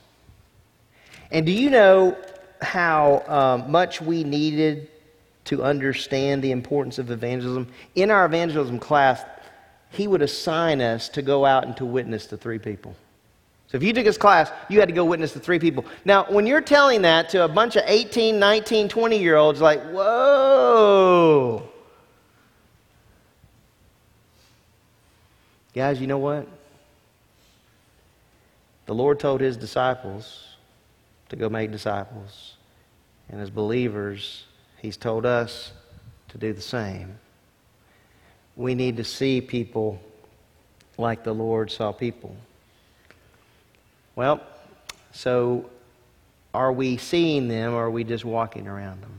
And 1.30 1.46
do 1.46 1.52
you 1.52 1.70
know 1.70 2.16
how 2.62 3.22
um, 3.26 3.70
much 3.70 4.00
we 4.00 4.24
needed 4.24 4.88
to 5.44 5.62
understand 5.62 6.42
the 6.42 6.52
importance 6.52 6.98
of 6.98 7.10
evangelism. 7.10 7.68
In 7.94 8.10
our 8.10 8.24
evangelism 8.24 8.78
class, 8.78 9.22
he 9.90 10.06
would 10.06 10.22
assign 10.22 10.80
us 10.80 11.08
to 11.10 11.22
go 11.22 11.44
out 11.44 11.64
and 11.64 11.76
to 11.76 11.84
witness 11.84 12.26
to 12.26 12.36
three 12.36 12.58
people. 12.58 12.94
So 13.72 13.76
if 13.76 13.82
you 13.82 13.92
took 13.92 14.04
his 14.06 14.18
class, 14.18 14.52
you 14.68 14.78
had 14.78 14.88
to 14.88 14.94
go 14.94 15.04
witness 15.04 15.32
to 15.32 15.40
three 15.40 15.58
people. 15.58 15.84
Now, 16.04 16.26
when 16.28 16.46
you're 16.46 16.60
telling 16.60 17.02
that 17.02 17.30
to 17.30 17.44
a 17.44 17.48
bunch 17.48 17.74
of 17.76 17.82
18, 17.86 18.38
19, 18.38 18.88
20 18.88 19.18
year 19.18 19.36
olds, 19.36 19.60
like, 19.60 19.82
whoa. 19.90 21.68
Guys, 25.74 26.00
you 26.00 26.06
know 26.06 26.18
what? 26.18 26.46
The 28.86 28.94
Lord 28.94 29.18
told 29.18 29.40
his 29.40 29.56
disciples 29.56 30.56
to 31.30 31.36
go 31.36 31.48
make 31.48 31.72
disciples. 31.72 32.56
And 33.30 33.40
as 33.40 33.48
believers, 33.48 34.44
He's 34.82 34.96
told 34.96 35.24
us 35.24 35.72
to 36.30 36.38
do 36.38 36.52
the 36.52 36.60
same. 36.60 37.16
We 38.56 38.74
need 38.74 38.96
to 38.96 39.04
see 39.04 39.40
people 39.40 40.00
like 40.98 41.22
the 41.22 41.32
Lord 41.32 41.70
saw 41.70 41.92
people. 41.92 42.36
Well, 44.14 44.40
so 45.12 45.70
are 46.54 46.72
we 46.72 46.96
seeing 46.96 47.48
them 47.48 47.74
or 47.74 47.86
are 47.86 47.90
we 47.90 48.04
just 48.04 48.24
walking 48.24 48.66
around 48.68 49.00
them? 49.02 49.12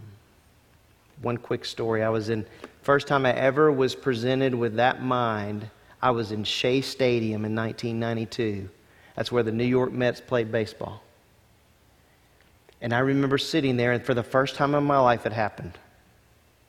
One 1.22 1.38
quick 1.38 1.66
story. 1.66 2.04
I 2.04 2.10
was 2.10 2.30
in, 2.30 2.46
first 2.82 3.08
time 3.08 3.26
I 3.26 3.34
ever 3.34 3.72
was 3.72 3.96
presented 3.96 4.54
with 4.54 4.76
that 4.76 5.02
mind, 5.02 5.70
I 6.02 6.12
was 6.12 6.32
in 6.32 6.44
Shea 6.44 6.82
Stadium 6.82 7.46
in 7.46 7.56
1992. 7.56 8.70
That's 9.16 9.32
where 9.32 9.44
the 9.44 9.52
New 9.52 9.64
York 9.64 9.92
Mets 9.92 10.20
played 10.20 10.52
baseball. 10.52 11.02
And 12.82 12.94
I 12.94 13.00
remember 13.00 13.38
sitting 13.38 13.78
there, 13.78 13.94
and 13.94 14.04
for 14.04 14.14
the 14.14 14.24
first 14.24 14.56
time 14.56 14.76
in 14.76 14.84
my 14.84 15.00
life, 15.00 15.26
it 15.26 15.32
happened 15.32 15.78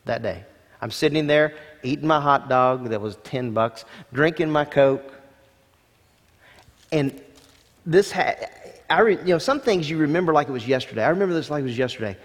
that 0.04 0.22
day. 0.22 0.44
I'm 0.80 0.92
sitting 0.92 1.26
there 1.26 1.54
eating 1.82 2.06
my 2.06 2.20
hot 2.20 2.48
dog 2.48 2.90
that 2.90 3.00
was 3.00 3.16
10 3.24 3.50
bucks, 3.50 3.84
drinking 4.12 4.50
my 4.50 4.64
Coke. 4.64 5.12
And 6.92 7.20
this 7.86 8.10
had, 8.10 8.50
I 8.88 9.00
re, 9.00 9.16
you 9.18 9.28
know, 9.28 9.38
some 9.38 9.60
things 9.60 9.88
you 9.88 9.98
remember 9.98 10.32
like 10.32 10.48
it 10.48 10.52
was 10.52 10.66
yesterday. 10.66 11.04
I 11.04 11.08
remember 11.08 11.34
this 11.34 11.50
like 11.50 11.60
it 11.60 11.64
was 11.64 11.78
yesterday. 11.78 12.16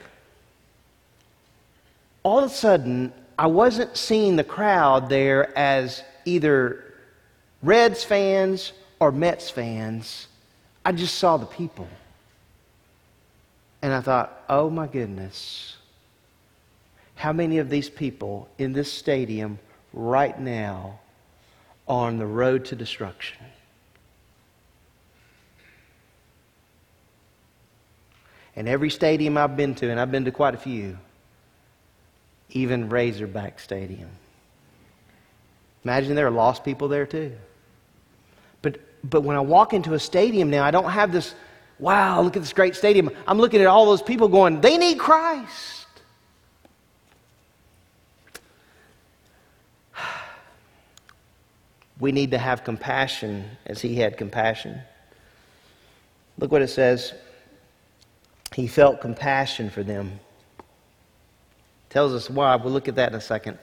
All 2.24 2.39
of 2.39 2.45
a 2.45 2.53
sudden, 2.53 3.14
I 3.38 3.47
wasn't 3.47 3.95
seeing 3.95 4.36
the 4.36 4.43
crowd 4.43 5.10
there 5.10 5.57
as 5.57 6.03
either 6.26 6.84
Reds 7.64 8.03
fans 8.03 8.74
or 8.99 9.12
Mets 9.12 9.49
fans. 9.49 10.28
I 10.86 10.91
just 10.91 11.16
saw 11.16 11.38
the 11.38 11.45
people. 11.45 11.88
And 13.82 13.93
I 13.93 14.01
thought, 14.01 14.43
oh 14.49 14.70
my 14.70 14.88
goodness, 14.88 15.78
how 17.16 17.32
many 17.32 17.60
of 17.60 17.70
these 17.70 17.89
people 17.89 18.49
in 18.57 18.74
this 18.74 18.91
stadium 18.91 19.60
right 19.93 20.38
now 20.39 20.99
are 21.88 22.07
on 22.07 22.18
the 22.18 22.26
road 22.26 22.66
to 22.66 22.76
destruction? 22.76 23.38
And 28.56 28.68
every 28.68 28.89
stadium 28.89 29.38
I've 29.38 29.56
been 29.56 29.76
to, 29.76 29.89
and 29.89 30.00
I've 30.00 30.12
been 30.12 30.26
to 30.26 30.32
quite 30.32 30.54
a 30.54 30.58
few, 30.58 30.97
even 32.50 32.89
Razorback 32.89 33.60
Stadium. 33.60 34.10
Imagine 35.84 36.16
there 36.16 36.28
are 36.28 36.32
lost 36.32 36.64
people 36.64 36.88
there 36.88 37.06
too. 37.06 37.34
But, 38.62 38.80
but 39.04 39.22
when 39.22 39.38
I 39.38 39.41
walk 39.41 39.74
into 39.74 39.93
a 39.93 40.00
stadium 40.00 40.50
now, 40.50 40.64
I 40.64 40.72
don't 40.72 40.89
have 40.89 41.12
this 41.12 41.34
wow, 41.80 42.22
look 42.22 42.36
at 42.36 42.41
this 42.41 42.54
great 42.54 42.76
stadium. 42.76 43.10
I'm 43.26 43.38
looking 43.38 43.62
at 43.62 43.68
all 43.68 43.86
those 43.86 44.02
people 44.02 44.28
going, 44.28 44.62
they 44.62 44.78
need 44.78 45.00
Christ. 45.00 45.88
We 52.00 52.12
need 52.14 52.32
to 52.32 52.38
have 52.38 52.64
compassion 52.64 53.43
as 53.66 53.82
he 53.82 53.95
had 53.95 54.16
compassion. 54.18 54.80
Look 56.38 56.50
what 56.50 56.62
it 56.62 56.70
says. 56.70 57.14
He 58.54 58.68
felt 58.68 59.02
compassion 59.02 59.70
for 59.70 59.84
them. 59.84 60.20
Tells 61.89 62.14
us 62.14 62.30
why. 62.30 62.56
We'll 62.56 62.74
look 62.74 62.88
at 62.88 62.95
that 62.95 63.10
in 63.10 63.16
a 63.16 63.22
second. 63.22 63.58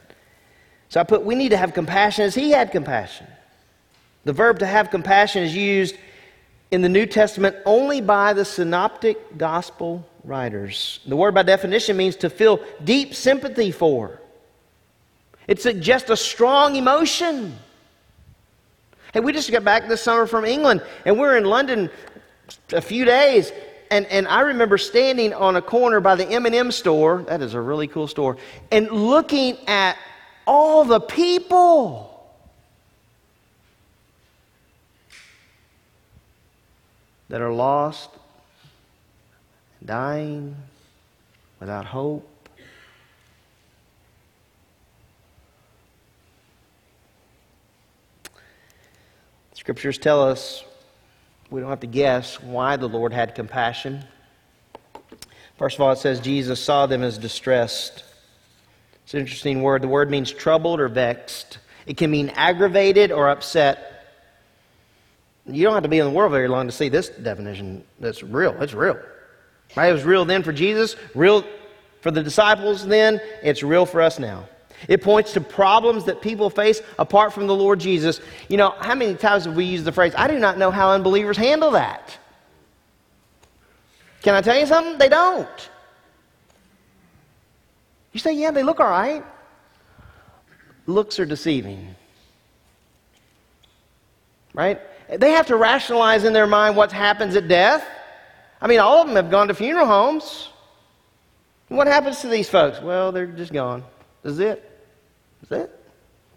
So 0.89 1.01
I 1.01 1.05
put, 1.05 1.25
we 1.25 1.35
need 1.35 1.51
to 1.51 1.57
have 1.57 1.75
compassion 1.75 2.25
as 2.25 2.35
he 2.35 2.51
had 2.51 2.71
compassion. 2.71 3.27
The 4.25 4.33
verb 4.33 4.59
to 4.61 4.67
have 4.67 4.91
compassion 4.91 5.43
is 5.43 5.55
used 5.55 5.97
in 6.71 6.83
the 6.83 6.89
New 6.89 7.07
Testament 7.07 7.57
only 7.65 8.01
by 8.01 8.33
the 8.33 8.45
synoptic 8.45 9.39
gospel 9.39 10.07
writers. 10.25 11.01
The 11.07 11.17
word 11.17 11.35
by 11.35 11.43
definition 11.43 11.97
means 11.97 12.17
to 12.17 12.31
feel 12.31 12.61
deep 12.83 13.15
sympathy 13.15 13.71
for. 13.71 14.21
It 15.47 15.61
suggests 15.61 16.11
a 16.11 16.17
strong 16.17 16.75
emotion. 16.75 17.57
Hey, 19.15 19.21
we 19.21 19.33
just 19.33 19.51
got 19.51 19.63
back 19.65 19.87
this 19.87 20.03
summer 20.03 20.27
from 20.27 20.45
England, 20.45 20.83
and 21.05 21.19
we're 21.19 21.37
in 21.37 21.45
London 21.45 21.89
a 22.73 22.81
few 22.81 23.05
days, 23.05 23.53
and, 23.91 24.07
and 24.07 24.27
I 24.29 24.41
remember 24.41 24.79
standing 24.79 25.33
on 25.33 25.57
a 25.57 25.63
corner 25.63 26.01
by 26.01 26.15
the 26.17 26.29
M&M 26.29 26.73
store, 26.73 27.25
that 27.29 27.43
is 27.43 27.55
a 27.55 27.61
really 27.61 27.87
cool 27.87 28.07
store, 28.07 28.37
and 28.71 28.91
looking 28.91 29.57
at 29.67 29.97
all 30.47 30.85
the 30.85 31.01
people. 31.01 32.13
That 37.29 37.41
are 37.41 37.53
lost, 37.53 38.11
dying, 39.85 40.55
without 41.59 41.85
hope. 41.85 42.29
Scriptures 49.55 49.99
tell 49.99 50.23
us 50.23 50.63
we 51.51 51.61
don't 51.61 51.71
have 51.71 51.81
to 51.81 51.87
guess 51.87 52.41
why 52.41 52.77
the 52.77 52.89
Lord 52.89 53.13
had 53.13 53.35
compassion. 53.35 54.05
First 55.59 55.77
of 55.77 55.83
all, 55.83 55.93
it 55.93 55.99
says 55.99 56.21
Jesus 56.21 56.61
saw 56.61 56.87
them 56.87 57.03
as 57.03 57.19
distressed. 57.19 58.05
It's 59.05 59.15
an 59.15 59.21
interesting 59.21 59.63
word. 59.63 59.83
The 59.83 59.89
word 59.89 60.11
means 60.11 60.33
troubled 60.33 60.81
or 60.81 60.89
vexed. 60.89 61.59
It 61.87 61.97
can 61.97 62.11
mean 62.11 62.31
aggravated 62.31 63.13
or 63.13 63.29
upset. 63.29 63.93
You 65.47 65.63
don't 65.63 65.75
have 65.75 65.85
to 65.85 65.89
be 65.89 65.99
in 65.99 66.05
the 66.05 66.11
world 66.11 66.33
very 66.33 66.49
long 66.49 66.67
to 66.67 66.73
see 66.73 66.89
this 66.89 67.09
definition 67.09 67.85
that's 68.01 68.23
real. 68.23 68.61
It's 68.61 68.75
real. 68.75 68.99
Right? 69.77 69.89
It 69.89 69.93
was 69.93 70.05
real 70.05 70.25
then 70.25 70.43
for 70.43 70.53
Jesus, 70.53 70.97
real 71.15 71.45
for 72.01 72.11
the 72.11 72.23
disciples 72.23 72.87
then, 72.87 73.21
it's 73.43 73.63
real 73.63 73.87
for 73.87 74.01
us 74.01 74.19
now. 74.19 74.49
It 74.89 75.03
points 75.03 75.33
to 75.33 75.41
problems 75.41 76.05
that 76.05 76.21
people 76.21 76.51
face 76.51 76.81
apart 76.99 77.33
from 77.33 77.47
the 77.47 77.55
Lord 77.55 77.81
Jesus. 77.81 78.21
You 78.49 78.57
know, 78.57 78.71
how 78.71 78.95
many 78.95 79.15
times 79.15 79.45
have 79.45 79.57
we 79.57 79.65
used 79.65 79.85
the 79.85 79.93
phrase, 79.93 80.13
I 80.17 80.29
do 80.29 80.39
not 80.39 80.59
know 80.59 80.71
how 80.71 80.91
unbelievers 80.91 81.37
handle 81.37 81.73
that? 81.73 82.17
Can 84.23 84.35
I 84.35 84.41
tell 84.41 84.59
you 84.59 84.67
something? 84.67 84.99
They 84.99 85.09
don't. 85.09 85.71
You 88.13 88.21
say, 88.21 88.33
yeah, 88.33 88.51
they 88.51 88.63
look 88.63 88.81
all 88.81 88.89
right. 88.89 89.25
Looks 90.87 91.19
are 91.19 91.27
deceiving. 91.27 91.95
Right? 94.55 94.81
They 95.09 95.33
have 95.33 95.47
to 95.49 95.57
rationalize 95.57 96.25
in 96.25 96.33
their 96.33 96.47
mind 96.47 96.77
what 96.77 96.93
happens 96.93 97.37
at 97.37 97.47
death. 97.47 97.87
I 98.61 98.67
mean, 98.67 98.81
all 98.81 99.03
of 99.03 99.07
them 99.07 99.17
have 99.17 99.31
gone 99.31 99.49
to 99.49 99.55
funeral 99.55 99.87
homes. 99.87 100.49
What 101.69 101.87
happens 101.87 102.21
to 102.21 102.29
these 102.29 102.49
folks? 102.49 102.81
Well, 102.81 103.13
they're 103.13 103.27
just 103.27 103.53
gone. 103.53 103.85
This 104.27 104.33
is 104.33 104.41
it. 104.41 104.81
Is 105.45 105.53
it? 105.53 105.81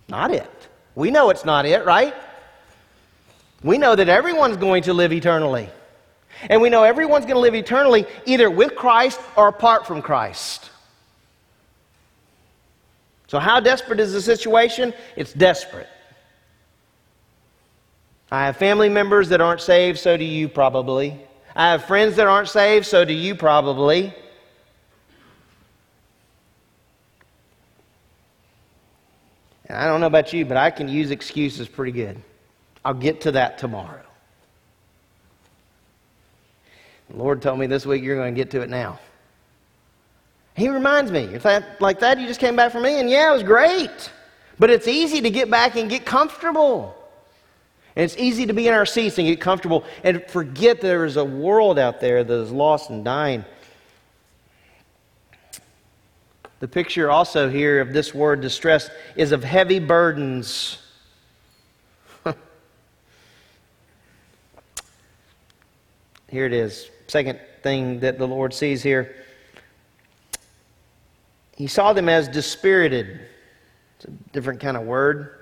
Not 0.07 0.31
it. 0.31 0.67
We 0.93 1.09
know 1.09 1.31
it's 1.31 1.43
not 1.43 1.65
it, 1.65 1.83
right? 1.85 2.13
We 3.63 3.79
know 3.79 3.95
that 3.95 4.07
everyone's 4.07 4.57
going 4.57 4.83
to 4.83 4.93
live 4.93 5.11
eternally. 5.11 5.69
And 6.51 6.61
we 6.61 6.69
know 6.69 6.83
everyone's 6.83 7.25
going 7.25 7.33
to 7.33 7.41
live 7.41 7.55
eternally 7.55 8.05
either 8.27 8.47
with 8.47 8.75
Christ 8.75 9.19
or 9.35 9.47
apart 9.47 9.87
from 9.87 10.03
Christ. 10.03 10.69
So, 13.25 13.39
how 13.39 13.59
desperate 13.59 13.99
is 13.99 14.13
the 14.13 14.21
situation? 14.21 14.93
It's 15.15 15.33
desperate. 15.33 15.89
I 18.31 18.45
have 18.45 18.57
family 18.57 18.89
members 18.89 19.29
that 19.29 19.41
aren't 19.41 19.61
saved, 19.61 19.97
so 19.97 20.15
do 20.15 20.25
you 20.25 20.47
probably. 20.47 21.19
I 21.55 21.71
have 21.71 21.85
friends 21.85 22.17
that 22.17 22.27
aren't 22.27 22.49
saved, 22.49 22.85
so 22.85 23.03
do 23.03 23.13
you 23.13 23.33
probably. 23.33 24.13
And 29.69 29.77
I 29.77 29.85
don't 29.85 30.01
know 30.01 30.07
about 30.07 30.33
you, 30.33 30.45
but 30.45 30.57
I 30.57 30.71
can 30.71 30.89
use 30.89 31.11
excuses 31.11 31.67
pretty 31.67 31.91
good. 31.91 32.21
I'll 32.83 32.93
get 32.93 33.21
to 33.21 33.31
that 33.33 33.59
tomorrow. 33.59 34.01
The 37.09 37.17
Lord 37.17 37.41
told 37.41 37.59
me 37.59 37.67
this 37.67 37.85
week 37.85 38.03
you're 38.03 38.15
going 38.15 38.33
to 38.33 38.39
get 38.39 38.51
to 38.51 38.61
it 38.61 38.69
now. 38.69 38.99
He 40.55 40.69
reminds 40.69 41.11
me, 41.11 41.21
if 41.21 41.43
that 41.43 41.79
like 41.79 41.99
that, 41.99 42.19
you 42.19 42.27
just 42.27 42.39
came 42.39 42.55
back 42.55 42.71
from 42.71 42.83
me, 42.83 42.99
and 42.99 43.09
yeah, 43.09 43.29
it 43.29 43.33
was 43.33 43.43
great. 43.43 44.11
But 44.57 44.69
it's 44.69 44.87
easy 44.87 45.21
to 45.21 45.29
get 45.29 45.49
back 45.49 45.77
and 45.77 45.89
get 45.89 46.05
comfortable. 46.05 46.95
And 47.95 48.03
it's 48.03 48.17
easy 48.17 48.45
to 48.45 48.53
be 48.53 48.67
in 48.67 48.73
our 48.73 48.85
seats 48.85 49.17
and 49.17 49.27
get 49.27 49.41
comfortable 49.41 49.83
and 50.03 50.23
forget 50.27 50.81
there 50.81 51.05
is 51.05 51.17
a 51.17 51.23
world 51.23 51.79
out 51.79 51.99
there 51.99 52.23
that 52.23 52.33
is 52.33 52.51
lost 52.51 52.89
and 52.89 53.03
dying. 53.03 53.45
The 56.59 56.67
picture 56.67 57.09
also 57.09 57.49
here 57.49 57.79
of 57.81 57.93
this 57.93 58.13
word 58.13 58.41
distress 58.41 58.89
is 59.15 59.31
of 59.31 59.43
heavy 59.43 59.79
burdens. 59.79 60.77
here 66.29 66.45
it 66.45 66.53
is. 66.53 66.89
Second 67.07 67.39
thing 67.63 68.01
that 68.01 68.17
the 68.17 68.27
Lord 68.27 68.53
sees 68.53 68.83
here 68.83 69.15
he 71.59 71.67
saw 71.67 71.91
them 71.91 72.07
as 72.07 72.29
dispirited. 72.29 73.19
It's 73.97 74.05
a 74.05 74.11
different 74.31 74.61
kind 74.61 74.77
of 74.77 74.83
word. 74.83 75.35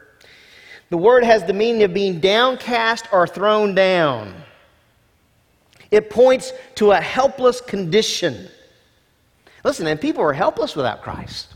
The 0.89 0.97
word 0.97 1.23
has 1.23 1.43
the 1.43 1.53
meaning 1.53 1.83
of 1.83 1.93
being 1.93 2.19
downcast 2.19 3.05
or 3.13 3.27
thrown 3.27 3.75
down. 3.75 4.33
It 5.91 6.09
points 6.09 6.53
to 6.75 6.91
a 6.91 6.99
helpless 6.99 7.61
condition. 7.61 8.49
Listen, 9.63 9.87
and 9.87 9.99
people 9.99 10.23
are 10.23 10.33
helpless 10.33 10.75
without 10.75 11.01
Christ. 11.01 11.53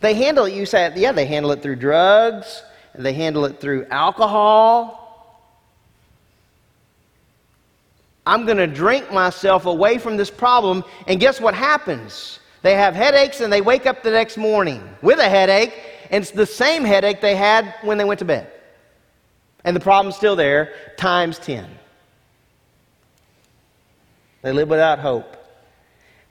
They 0.00 0.14
handle 0.14 0.46
it, 0.46 0.54
you 0.54 0.66
say, 0.66 0.92
yeah, 0.96 1.12
they 1.12 1.26
handle 1.26 1.52
it 1.52 1.62
through 1.62 1.76
drugs, 1.76 2.62
they 2.94 3.12
handle 3.12 3.44
it 3.44 3.60
through 3.60 3.86
alcohol. 3.86 4.98
I'm 8.26 8.44
going 8.46 8.58
to 8.58 8.66
drink 8.66 9.12
myself 9.12 9.66
away 9.66 9.98
from 9.98 10.16
this 10.16 10.30
problem, 10.30 10.84
and 11.06 11.18
guess 11.18 11.40
what 11.40 11.54
happens? 11.54 12.40
They 12.62 12.74
have 12.74 12.94
headaches 12.94 13.40
and 13.40 13.52
they 13.52 13.60
wake 13.60 13.86
up 13.86 14.02
the 14.02 14.10
next 14.10 14.36
morning 14.36 14.82
with 15.02 15.18
a 15.18 15.28
headache, 15.28 15.74
and 16.10 16.22
it's 16.22 16.30
the 16.30 16.46
same 16.46 16.84
headache 16.84 17.20
they 17.20 17.34
had 17.34 17.74
when 17.82 17.98
they 17.98 18.04
went 18.04 18.20
to 18.20 18.24
bed. 18.24 18.50
And 19.64 19.74
the 19.74 19.80
problem's 19.80 20.16
still 20.16 20.36
there, 20.36 20.74
times 20.96 21.38
10. 21.38 21.68
They 24.42 24.52
live 24.52 24.68
without 24.68 24.98
hope. 24.98 25.36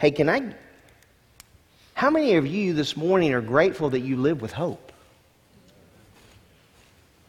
Hey, 0.01 0.09
can 0.09 0.29
I? 0.29 0.41
How 1.93 2.09
many 2.09 2.33
of 2.33 2.47
you 2.47 2.73
this 2.73 2.97
morning 2.97 3.35
are 3.35 3.41
grateful 3.41 3.91
that 3.91 3.99
you 3.99 4.17
live 4.17 4.41
with 4.41 4.51
hope? 4.51 4.91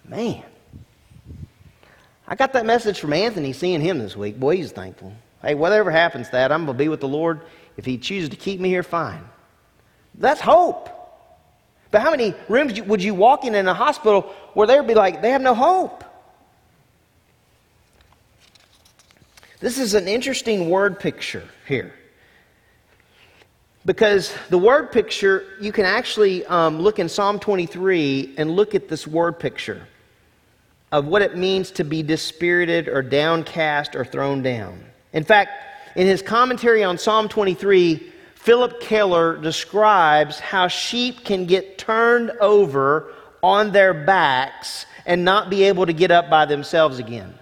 Man. 0.08 0.42
I 2.26 2.34
got 2.34 2.54
that 2.54 2.64
message 2.64 2.98
from 2.98 3.12
Anthony 3.12 3.52
seeing 3.52 3.82
him 3.82 3.98
this 3.98 4.16
week. 4.16 4.40
Boy, 4.40 4.56
he's 4.56 4.72
thankful. 4.72 5.12
Hey, 5.42 5.54
whatever 5.54 5.90
happens, 5.90 6.30
that 6.30 6.50
I'm 6.50 6.64
going 6.64 6.78
to 6.78 6.82
be 6.82 6.88
with 6.88 7.00
the 7.00 7.08
Lord 7.08 7.42
if 7.76 7.84
he 7.84 7.98
chooses 7.98 8.30
to 8.30 8.36
keep 8.36 8.58
me 8.58 8.70
here, 8.70 8.82
fine. 8.82 9.22
That's 10.14 10.40
hope. 10.40 10.88
But 11.90 12.00
how 12.00 12.10
many 12.10 12.34
rooms 12.48 12.80
would 12.80 13.02
you 13.02 13.12
walk 13.12 13.44
in 13.44 13.54
in 13.54 13.68
a 13.68 13.74
hospital 13.74 14.22
where 14.54 14.66
they 14.66 14.78
would 14.78 14.88
be 14.88 14.94
like, 14.94 15.20
they 15.20 15.32
have 15.32 15.42
no 15.42 15.54
hope? 15.54 16.04
This 19.60 19.76
is 19.76 19.92
an 19.92 20.08
interesting 20.08 20.70
word 20.70 20.98
picture 20.98 21.46
here. 21.68 21.92
Because 23.85 24.35
the 24.49 24.59
word 24.59 24.93
picture, 24.93 25.45
you 25.61 25.72
can 25.72 25.85
actually 25.85 26.47
um, 26.47 26.80
look 26.80 26.99
in 26.99 27.09
Psalm 27.09 27.41
23 27.41 28.35
and 28.37 28.51
look 28.53 28.74
at 28.74 28.89
this 28.89 29.07
word 29.07 29.41
picture 29.41 29.89
of 30.93 31.07
what 31.07 31.22
it 31.22 31.37
means 31.37 31.70
to 31.72 31.85
be 31.85 32.03
dispirited 32.03 32.87
or 32.87 33.03
downcast 33.03 33.97
or 33.97 34.05
thrown 34.05 34.43
down. 34.43 34.85
In 35.12 35.24
fact, 35.24 35.51
in 35.97 36.07
his 36.07 36.22
commentary 36.22 36.85
on 36.85 36.97
Psalm 36.97 37.28
23, 37.28 38.12
Phillip 38.35 38.80
Keller 38.80 39.37
describes 39.37 40.39
how 40.39 40.68
sheep 40.68 41.24
can 41.24 41.47
get 41.47 41.78
turned 41.78 42.30
over 42.41 43.12
on 43.43 43.72
their 43.72 43.95
backs 43.95 44.87
and 45.07 45.24
not 45.24 45.51
be 45.51 45.64
able 45.64 45.87
to 45.87 45.93
get 45.93 46.11
up 46.11 46.30
by 46.30 46.45
themselves 46.45 46.99
again. 46.99 47.35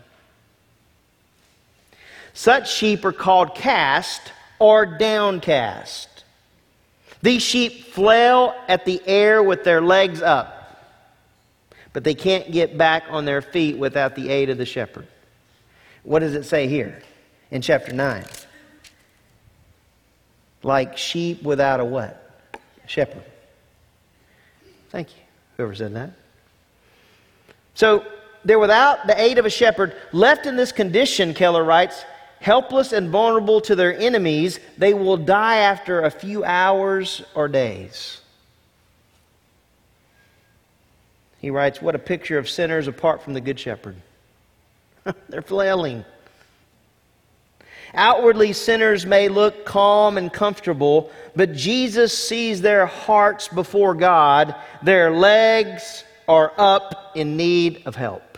Such 2.32 2.72
sheep 2.72 3.04
are 3.04 3.12
called 3.12 3.54
cast 3.54 4.32
or 4.58 4.86
downcast. 4.86 6.09
These 7.22 7.42
sheep 7.42 7.86
flail 7.92 8.54
at 8.68 8.84
the 8.84 9.02
air 9.06 9.42
with 9.42 9.64
their 9.64 9.80
legs 9.80 10.22
up, 10.22 10.96
but 11.92 12.04
they 12.04 12.14
can't 12.14 12.50
get 12.50 12.78
back 12.78 13.04
on 13.10 13.24
their 13.24 13.42
feet 13.42 13.76
without 13.76 14.14
the 14.14 14.30
aid 14.30 14.48
of 14.50 14.58
the 14.58 14.66
shepherd. 14.66 15.06
What 16.02 16.20
does 16.20 16.34
it 16.34 16.44
say 16.44 16.66
here? 16.66 17.02
in 17.50 17.62
chapter 17.62 17.92
9. 17.92 18.24
like 20.62 20.96
sheep 20.96 21.42
without 21.42 21.80
a 21.80 21.84
what? 21.84 22.16
Shepherd. 22.86 23.24
Thank 24.90 25.16
you, 25.16 25.22
whoever 25.56 25.74
said 25.74 25.94
that. 25.94 26.10
So 27.74 28.04
they're 28.44 28.58
without 28.58 29.06
the 29.06 29.18
aid 29.20 29.38
of 29.38 29.46
a 29.46 29.50
shepherd, 29.50 29.96
left 30.12 30.46
in 30.46 30.56
this 30.56 30.72
condition, 30.72 31.34
Keller 31.34 31.64
writes, 31.64 32.04
helpless 32.40 32.92
and 32.92 33.10
vulnerable 33.10 33.60
to 33.62 33.76
their 33.76 33.96
enemies, 33.96 34.58
they 34.76 34.94
will 34.94 35.16
die 35.16 35.58
after 35.58 36.02
a 36.02 36.10
few 36.10 36.42
hours 36.44 37.22
or 37.34 37.48
days. 37.48 38.20
He 41.38 41.50
writes, 41.50 41.80
What 41.80 41.94
a 41.94 41.98
picture 41.98 42.38
of 42.38 42.48
sinners 42.48 42.88
apart 42.88 43.22
from 43.22 43.34
the 43.34 43.40
Good 43.40 43.58
Shepherd. 43.58 43.96
They're 45.28 45.42
flailing. 45.42 46.04
Outwardly, 47.92 48.52
sinners 48.52 49.04
may 49.04 49.28
look 49.28 49.64
calm 49.64 50.16
and 50.16 50.32
comfortable, 50.32 51.10
but 51.34 51.54
Jesus 51.54 52.16
sees 52.16 52.60
their 52.60 52.86
hearts 52.86 53.48
before 53.48 53.94
God. 53.94 54.54
Their 54.82 55.10
legs 55.10 56.04
are 56.28 56.52
up 56.56 57.12
in 57.16 57.36
need 57.36 57.82
of 57.86 57.96
help. 57.96 58.29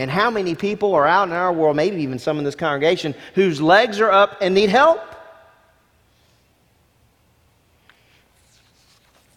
And 0.00 0.10
how 0.10 0.30
many 0.30 0.54
people 0.54 0.94
are 0.94 1.06
out 1.06 1.28
in 1.28 1.34
our 1.34 1.52
world, 1.52 1.76
maybe 1.76 2.00
even 2.00 2.18
some 2.18 2.38
in 2.38 2.44
this 2.44 2.54
congregation, 2.54 3.14
whose 3.34 3.60
legs 3.60 4.00
are 4.00 4.10
up 4.10 4.38
and 4.40 4.54
need 4.54 4.70
help? 4.70 4.98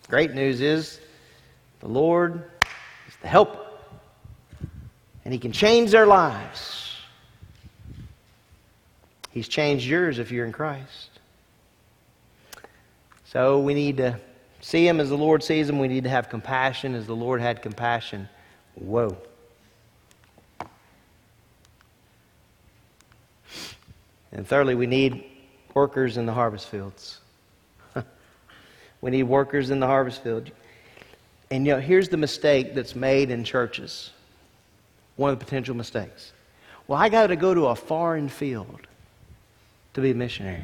Great 0.07 0.33
news 0.33 0.61
is 0.61 1.01
the 1.81 1.89
Lord 1.89 2.49
is 3.09 3.13
the 3.21 3.27
helper, 3.27 3.59
and 5.25 5.33
He 5.33 5.37
can 5.37 5.51
change 5.51 5.91
their 5.91 6.05
lives. 6.05 6.95
He's 9.31 9.49
changed 9.49 9.85
yours 9.85 10.17
if 10.17 10.31
you're 10.31 10.45
in 10.45 10.53
Christ. 10.53 11.09
So 13.25 13.59
we 13.59 13.73
need 13.73 13.97
to 13.97 14.17
see 14.61 14.87
Him 14.87 15.01
as 15.01 15.09
the 15.09 15.17
Lord 15.17 15.43
sees 15.43 15.67
Him. 15.67 15.77
We 15.77 15.89
need 15.89 16.05
to 16.05 16.09
have 16.09 16.29
compassion 16.29 16.95
as 16.95 17.05
the 17.05 17.15
Lord 17.17 17.41
had 17.41 17.61
compassion. 17.61 18.29
Whoa. 18.75 19.17
And 24.33 24.47
thirdly, 24.47 24.75
we 24.75 24.87
need 24.87 25.23
workers 25.73 26.17
in 26.17 26.25
the 26.25 26.33
harvest 26.33 26.67
fields. 26.67 27.19
we 29.01 29.11
need 29.11 29.23
workers 29.23 29.69
in 29.69 29.79
the 29.79 29.87
harvest 29.87 30.23
field. 30.23 30.49
And 31.51 31.65
you 31.65 31.73
know, 31.73 31.79
here's 31.79 32.09
the 32.09 32.17
mistake 32.17 32.73
that's 32.73 32.95
made 32.95 33.29
in 33.29 33.43
churches. 33.43 34.11
One 35.15 35.31
of 35.31 35.39
the 35.39 35.45
potential 35.45 35.75
mistakes. 35.75 36.31
Well, 36.87 36.99
I 36.99 37.09
got 37.09 37.27
to 37.27 37.35
go 37.35 37.53
to 37.53 37.67
a 37.67 37.75
foreign 37.75 38.27
field 38.27 38.81
to 39.93 40.01
be 40.01 40.11
a 40.11 40.15
missionary. 40.15 40.63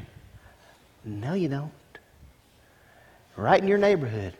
No, 1.05 1.33
you 1.33 1.47
don't. 1.47 1.71
Right 3.35 3.61
in 3.61 3.67
your 3.67 3.77
neighborhood, 3.77 4.33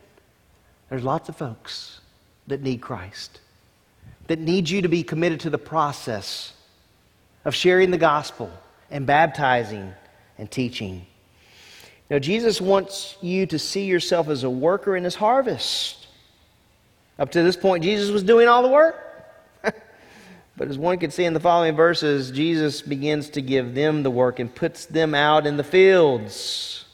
there's 0.88 1.04
lots 1.04 1.28
of 1.28 1.36
folks 1.36 2.00
that 2.48 2.60
need 2.60 2.80
Christ, 2.82 3.40
that 4.26 4.40
need 4.40 4.68
you 4.68 4.82
to 4.82 4.88
be 4.88 5.04
committed 5.04 5.40
to 5.40 5.50
the 5.50 5.58
process 5.58 6.52
of 7.44 7.54
sharing 7.54 7.92
the 7.92 7.96
gospel 7.96 8.50
and 8.90 9.06
baptizing 9.06 9.92
and 10.38 10.50
teaching. 10.50 11.06
Now, 12.10 12.18
Jesus 12.18 12.60
wants 12.60 13.16
you 13.20 13.46
to 13.46 13.58
see 13.58 13.84
yourself 13.84 14.28
as 14.28 14.42
a 14.42 14.50
worker 14.50 14.96
in 14.96 15.04
his 15.04 15.14
harvest. 15.14 16.08
Up 17.18 17.30
to 17.32 17.42
this 17.42 17.56
point, 17.56 17.84
Jesus 17.84 18.10
was 18.10 18.22
doing 18.22 18.48
all 18.48 18.62
the 18.62 18.68
work. 18.68 18.96
but 19.62 20.68
as 20.68 20.76
one 20.76 20.98
can 20.98 21.10
see 21.10 21.24
in 21.24 21.34
the 21.34 21.40
following 21.40 21.76
verses, 21.76 22.32
Jesus 22.32 22.82
begins 22.82 23.30
to 23.30 23.42
give 23.42 23.74
them 23.74 24.02
the 24.02 24.10
work 24.10 24.40
and 24.40 24.52
puts 24.52 24.86
them 24.86 25.14
out 25.14 25.46
in 25.46 25.56
the 25.56 25.62
fields. 25.62 26.84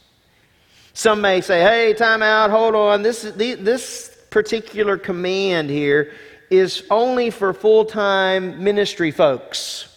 Some 0.93 1.21
may 1.21 1.41
say, 1.41 1.61
hey, 1.61 1.95
time 1.95 2.23
out, 2.23 2.51
hold 2.51 2.75
on. 2.75 3.03
This, 3.03 3.23
this 3.23 4.15
particular 4.31 4.99
command 4.99 5.71
here 5.71 6.13
is 6.51 6.83
only 6.91 7.31
for 7.31 7.55
full 7.55 7.87
time 7.87 8.63
ministry 8.63 9.11
folks. 9.11 9.96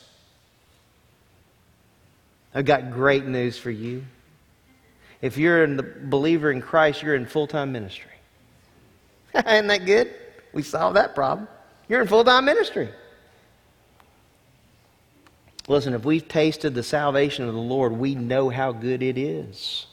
I've 2.53 2.65
got 2.65 2.91
great 2.91 3.25
news 3.25 3.57
for 3.57 3.71
you. 3.71 4.03
If 5.21 5.37
you're 5.37 5.63
a 5.63 5.83
believer 5.83 6.51
in 6.51 6.61
Christ, 6.61 7.03
you're 7.03 7.15
in 7.15 7.25
full 7.25 7.47
time 7.47 7.71
ministry. 7.71 8.11
Isn't 9.35 9.67
that 9.67 9.85
good? 9.85 10.13
We 10.53 10.63
solved 10.63 10.95
that 10.95 11.13
problem. 11.13 11.47
You're 11.87 12.01
in 12.01 12.07
full 12.07 12.23
time 12.23 12.45
ministry. 12.45 12.89
Listen, 15.67 15.93
if 15.93 16.03
we've 16.03 16.27
tasted 16.27 16.73
the 16.73 16.81
salvation 16.81 17.47
of 17.47 17.53
the 17.53 17.59
Lord, 17.59 17.91
we 17.91 18.15
know 18.15 18.49
how 18.49 18.71
good 18.71 19.03
it 19.03 19.19
is. 19.19 19.85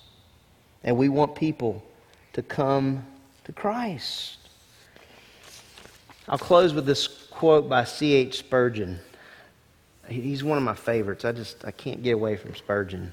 And 0.83 0.97
we 0.97 1.11
want 1.11 1.35
people 1.35 1.85
to 2.33 2.43
come 2.43 3.05
to 3.45 3.53
Christ. 3.53 4.39
I'll 6.29 6.39
close 6.39 6.73
with 6.73 6.87
this 6.87 7.07
quote 7.07 7.69
by 7.69 7.85
C.H. 7.85 8.39
Spurgeon. 8.39 9.01
He's 10.09 10.45
one 10.45 10.59
of 10.59 10.65
my 10.65 10.75
favorites. 10.75 11.25
I 11.25 11.33
just 11.33 11.65
I 11.65 11.71
can't 11.71 12.03
get 12.03 12.13
away 12.13 12.37
from 12.37 12.55
Spurgeon. 12.55 13.13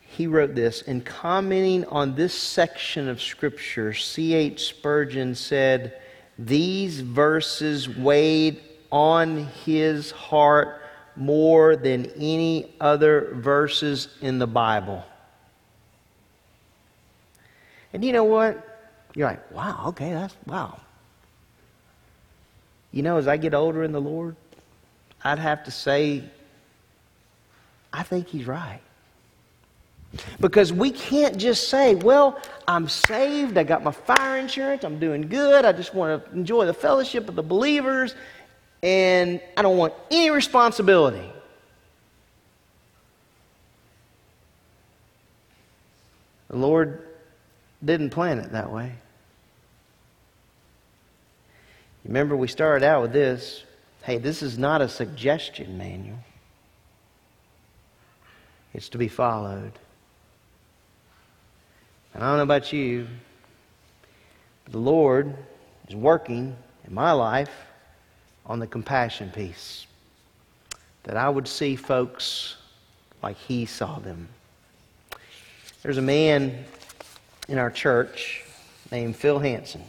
He 0.00 0.28
wrote 0.28 0.54
this 0.54 0.82
in 0.82 1.00
commenting 1.00 1.84
on 1.86 2.14
this 2.14 2.34
section 2.34 3.08
of 3.08 3.20
scripture. 3.20 3.92
C.H. 3.92 4.64
Spurgeon 4.64 5.34
said, 5.34 6.00
"These 6.38 7.00
verses 7.00 7.88
weighed 7.88 8.60
on 8.92 9.46
his 9.64 10.12
heart 10.12 10.80
more 11.16 11.74
than 11.74 12.06
any 12.16 12.72
other 12.80 13.34
verses 13.34 14.08
in 14.20 14.38
the 14.38 14.46
Bible." 14.46 15.04
And 17.92 18.04
you 18.04 18.12
know 18.12 18.24
what? 18.24 18.64
You're 19.16 19.28
like, 19.28 19.50
"Wow, 19.50 19.86
okay, 19.88 20.12
that's 20.12 20.36
wow." 20.46 20.80
You 22.92 23.02
know, 23.02 23.16
as 23.16 23.26
I 23.26 23.36
get 23.36 23.54
older 23.54 23.82
in 23.82 23.90
the 23.90 24.00
Lord, 24.00 24.36
I'd 25.24 25.38
have 25.38 25.64
to 25.64 25.70
say, 25.70 26.22
I 27.92 28.02
think 28.02 28.28
he's 28.28 28.46
right. 28.46 28.80
Because 30.38 30.72
we 30.72 30.90
can't 30.90 31.36
just 31.36 31.68
say, 31.68 31.94
well, 31.94 32.40
I'm 32.68 32.88
saved, 32.88 33.58
I 33.58 33.64
got 33.64 33.82
my 33.82 33.90
fire 33.90 34.36
insurance, 34.36 34.84
I'm 34.84 35.00
doing 35.00 35.22
good, 35.22 35.64
I 35.64 35.72
just 35.72 35.94
want 35.94 36.24
to 36.24 36.32
enjoy 36.32 36.66
the 36.66 36.74
fellowship 36.74 37.28
of 37.28 37.34
the 37.34 37.42
believers, 37.42 38.14
and 38.82 39.40
I 39.56 39.62
don't 39.62 39.76
want 39.76 39.94
any 40.10 40.30
responsibility. 40.30 41.32
The 46.48 46.56
Lord 46.56 47.08
didn't 47.84 48.10
plan 48.10 48.38
it 48.38 48.52
that 48.52 48.70
way. 48.70 48.92
Remember, 52.04 52.36
we 52.36 52.46
started 52.46 52.86
out 52.86 53.02
with 53.02 53.12
this 53.12 53.64
Hey, 54.04 54.18
this 54.18 54.42
is 54.42 54.58
not 54.58 54.82
a 54.82 54.88
suggestion 54.88 55.78
manual, 55.78 56.18
it's 58.74 58.90
to 58.90 58.98
be 58.98 59.08
followed. 59.08 59.72
And 62.12 62.22
I 62.22 62.28
don't 62.28 62.36
know 62.36 62.42
about 62.42 62.70
you, 62.70 63.06
but 64.64 64.72
the 64.72 64.78
Lord 64.78 65.34
is 65.88 65.96
working 65.96 66.54
in 66.86 66.92
my 66.92 67.12
life 67.12 67.50
on 68.44 68.58
the 68.58 68.66
compassion 68.66 69.30
piece. 69.30 69.86
That 71.04 71.16
I 71.16 71.30
would 71.30 71.48
see 71.48 71.74
folks 71.74 72.56
like 73.22 73.38
He 73.38 73.64
saw 73.64 74.00
them. 74.00 74.28
There's 75.82 75.98
a 75.98 76.02
man 76.02 76.66
in 77.48 77.56
our 77.56 77.70
church 77.70 78.44
named 78.92 79.16
Phil 79.16 79.38
Hanson. 79.38 79.82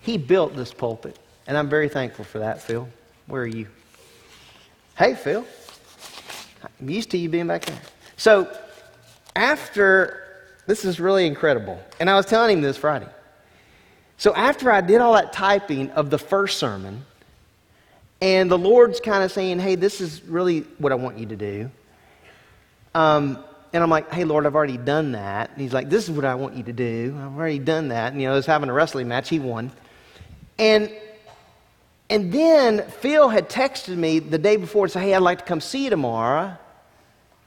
He 0.00 0.16
built 0.16 0.56
this 0.56 0.72
pulpit. 0.72 1.18
And 1.46 1.56
I'm 1.56 1.68
very 1.68 1.88
thankful 1.88 2.24
for 2.24 2.40
that, 2.40 2.62
Phil. 2.62 2.88
Where 3.26 3.42
are 3.42 3.46
you? 3.46 3.66
Hey, 4.96 5.14
Phil. 5.14 5.44
I'm 6.80 6.88
used 6.88 7.10
to 7.10 7.18
you 7.18 7.28
being 7.28 7.46
back 7.46 7.64
there. 7.64 7.80
So, 8.16 8.56
after, 9.34 10.22
this 10.66 10.84
is 10.84 11.00
really 11.00 11.26
incredible. 11.26 11.80
And 11.98 12.08
I 12.08 12.16
was 12.16 12.26
telling 12.26 12.58
him 12.58 12.62
this 12.62 12.76
Friday. 12.76 13.08
So, 14.18 14.34
after 14.34 14.70
I 14.70 14.80
did 14.80 15.00
all 15.00 15.14
that 15.14 15.32
typing 15.32 15.90
of 15.90 16.10
the 16.10 16.18
first 16.18 16.58
sermon, 16.58 17.04
and 18.20 18.48
the 18.48 18.58
Lord's 18.58 19.00
kind 19.00 19.24
of 19.24 19.32
saying, 19.32 19.58
hey, 19.58 19.74
this 19.74 20.00
is 20.00 20.22
really 20.22 20.60
what 20.78 20.92
I 20.92 20.94
want 20.94 21.18
you 21.18 21.26
to 21.26 21.36
do. 21.36 21.70
Um, 22.94 23.42
and 23.72 23.82
I'm 23.82 23.90
like, 23.90 24.12
hey, 24.12 24.24
Lord, 24.24 24.46
I've 24.46 24.54
already 24.54 24.76
done 24.76 25.12
that. 25.12 25.50
And 25.50 25.60
he's 25.60 25.72
like, 25.72 25.88
this 25.88 26.04
is 26.04 26.10
what 26.12 26.24
I 26.24 26.36
want 26.36 26.54
you 26.54 26.62
to 26.64 26.72
do. 26.72 27.16
I've 27.18 27.36
already 27.36 27.58
done 27.58 27.88
that. 27.88 28.12
And, 28.12 28.20
you 28.20 28.28
know, 28.28 28.34
I 28.34 28.36
was 28.36 28.46
having 28.46 28.68
a 28.68 28.72
wrestling 28.72 29.08
match. 29.08 29.28
He 29.28 29.40
won. 29.40 29.72
And 30.58 30.92
and 32.12 32.30
then 32.30 32.86
Phil 33.00 33.30
had 33.30 33.48
texted 33.48 33.96
me 33.96 34.18
the 34.18 34.36
day 34.36 34.56
before 34.56 34.84
and 34.84 34.92
said, 34.92 35.00
Hey, 35.00 35.14
I'd 35.14 35.22
like 35.22 35.38
to 35.38 35.44
come 35.46 35.62
see 35.62 35.84
you 35.84 35.90
tomorrow. 35.90 36.54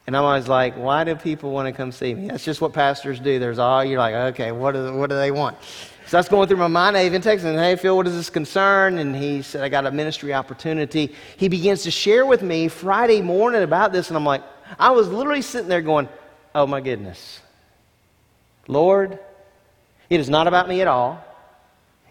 And 0.08 0.18
I'm 0.18 0.24
always 0.24 0.48
like, 0.48 0.76
Why 0.76 1.04
do 1.04 1.16
people 1.16 1.52
want 1.52 1.68
to 1.68 1.72
come 1.72 1.92
see 1.92 2.16
me? 2.16 2.30
That's 2.30 2.44
just 2.44 2.62
what 2.62 2.74
pastors 2.74 3.20
do. 3.20 3.38
There's 3.38 3.60
all, 3.60 3.86
you're 3.86 4.00
like, 4.00 4.16
Okay, 4.34 4.52
what 4.52 4.72
do, 4.72 4.98
what 4.98 5.12
do 5.12 5.18
they 5.18 5.30
want? 5.30 5.56
So 6.08 6.18
that's 6.18 6.28
going 6.28 6.48
through 6.48 6.58
my 6.58 6.66
mind. 6.66 6.98
I 6.98 7.06
even 7.06 7.22
texted 7.22 7.44
him, 7.44 7.58
Hey, 7.58 7.76
Phil, 7.76 7.96
what 7.96 8.08
is 8.08 8.16
this 8.16 8.32
concern? 8.32 8.98
And 8.98 9.16
he 9.16 9.44
said, 9.44 9.62
I 9.62 9.70
got 9.70 9.86
a 9.86 9.92
ministry 9.92 10.34
opportunity. 10.34 11.14
He 11.38 11.48
begins 11.48 11.84
to 11.84 11.92
share 11.92 12.26
with 12.26 12.42
me 12.42 12.68
Friday 12.68 13.22
morning 13.22 13.62
about 13.62 13.92
this. 13.92 14.08
And 14.08 14.18
I'm 14.18 14.26
like, 14.26 14.42
I 14.80 14.90
was 14.90 15.08
literally 15.10 15.44
sitting 15.44 15.70
there 15.70 15.84
going, 15.84 16.10
Oh 16.56 16.66
my 16.66 16.82
goodness. 16.82 17.40
Lord, 18.68 19.20
it 20.10 20.20
is 20.20 20.28
not 20.28 20.48
about 20.48 20.68
me 20.68 20.82
at 20.82 20.88
all. 20.88 21.24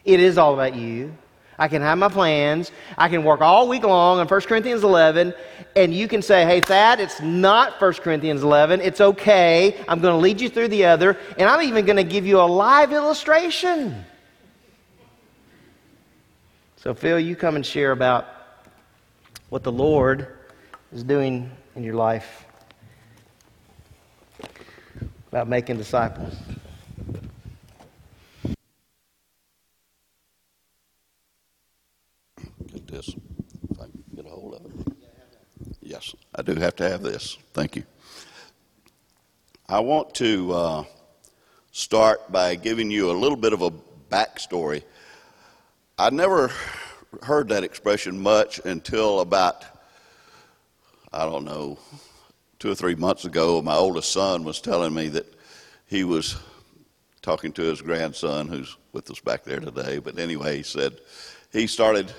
It 0.04 0.20
is 0.20 0.38
all 0.38 0.54
about 0.54 0.76
you. 0.76 1.16
I 1.58 1.68
can 1.68 1.82
have 1.82 1.98
my 1.98 2.08
plans. 2.08 2.72
I 2.98 3.08
can 3.08 3.24
work 3.24 3.40
all 3.40 3.68
week 3.68 3.84
long 3.84 4.18
on 4.18 4.26
1 4.26 4.40
Corinthians 4.42 4.82
11, 4.82 5.34
and 5.76 5.94
you 5.94 6.08
can 6.08 6.22
say, 6.22 6.44
hey, 6.44 6.60
Thad, 6.60 7.00
it's 7.00 7.20
not 7.20 7.80
1 7.80 7.92
Corinthians 7.94 8.42
11. 8.42 8.80
It's 8.80 9.00
okay. 9.00 9.82
I'm 9.88 10.00
going 10.00 10.14
to 10.14 10.18
lead 10.18 10.40
you 10.40 10.48
through 10.48 10.68
the 10.68 10.86
other, 10.86 11.18
and 11.38 11.48
I'm 11.48 11.62
even 11.62 11.84
going 11.84 11.96
to 11.96 12.04
give 12.04 12.26
you 12.26 12.40
a 12.40 12.42
live 12.42 12.92
illustration. 12.92 14.04
So, 16.76 16.92
Phil, 16.94 17.18
you 17.18 17.36
come 17.36 17.56
and 17.56 17.64
share 17.64 17.92
about 17.92 18.26
what 19.48 19.62
the 19.62 19.72
Lord 19.72 20.36
is 20.92 21.02
doing 21.02 21.50
in 21.76 21.82
your 21.84 21.94
life 21.94 22.44
about 25.34 25.48
making 25.48 25.76
disciples. 25.76 26.32
Get 32.72 32.83
this, 32.94 33.08
if 33.70 33.80
I 33.80 33.84
can 33.84 34.04
get 34.14 34.24
a 34.24 34.28
hold 34.28 34.54
of 34.54 34.66
it. 34.66 34.96
Yes, 35.82 36.14
I 36.34 36.42
do 36.42 36.54
have 36.54 36.76
to 36.76 36.88
have 36.88 37.02
this. 37.02 37.36
Thank 37.52 37.74
you. 37.74 37.82
I 39.68 39.80
want 39.80 40.14
to 40.16 40.52
uh, 40.52 40.84
start 41.72 42.30
by 42.30 42.54
giving 42.54 42.90
you 42.90 43.10
a 43.10 43.12
little 43.12 43.36
bit 43.36 43.52
of 43.52 43.62
a 43.62 43.72
backstory. 44.10 44.84
I 45.98 46.10
never 46.10 46.52
heard 47.22 47.48
that 47.48 47.64
expression 47.64 48.20
much 48.20 48.60
until 48.64 49.20
about, 49.20 49.64
I 51.12 51.24
don't 51.24 51.44
know, 51.44 51.78
two 52.60 52.70
or 52.70 52.74
three 52.76 52.94
months 52.94 53.24
ago. 53.24 53.60
My 53.60 53.74
oldest 53.74 54.12
son 54.12 54.44
was 54.44 54.60
telling 54.60 54.94
me 54.94 55.08
that 55.08 55.26
he 55.86 56.04
was 56.04 56.36
talking 57.22 57.52
to 57.54 57.62
his 57.62 57.82
grandson, 57.82 58.46
who's 58.46 58.76
with 58.92 59.10
us 59.10 59.20
back 59.20 59.42
there 59.42 59.58
today. 59.58 59.98
But 59.98 60.18
anyway, 60.18 60.58
he 60.58 60.62
said 60.62 61.00
he 61.52 61.66
started 61.66 62.12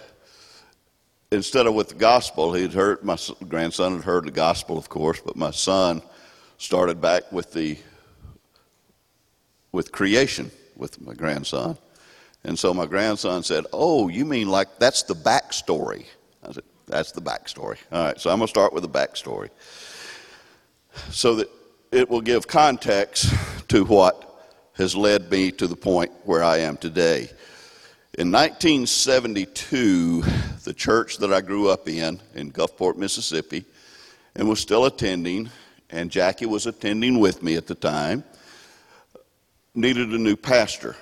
instead 1.32 1.68
of 1.68 1.74
with 1.74 1.90
the 1.90 1.96
gospel, 1.96 2.54
he'd 2.54 2.74
heard 2.74 3.04
my 3.04 3.18
grandson 3.48 3.96
had 3.96 4.04
heard 4.04 4.26
the 4.26 4.32
gospel, 4.32 4.78
of 4.78 4.90
course, 4.90 5.20
but 5.20 5.36
my 5.36 5.52
son 5.52 6.02
started 6.58 7.02
back 7.02 7.32
with 7.32 7.54
the 7.54 7.78
with 9.72 9.92
creation 9.92 10.52
with 10.76 11.02
my 11.02 11.14
grandson, 11.14 11.78
and 12.44 12.58
so 12.58 12.74
my 12.74 12.86
grandson 12.86 13.44
said, 13.44 13.66
"Oh, 13.74 14.08
you 14.08 14.26
mean 14.26 14.48
like 14.50 14.80
that's 14.80 15.04
the 15.04 15.16
backstory?" 15.16 16.06
I 16.44 16.54
said, 16.54 16.64
"That's 16.88 17.12
the 17.12 17.22
backstory." 17.22 17.78
All 17.92 18.06
right, 18.06 18.20
so 18.20 18.30
I'm 18.30 18.40
gonna 18.40 18.48
start 18.48 18.74
with 18.74 18.84
the 18.84 18.90
backstory, 18.90 19.50
so 21.12 21.36
that 21.36 21.50
it 21.92 22.10
will 22.10 22.22
give 22.22 22.48
context 22.48 23.34
to 23.70 23.84
what 23.86 24.22
has 24.74 24.96
led 24.96 25.32
me 25.32 25.52
to 25.52 25.68
the 25.68 25.76
point 25.76 26.12
where 26.24 26.44
I 26.44 26.58
am 26.58 26.78
today. 26.78 27.30
In 28.18 28.32
1972, 28.32 30.22
the 30.64 30.74
church 30.74 31.18
that 31.18 31.34
I 31.34 31.42
grew 31.42 31.68
up 31.68 31.90
in, 31.90 32.22
in 32.34 32.50
Gulfport, 32.50 32.96
Mississippi, 32.96 33.66
and 34.38 34.48
was 34.48 34.62
still 34.62 34.86
attending, 34.86 35.50
and 35.90 36.10
Jackie 36.10 36.46
was 36.46 36.66
attending 36.66 37.20
with 37.20 37.44
me 37.44 37.58
at 37.58 37.68
the 37.68 37.76
time, 37.76 38.24
needed 39.74 40.12
a 40.12 40.18
new 40.18 40.38
pastor. 40.38 40.96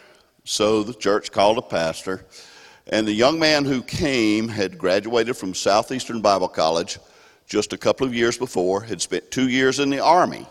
So 0.44 0.82
the 0.82 0.96
church 0.96 1.32
called 1.32 1.60
a 1.60 1.62
pastor, 1.62 2.26
and 2.88 3.08
the 3.08 3.14
young 3.14 3.38
man 3.38 3.64
who 3.64 3.84
came 3.84 4.48
had 4.48 4.80
graduated 4.80 5.38
from 5.38 5.54
Southeastern 5.54 6.20
Bible 6.20 6.48
College 6.48 6.98
just 7.46 7.74
a 7.74 7.78
couple 7.78 8.08
of 8.08 8.16
years 8.16 8.40
before, 8.40 8.82
had 8.82 9.00
spent 9.04 9.30
two 9.30 9.50
years 9.50 9.78
in 9.78 9.92
the 9.92 10.00
Army, 10.00 10.48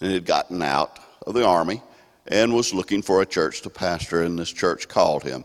and 0.00 0.12
had 0.12 0.26
gotten 0.26 0.62
out 0.62 1.00
of 1.26 1.34
the 1.34 1.44
Army 1.44 1.82
and 2.28 2.54
was 2.54 2.72
looking 2.72 3.02
for 3.02 3.20
a 3.20 3.26
church 3.26 3.62
to 3.62 3.70
pastor, 3.70 4.22
and 4.22 4.38
this 4.38 4.52
church 4.52 4.86
called 4.86 5.24
him. 5.24 5.44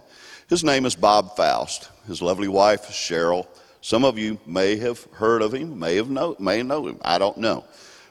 His 0.49 0.63
name 0.63 0.85
is 0.85 0.95
Bob 0.95 1.35
Faust. 1.35 1.89
His 2.07 2.21
lovely 2.21 2.47
wife 2.47 2.89
is 2.89 2.95
Cheryl. 2.95 3.47
Some 3.81 4.03
of 4.03 4.17
you 4.17 4.39
may 4.45 4.77
have 4.77 5.05
heard 5.13 5.41
of 5.41 5.53
him, 5.53 5.79
may 5.79 5.95
have 5.95 6.09
know, 6.09 6.35
may 6.39 6.63
know 6.63 6.87
him. 6.87 6.99
I 7.03 7.17
don't 7.17 7.37
know. 7.37 7.65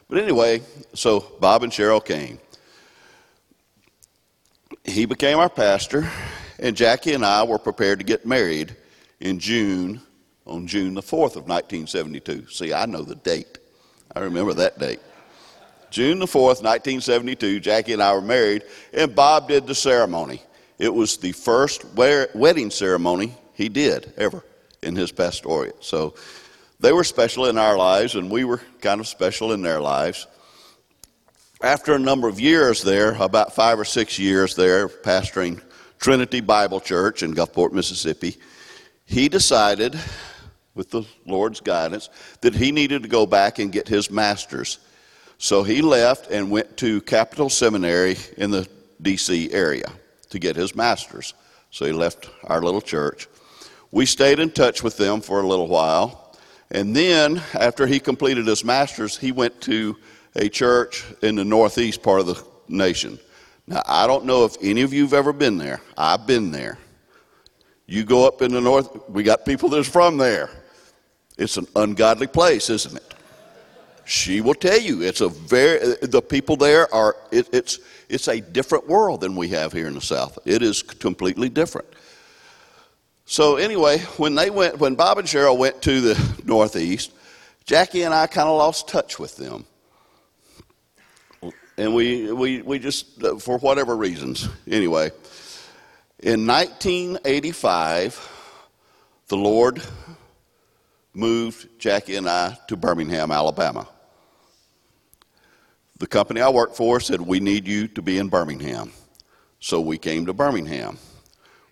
But 0.09 0.19
anyway, 0.19 0.61
so 0.93 1.25
Bob 1.39 1.63
and 1.63 1.71
Cheryl 1.71 2.03
came. 2.03 2.39
He 4.83 5.05
became 5.05 5.37
our 5.37 5.49
pastor, 5.49 6.09
and 6.59 6.75
Jackie 6.75 7.13
and 7.13 7.25
I 7.25 7.43
were 7.43 7.59
prepared 7.59 7.99
to 7.99 8.05
get 8.05 8.25
married 8.25 8.75
in 9.19 9.39
June, 9.39 10.01
on 10.45 10.67
June 10.67 10.93
the 10.93 11.01
4th 11.01 11.35
of 11.35 11.47
1972. 11.47 12.47
See, 12.49 12.73
I 12.73 12.85
know 12.85 13.03
the 13.03 13.15
date. 13.15 13.59
I 14.15 14.19
remember 14.19 14.53
that 14.53 14.77
date. 14.77 14.99
June 15.89 16.19
the 16.19 16.25
4th, 16.25 16.61
1972, 16.61 17.59
Jackie 17.59 17.93
and 17.93 18.03
I 18.03 18.13
were 18.13 18.21
married, 18.21 18.63
and 18.93 19.15
Bob 19.15 19.47
did 19.47 19.67
the 19.67 19.75
ceremony. 19.75 20.41
It 20.83 20.93
was 20.93 21.15
the 21.15 21.31
first 21.31 21.85
wedding 21.95 22.69
ceremony 22.69 23.33
he 23.53 23.69
did 23.69 24.11
ever 24.17 24.43
in 24.81 24.97
his 24.97 25.13
pastorate. 25.13 25.81
So 25.81 26.15
they 26.81 26.91
were 26.91 27.05
special 27.05 27.45
in 27.45 27.57
our 27.57 27.77
lives, 27.77 28.15
and 28.15 28.29
we 28.29 28.43
were 28.43 28.59
kind 28.81 28.99
of 28.99 29.07
special 29.07 29.53
in 29.53 29.61
their 29.61 29.79
lives. 29.79 30.27
After 31.61 31.93
a 31.93 31.99
number 31.99 32.27
of 32.27 32.41
years 32.41 32.83
there, 32.83 33.13
about 33.13 33.55
five 33.55 33.79
or 33.79 33.85
six 33.85 34.19
years 34.19 34.57
there, 34.57 34.89
pastoring 34.89 35.61
Trinity 36.01 36.41
Bible 36.41 36.81
Church 36.81 37.23
in 37.23 37.33
Gulfport, 37.33 37.71
Mississippi, 37.71 38.35
he 39.05 39.29
decided, 39.29 39.97
with 40.75 40.91
the 40.91 41.03
Lord's 41.25 41.61
guidance, 41.61 42.09
that 42.41 42.55
he 42.55 42.73
needed 42.73 43.03
to 43.03 43.07
go 43.07 43.25
back 43.25 43.57
and 43.57 43.71
get 43.71 43.87
his 43.87 44.11
master's. 44.11 44.79
So 45.37 45.63
he 45.63 45.81
left 45.81 46.29
and 46.29 46.51
went 46.51 46.75
to 46.79 46.99
Capital 46.99 47.49
Seminary 47.49 48.17
in 48.35 48.51
the 48.51 48.67
D.C. 49.01 49.49
area 49.53 49.89
to 50.33 50.39
get 50.39 50.55
his 50.55 50.75
master's. 50.75 51.35
So 51.69 51.85
he 51.85 51.91
left 51.91 52.27
our 52.45 52.61
little 52.61 52.81
church. 52.81 53.27
We 53.91 54.07
stayed 54.07 54.39
in 54.39 54.49
touch 54.49 54.81
with 54.81 54.97
them 54.97 55.21
for 55.21 55.41
a 55.41 55.47
little 55.47 55.67
while. 55.67 56.35
And 56.71 56.95
then, 56.95 57.41
after 57.53 57.85
he 57.85 57.99
completed 57.99 58.47
his 58.47 58.65
master's, 58.65 59.15
he 59.15 59.31
went 59.31 59.61
to 59.61 59.95
a 60.35 60.49
church 60.49 61.05
in 61.21 61.35
the 61.35 61.45
northeast 61.45 62.01
part 62.01 62.19
of 62.19 62.25
the 62.25 62.43
nation. 62.67 63.19
Now, 63.67 63.83
I 63.85 64.07
don't 64.07 64.25
know 64.25 64.43
if 64.43 64.57
any 64.59 64.81
of 64.81 64.91
you 64.91 65.03
have 65.03 65.13
ever 65.13 65.33
been 65.33 65.59
there. 65.59 65.81
I've 65.95 66.25
been 66.25 66.51
there. 66.51 66.79
You 67.85 68.03
go 68.03 68.25
up 68.25 68.41
in 68.41 68.51
the 68.51 68.61
north, 68.61 69.07
we 69.07 69.21
got 69.21 69.45
people 69.45 69.69
that's 69.69 69.87
from 69.87 70.17
there. 70.17 70.49
It's 71.37 71.57
an 71.57 71.67
ungodly 71.75 72.27
place, 72.27 72.71
isn't 72.71 72.97
it? 72.97 73.13
She 74.05 74.41
will 74.41 74.55
tell 74.55 74.79
you 74.79 75.03
it's 75.03 75.21
a 75.21 75.29
very 75.29 75.95
the 76.01 76.21
people 76.21 76.57
there 76.57 76.93
are 76.93 77.15
it, 77.31 77.47
it's 77.53 77.79
it's 78.09 78.27
a 78.27 78.39
different 78.39 78.87
world 78.87 79.21
than 79.21 79.35
we 79.35 79.49
have 79.49 79.73
here 79.73 79.87
in 79.87 79.93
the 79.93 80.01
South. 80.01 80.37
It 80.45 80.61
is 80.61 80.81
completely 80.81 81.49
different. 81.49 81.87
So 83.25 83.55
anyway, 83.55 83.99
when 84.17 84.35
they 84.35 84.49
went 84.49 84.79
when 84.79 84.95
Bob 84.95 85.17
and 85.17 85.27
Cheryl 85.27 85.57
went 85.57 85.81
to 85.83 86.01
the 86.01 86.41
Northeast, 86.45 87.11
Jackie 87.65 88.03
and 88.03 88.13
I 88.13 88.27
kind 88.27 88.49
of 88.49 88.57
lost 88.57 88.87
touch 88.87 89.17
with 89.17 89.37
them. 89.37 89.65
And 91.77 91.95
we, 91.95 92.31
we, 92.31 92.61
we 92.61 92.77
just, 92.77 93.19
for 93.41 93.57
whatever 93.57 93.95
reasons, 93.95 94.47
anyway. 94.67 95.11
In 96.19 96.45
1985, 96.45 98.29
the 99.27 99.37
Lord 99.37 99.81
moved 101.13 101.67
Jackie 101.79 102.15
and 102.15 102.29
I 102.29 102.57
to 102.67 102.77
Birmingham, 102.77 103.31
Alabama. 103.31 103.87
The 106.03 106.07
company 106.07 106.41
I 106.41 106.49
worked 106.49 106.75
for 106.75 106.99
said, 106.99 107.21
We 107.21 107.39
need 107.39 107.65
you 107.65 107.87
to 107.87 108.01
be 108.01 108.17
in 108.17 108.27
Birmingham. 108.27 108.91
So 109.61 109.79
we 109.79 109.97
came 109.97 110.25
to 110.25 110.33
Birmingham. 110.33 110.97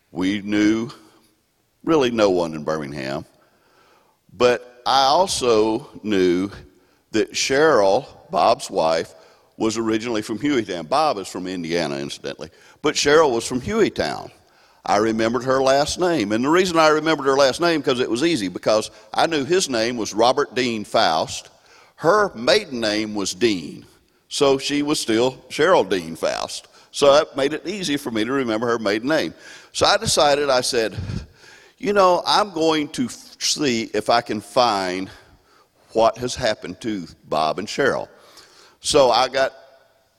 We 0.10 0.42
knew 0.42 0.90
really 1.84 2.12
no 2.12 2.30
one 2.30 2.54
in 2.54 2.64
Birmingham, 2.64 3.26
but 4.32 4.82
I 4.86 5.02
also 5.08 5.90
knew 6.02 6.50
that 7.12 7.34
Cheryl, 7.34 8.08
Bob's 8.32 8.70
wife, 8.70 9.14
was 9.58 9.78
originally 9.78 10.22
from 10.22 10.40
Hueytown. 10.40 10.88
Bob 10.88 11.18
is 11.18 11.28
from 11.28 11.46
Indiana, 11.46 11.98
incidentally, 11.98 12.52
but 12.82 12.96
Cheryl 12.96 13.36
was 13.36 13.46
from 13.46 13.60
Hueytown. 13.60 14.32
I 14.86 14.96
remembered 14.96 15.44
her 15.44 15.62
last 15.62 16.00
name. 16.00 16.32
And 16.32 16.46
the 16.46 16.50
reason 16.50 16.78
I 16.78 16.88
remembered 16.88 17.26
her 17.26 17.36
last 17.36 17.60
name 17.60 17.82
because 17.82 18.00
it 18.00 18.10
was 18.10 18.24
easy 18.24 18.48
because 18.48 18.92
I 19.14 19.28
knew 19.28 19.44
his 19.44 19.68
name 19.68 19.98
was 19.98 20.14
Robert 20.14 20.56
Dean 20.56 20.86
Faust. 20.86 21.50
Her 21.98 22.34
maiden 22.34 22.80
name 22.80 23.14
was 23.14 23.34
Dean. 23.34 23.86
So 24.32 24.58
she 24.58 24.82
was 24.82 24.98
still 24.98 25.34
Cheryl 25.50 25.88
Dean 25.88 26.16
Faust. 26.16 26.70
So 26.92 27.12
that 27.12 27.36
made 27.36 27.52
it 27.52 27.68
easy 27.68 27.98
for 27.98 28.12
me 28.12 28.24
to 28.24 28.32
remember 28.32 28.66
her 28.66 28.80
maiden 28.80 29.10
name. 29.10 29.34
So 29.74 29.86
I 29.86 29.98
decided, 29.98 30.50
I 30.50 30.62
said, 30.62 30.96
you 31.78 31.92
know, 31.92 32.24
I'm 32.26 32.52
going 32.52 32.88
to 32.94 33.10
see 33.10 33.92
if 33.94 34.10
I 34.10 34.22
can 34.22 34.40
find 34.40 35.10
what 35.92 36.18
has 36.18 36.34
happened 36.34 36.80
to 36.80 37.08
Bob 37.26 37.60
and 37.60 37.68
Cheryl. 37.68 38.08
So 38.80 39.12
I 39.12 39.28
got, 39.28 39.52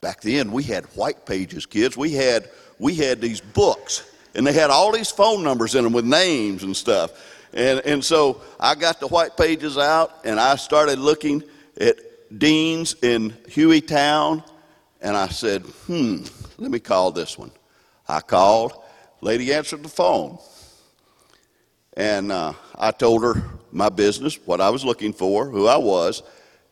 back 0.03 0.21
then 0.21 0.53
we 0.53 0.63
had 0.63 0.85
white 0.95 1.25
pages, 1.25 1.65
kids. 1.65 1.97
We 1.97 2.13
had, 2.13 2.51
we 2.79 2.95
had 2.95 3.19
these 3.19 3.41
books 3.41 4.07
and 4.35 4.47
they 4.47 4.53
had 4.53 4.69
all 4.69 4.93
these 4.93 5.11
phone 5.11 5.43
numbers 5.43 5.75
in 5.75 5.85
them 5.85 5.95
with 5.95 6.05
names 6.05 6.65
and 6.65 6.77
stuff. 6.77 7.13
And, 7.55 7.81
and 7.87 8.05
so 8.05 8.43
I 8.61 8.75
got 8.75 9.01
the 9.01 9.09
white 9.09 9.39
pages 9.39 9.79
out 9.79 10.21
and 10.27 10.39
I 10.39 10.57
started 10.57 10.99
looking 10.99 11.43
at 11.81 11.97
Dean's 12.39 12.95
in 13.03 13.31
Hueytown, 13.49 14.45
and 15.01 15.17
I 15.17 15.29
said, 15.29 15.63
hmm, 15.63 16.25
let 16.59 16.71
me 16.71 16.79
call 16.79 17.11
this 17.11 17.37
one. 17.37 17.51
I 18.09 18.21
called, 18.21 18.73
lady 19.21 19.53
answered 19.53 19.83
the 19.83 19.89
phone. 19.89 20.39
And 21.95 22.33
uh, 22.33 22.55
I 22.77 22.91
told 22.91 23.23
her 23.23 23.43
my 23.71 23.89
business, 23.89 24.39
what 24.47 24.61
I 24.61 24.71
was 24.71 24.85
looking 24.85 25.13
for, 25.13 25.47
who 25.47 25.67
I 25.67 25.77
was. 25.77 26.23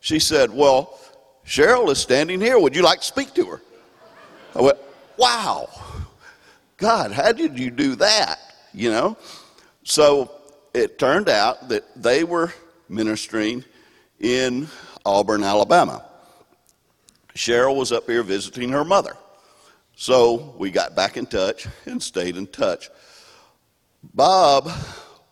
She 0.00 0.18
said, 0.18 0.50
Well, 0.50 0.98
Cheryl 1.46 1.90
is 1.90 1.98
standing 1.98 2.40
here. 2.40 2.58
Would 2.58 2.74
you 2.74 2.82
like 2.82 3.00
to 3.00 3.06
speak 3.06 3.34
to 3.34 3.44
her? 3.46 3.62
I 4.54 4.62
went, 4.62 4.78
Wow. 5.16 5.68
God, 6.76 7.12
how 7.12 7.32
did 7.32 7.58
you 7.58 7.70
do 7.70 7.96
that? 7.96 8.38
You 8.72 8.90
know? 8.90 9.16
So 9.82 10.30
it 10.72 10.98
turned 10.98 11.28
out 11.28 11.68
that 11.68 11.84
they 12.00 12.24
were 12.24 12.52
ministering 12.88 13.64
in 14.20 14.68
Auburn, 15.10 15.42
Alabama. 15.42 16.04
Cheryl 17.34 17.76
was 17.76 17.90
up 17.90 18.06
here 18.06 18.22
visiting 18.22 18.70
her 18.70 18.84
mother. 18.84 19.16
So 19.96 20.54
we 20.56 20.70
got 20.70 20.94
back 20.94 21.16
in 21.16 21.26
touch 21.26 21.66
and 21.84 22.00
stayed 22.00 22.36
in 22.36 22.46
touch. 22.46 22.88
Bob 24.14 24.70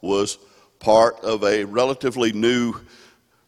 was 0.02 0.38
part 0.80 1.18
of 1.20 1.44
a 1.44 1.64
relatively 1.64 2.32
new 2.32 2.74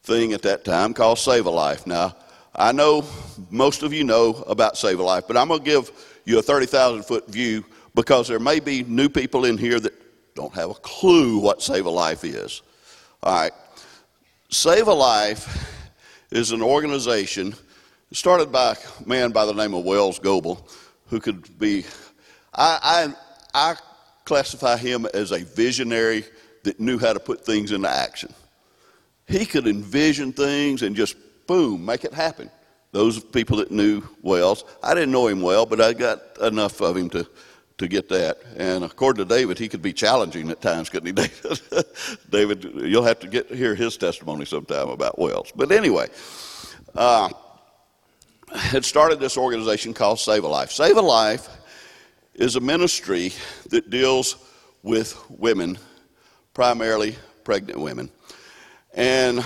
thing 0.05 0.33
at 0.33 0.43
that 0.43 0.65
time 0.65 0.95
called 0.95 1.19
Save 1.19 1.47
a 1.47 1.51
Life. 1.51 1.87
Now, 1.87 2.17
I 2.55 2.73
know 2.73 3.05
most 3.51 3.83
of 3.83 3.93
you 3.93 4.05
know 4.05 4.45
about 4.47 4.79
Save 4.79 5.01
a 5.01 5.03
Life, 5.03 5.25
but 5.27 5.37
I'm 5.37 5.49
going 5.49 5.61
to 5.61 5.65
give 5.65 5.91
you 6.25 6.39
a 6.39 6.43
30,000 6.43 7.03
foot 7.03 7.29
view 7.29 7.65
because 7.95 8.29
there 8.29 8.39
may 8.39 8.61
be 8.61 8.85
new 8.85 9.09
people 9.09 9.45
in 9.47 9.59
here 9.59 9.81
that 9.81 9.95
don't 10.35 10.55
have 10.55 10.71
a 10.71 10.75
clue 10.75 11.39
what 11.39 11.61
Save 11.61 11.87
a 11.87 11.91
Life 11.91 12.25
is. 12.25 12.63
All 13.23 13.35
right. 13.35 13.53
Save 14.49 14.87
a 14.87 14.95
Life 14.95 15.80
is 16.31 16.53
an 16.53 16.63
organization 16.63 17.55
started 18.13 18.51
by 18.53 18.73
a 18.75 19.09
man 19.09 19.31
by 19.31 19.45
the 19.45 19.53
name 19.53 19.75
of 19.75 19.85
Wells 19.85 20.19
Goebel, 20.19 20.67
who 21.09 21.21
could 21.21 21.59
be, 21.59 21.85
I, 22.55 23.15
I, 23.55 23.73
I 23.73 23.77
classify 24.25 24.77
him 24.77 25.07
as 25.13 25.33
a 25.33 25.45
visionary 25.45 26.25
that 26.65 26.79
knew 26.79 26.99
how 26.99 27.13
to 27.13 27.21
put 27.21 27.45
things 27.45 27.73
into 27.73 27.89
action. 27.89 28.33
He 29.27 29.47
could 29.47 29.67
envision 29.67 30.33
things 30.33 30.83
and 30.83 30.95
just 30.95 31.17
boom, 31.47 31.85
make 31.85 32.05
it 32.05 32.15
happen. 32.15 32.51
Those 32.93 33.23
people 33.23 33.59
that 33.59 33.71
knew 33.71 34.03
Wells, 34.23 34.65
I 34.83 34.95
didn't 34.95 35.13
know 35.13 35.29
him 35.29 35.41
well, 35.41 35.67
but 35.67 35.81
I 35.81 35.93
got 35.93 36.21
enough 36.41 36.81
of 36.81 36.97
him 36.97 37.09
to, 37.11 37.27
to 37.81 37.89
get 37.89 38.09
that. 38.11 38.39
And 38.57 38.85
according 38.85 39.27
to 39.27 39.35
David, 39.35 39.59
he 39.59 39.69
could 39.69 39.83
be 39.83 39.93
challenging 39.93 40.51
at 40.51 40.61
times, 40.61 40.89
couldn't 40.91 41.07
he, 41.07 41.13
David? 41.27 41.87
David, 42.31 42.65
you'll 42.85 43.05
have 43.05 43.19
to 43.21 43.27
get 43.27 43.51
hear 43.51 43.75
his 43.75 43.97
testimony 43.97 44.45
sometime 44.45 44.91
about 44.91 45.19
Wells. 45.19 45.51
But 45.57 45.73
anyway, 45.73 46.09
uh, 46.95 47.31
had 48.53 48.85
started 48.85 49.19
this 49.19 49.39
organization 49.39 49.95
called 49.95 50.21
Save 50.21 50.45
a 50.45 50.49
Life. 50.49 50.71
Save 50.71 50.99
a 50.99 51.03
Life 51.03 51.49
is 52.35 52.57
a 52.57 52.61
ministry 52.61 53.33
that 53.71 53.89
deals 53.89 54.37
with 54.83 55.19
women 55.31 55.79
primarily 56.53 57.17
pregnant 57.45 57.81
women. 57.81 58.11
And 58.93 59.43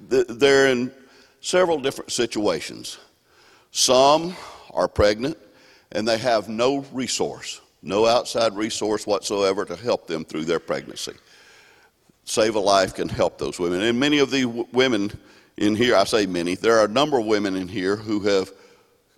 they're 0.00 0.68
in 0.68 0.92
several 1.40 1.78
different 1.78 2.10
situations. 2.10 2.98
Some 3.70 4.34
are 4.72 4.88
pregnant 4.88 5.38
and 5.92 6.06
they 6.06 6.18
have 6.18 6.48
no 6.48 6.84
resource, 6.92 7.60
no 7.88 8.06
outside 8.06 8.54
resource 8.54 9.06
whatsoever 9.06 9.64
to 9.64 9.74
help 9.74 10.06
them 10.06 10.24
through 10.24 10.44
their 10.44 10.60
pregnancy. 10.60 11.14
Save 12.24 12.54
a 12.56 12.60
Life 12.60 12.94
can 12.94 13.08
help 13.08 13.38
those 13.38 13.58
women. 13.58 13.80
And 13.80 13.98
many 13.98 14.18
of 14.18 14.30
the 14.30 14.44
women 14.44 15.10
in 15.56 15.74
here, 15.74 15.96
I 15.96 16.04
say 16.04 16.26
many, 16.26 16.54
there 16.54 16.78
are 16.78 16.84
a 16.84 16.88
number 16.88 17.18
of 17.18 17.26
women 17.26 17.56
in 17.56 17.66
here 17.66 17.96
who 17.96 18.20
have 18.20 18.52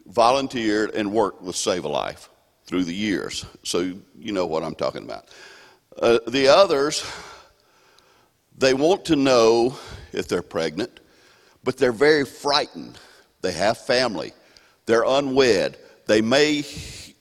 volunteered 0.06 0.94
and 0.94 1.12
worked 1.12 1.42
with 1.42 1.56
Save 1.56 1.84
a 1.84 1.88
Life 1.88 2.28
through 2.64 2.84
the 2.84 2.94
years. 2.94 3.44
So 3.64 3.80
you 4.16 4.32
know 4.32 4.47
what 4.47 4.62
I'm 4.62 4.76
talking 4.76 5.02
about. 5.02 5.26
Uh, 6.01 6.20
the 6.28 6.47
others, 6.48 7.05
they 8.56 8.74
want 8.74 9.05
to 9.06 9.16
know 9.16 9.76
if 10.12 10.28
they're 10.28 10.42
pregnant, 10.42 11.01
but 11.64 11.76
they're 11.76 11.92
very 11.92 12.24
frightened. 12.24 12.97
They 13.42 13.52
have 13.52 13.78
family, 13.78 14.32
they're 14.86 15.05
unwed. 15.05 15.76
They 16.06 16.22
may, 16.22 16.64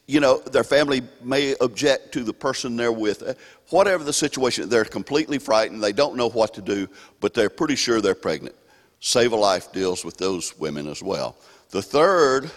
you 0.10 0.20
know, 0.20 0.40
their 0.40 0.64
family 0.64 1.04
may 1.24 1.56
object 1.62 2.12
to 2.14 2.24
the 2.24 2.34
person 2.34 2.76
they're 2.76 2.92
with. 2.92 3.22
Uh, 3.22 3.36
whatever 3.70 4.04
the 4.04 4.12
situation, 4.12 4.68
they're 4.68 4.84
completely 4.84 5.38
frightened. 5.38 5.84
They 5.84 5.94
don't 5.94 6.16
know 6.16 6.30
what 6.30 6.56
to 6.56 6.64
do, 6.64 6.88
but 7.20 7.36
they're 7.36 7.52
pretty 7.52 7.76
sure 7.76 8.02
they're 8.02 8.16
pregnant. 8.16 8.56
Save 9.02 9.34
a 9.34 9.36
Life 9.36 9.72
deals 9.72 10.04
with 10.04 10.18
those 10.18 10.58
women 10.58 10.88
as 10.88 11.04
well. 11.04 11.36
The 11.70 11.84
third 11.84 12.50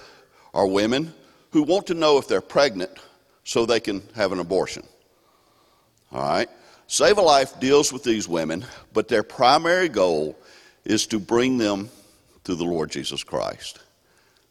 are 0.55 0.67
women 0.67 1.13
who 1.51 1.63
want 1.63 1.87
to 1.89 1.95
know 1.95 2.17
if 2.17 2.27
they're 2.27 2.41
pregnant 2.41 2.91
so 3.45 3.67
they 3.67 3.81
can 3.81 4.03
have 4.17 4.33
an 4.33 4.39
abortion. 4.39 4.85
All 6.11 6.23
right? 6.23 6.49
Save 6.87 7.19
a 7.19 7.23
Life 7.23 7.61
deals 7.61 7.93
with 7.93 8.03
these 8.03 8.27
women, 8.27 8.65
but 8.95 9.09
their 9.09 9.23
primary 9.23 9.91
goal 9.91 10.39
is 10.87 11.07
to 11.09 11.21
bring 11.21 11.59
them 11.59 11.91
to 12.45 12.55
the 12.55 12.65
Lord 12.65 12.91
Jesus 12.91 13.23
Christ. 13.23 13.81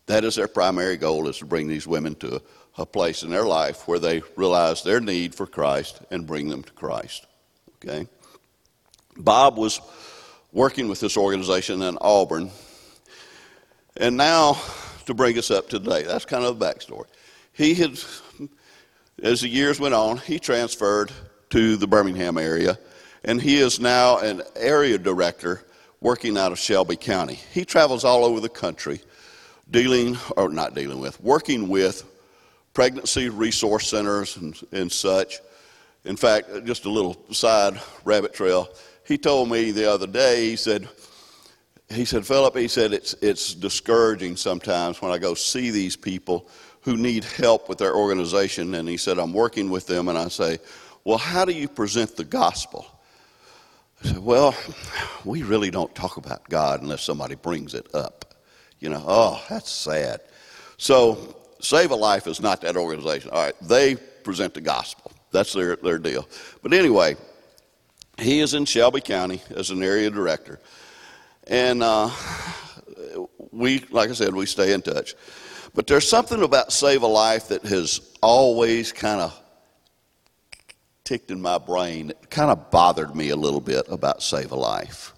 That 0.05 0.23
is 0.23 0.35
their 0.35 0.47
primary 0.47 0.97
goal 0.97 1.27
is 1.27 1.39
to 1.39 1.45
bring 1.45 1.67
these 1.67 1.87
women 1.87 2.13
to 2.15 2.43
a 2.81 2.85
place 2.85 3.23
in 3.23 3.29
their 3.29 3.45
life 3.45 3.87
where 3.87 3.99
they 3.99 4.21
realize 4.35 4.83
their 4.83 4.99
need 4.99 5.33
for 5.33 5.47
Christ 5.47 6.01
and 6.11 6.27
bring 6.27 6.49
them 6.49 6.63
to 6.63 6.73
Christ. 6.73 7.25
Okay? 7.75 8.07
Bob 9.17 9.57
was 9.57 9.79
working 10.51 10.89
with 10.89 10.99
this 10.99 11.15
organization 11.17 11.81
in 11.81 11.97
Auburn. 12.01 12.51
And 13.97 14.17
now 14.17 14.57
to 15.05 15.13
bring 15.13 15.37
us 15.37 15.51
up 15.51 15.69
to 15.69 15.79
date. 15.79 16.07
That's 16.07 16.25
kind 16.25 16.43
of 16.43 16.57
the 16.57 16.65
backstory. 16.65 17.05
He 17.53 17.73
had, 17.73 17.99
as 19.21 19.41
the 19.41 19.49
years 19.49 19.79
went 19.79 19.93
on, 19.93 20.17
he 20.17 20.39
transferred 20.39 21.11
to 21.49 21.75
the 21.75 21.87
Birmingham 21.87 22.37
area, 22.37 22.79
and 23.23 23.41
he 23.41 23.57
is 23.57 23.79
now 23.79 24.19
an 24.19 24.41
area 24.55 24.97
director 24.97 25.63
working 25.99 26.37
out 26.37 26.51
of 26.51 26.59
Shelby 26.59 26.95
County. 26.95 27.35
He 27.53 27.65
travels 27.65 28.05
all 28.05 28.23
over 28.23 28.39
the 28.39 28.49
country 28.49 29.01
dealing, 29.69 30.17
or 30.35 30.49
not 30.49 30.75
dealing 30.75 30.99
with, 30.99 31.21
working 31.21 31.67
with 31.67 32.05
pregnancy 32.73 33.29
resource 33.29 33.87
centers 33.87 34.37
and, 34.37 34.59
and 34.71 34.91
such. 34.91 35.39
In 36.05 36.15
fact, 36.15 36.65
just 36.65 36.85
a 36.85 36.89
little 36.89 37.17
side 37.31 37.79
rabbit 38.05 38.33
trail. 38.33 38.69
He 39.05 39.17
told 39.17 39.49
me 39.49 39.71
the 39.71 39.91
other 39.91 40.07
day, 40.07 40.49
he 40.49 40.55
said, 40.55 40.87
he 41.89 42.05
said, 42.05 42.25
Philip, 42.25 42.55
he 42.55 42.67
said, 42.67 42.93
it's, 42.93 43.13
it's 43.21 43.53
discouraging 43.53 44.37
sometimes 44.37 45.01
when 45.01 45.11
I 45.11 45.17
go 45.17 45.33
see 45.33 45.71
these 45.71 45.95
people 45.95 46.49
who 46.81 46.97
need 46.97 47.23
help 47.23 47.67
with 47.69 47.77
their 47.77 47.95
organization. 47.95 48.73
And 48.75 48.87
he 48.87 48.97
said, 48.97 49.19
I'm 49.19 49.33
working 49.33 49.69
with 49.69 49.87
them, 49.87 50.07
and 50.07 50.17
I 50.17 50.29
say, 50.29 50.59
well, 51.03 51.17
how 51.17 51.45
do 51.45 51.51
you 51.51 51.67
present 51.67 52.15
the 52.15 52.23
gospel? 52.23 52.85
I 54.03 54.07
said, 54.07 54.19
Well, 54.19 54.55
we 55.25 55.43
really 55.43 55.71
don't 55.71 55.93
talk 55.93 56.17
about 56.17 56.47
God 56.49 56.81
unless 56.81 57.03
somebody 57.03 57.35
brings 57.35 57.73
it 57.73 57.93
up. 57.93 58.33
You 58.79 58.89
know, 58.89 59.03
oh, 59.05 59.43
that's 59.49 59.69
sad. 59.69 60.21
So, 60.77 61.35
Save 61.61 61.91
a 61.91 61.95
Life 61.95 62.27
is 62.27 62.41
not 62.41 62.61
that 62.61 62.75
organization. 62.75 63.31
All 63.31 63.43
right, 63.43 63.55
they 63.61 63.95
present 63.95 64.53
the 64.53 64.61
gospel. 64.61 65.11
That's 65.31 65.53
their, 65.53 65.75
their 65.77 65.97
deal. 65.97 66.27
But 66.61 66.73
anyway, 66.73 67.15
he 68.19 68.39
is 68.39 68.53
in 68.53 68.65
Shelby 68.65 69.01
County 69.01 69.41
as 69.55 69.69
an 69.69 69.81
area 69.83 70.09
director. 70.09 70.59
And 71.47 71.81
uh, 71.81 72.09
we, 73.51 73.79
like 73.91 74.09
I 74.09 74.13
said, 74.13 74.33
we 74.33 74.45
stay 74.45 74.73
in 74.73 74.81
touch. 74.81 75.15
But 75.73 75.87
there's 75.87 76.07
something 76.07 76.43
about 76.43 76.73
Save 76.73 77.03
a 77.03 77.07
Life 77.07 77.47
that 77.47 77.63
has 77.63 78.01
always 78.21 78.91
kind 78.91 79.21
of 79.21 79.37
ticked 81.03 81.31
in 81.31 81.41
my 81.41 81.57
brain. 81.57 82.11
Kind 82.29 82.51
of 82.51 82.71
bothered 82.71 83.15
me 83.15 83.29
a 83.29 83.35
little 83.35 83.61
bit 83.61 83.85
about 83.89 84.21
Save 84.21 84.51
a 84.51 84.55
Life. 84.55 85.13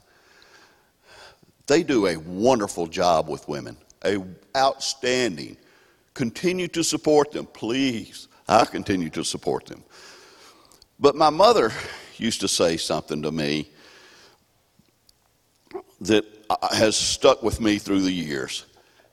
They 1.65 1.83
do 1.83 2.07
a 2.07 2.17
wonderful 2.17 2.87
job 2.87 3.29
with 3.29 3.47
women, 3.47 3.77
a 4.05 4.23
outstanding. 4.55 5.57
Continue 6.13 6.67
to 6.69 6.83
support 6.83 7.31
them, 7.31 7.45
please. 7.45 8.27
I 8.47 8.65
continue 8.65 9.09
to 9.11 9.23
support 9.23 9.65
them. 9.65 9.83
But 10.99 11.15
my 11.15 11.29
mother 11.29 11.71
used 12.17 12.41
to 12.41 12.47
say 12.47 12.77
something 12.77 13.21
to 13.23 13.31
me 13.31 13.69
that 16.01 16.25
has 16.71 16.95
stuck 16.95 17.41
with 17.41 17.59
me 17.59 17.77
through 17.77 18.01
the 18.01 18.11
years. 18.11 18.65